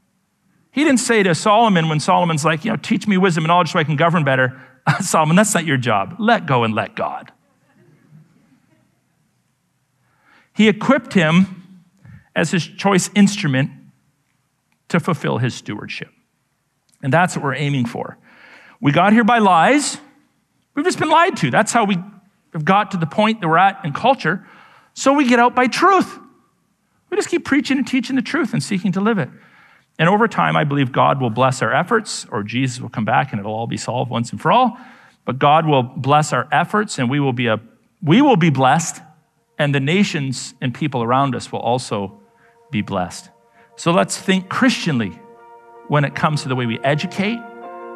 He 0.70 0.82
didn't 0.82 1.00
say 1.00 1.22
to 1.22 1.34
Solomon 1.34 1.88
when 1.88 2.00
Solomon's 2.00 2.44
like, 2.44 2.64
you 2.64 2.70
know, 2.70 2.76
teach 2.76 3.06
me 3.06 3.16
wisdom 3.16 3.44
and 3.44 3.48
knowledge 3.48 3.72
so 3.72 3.78
I 3.78 3.84
can 3.84 3.96
govern 3.96 4.24
better. 4.24 4.60
Solomon, 5.00 5.36
that's 5.36 5.54
not 5.54 5.64
your 5.64 5.76
job. 5.76 6.16
Let 6.18 6.46
go 6.46 6.64
and 6.64 6.74
let 6.74 6.96
God. 6.96 7.32
He 10.52 10.68
equipped 10.68 11.14
him 11.14 11.80
as 12.34 12.50
his 12.50 12.66
choice 12.66 13.10
instrument 13.14 13.70
to 14.88 15.00
fulfill 15.00 15.38
his 15.38 15.54
stewardship. 15.54 16.10
And 17.02 17.12
that's 17.12 17.36
what 17.36 17.44
we're 17.44 17.54
aiming 17.54 17.86
for. 17.86 18.18
We 18.80 18.92
got 18.92 19.12
here 19.12 19.24
by 19.24 19.38
lies. 19.38 19.98
We've 20.74 20.84
just 20.84 20.98
been 20.98 21.08
lied 21.08 21.36
to. 21.38 21.50
That's 21.50 21.72
how 21.72 21.84
we 21.84 21.98
have 22.54 22.64
got 22.64 22.92
to 22.92 22.96
the 22.96 23.06
point 23.06 23.40
that 23.40 23.48
we're 23.48 23.58
at 23.58 23.84
in 23.84 23.92
culture. 23.92 24.46
So 24.94 25.12
we 25.12 25.28
get 25.28 25.38
out 25.38 25.54
by 25.54 25.66
truth. 25.66 26.18
We 27.10 27.16
just 27.16 27.28
keep 27.28 27.44
preaching 27.44 27.76
and 27.76 27.86
teaching 27.86 28.16
the 28.16 28.22
truth 28.22 28.54
and 28.54 28.62
seeking 28.62 28.92
to 28.92 29.00
live 29.00 29.18
it. 29.18 29.28
And 29.98 30.08
over 30.08 30.26
time, 30.26 30.56
I 30.56 30.64
believe 30.64 30.90
God 30.90 31.20
will 31.20 31.30
bless 31.30 31.62
our 31.62 31.72
efforts, 31.72 32.26
or 32.30 32.42
Jesus 32.42 32.80
will 32.80 32.88
come 32.88 33.04
back 33.04 33.32
and 33.32 33.38
it'll 33.38 33.54
all 33.54 33.66
be 33.66 33.76
solved 33.76 34.10
once 34.10 34.32
and 34.32 34.40
for 34.40 34.50
all. 34.50 34.78
But 35.24 35.38
God 35.38 35.66
will 35.66 35.82
bless 35.82 36.32
our 36.32 36.48
efforts, 36.50 36.98
and 36.98 37.08
we 37.08 37.20
will 37.20 37.32
be 37.32 37.46
a 37.46 37.60
we 38.02 38.20
will 38.20 38.36
be 38.36 38.50
blessed, 38.50 39.00
and 39.58 39.74
the 39.74 39.80
nations 39.80 40.54
and 40.60 40.74
people 40.74 41.02
around 41.02 41.34
us 41.34 41.50
will 41.50 41.60
also 41.60 42.20
be 42.70 42.82
blessed. 42.82 43.30
So 43.76 43.92
let's 43.92 44.18
think 44.18 44.50
Christianly 44.50 45.18
when 45.88 46.04
it 46.04 46.14
comes 46.14 46.42
to 46.42 46.48
the 46.48 46.54
way 46.54 46.66
we 46.66 46.78
educate 46.80 47.38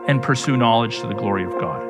and 0.06 0.22
pursue 0.22 0.56
knowledge 0.56 1.00
to 1.00 1.06
the 1.06 1.14
glory 1.14 1.44
of 1.44 1.52
God. 1.60 1.87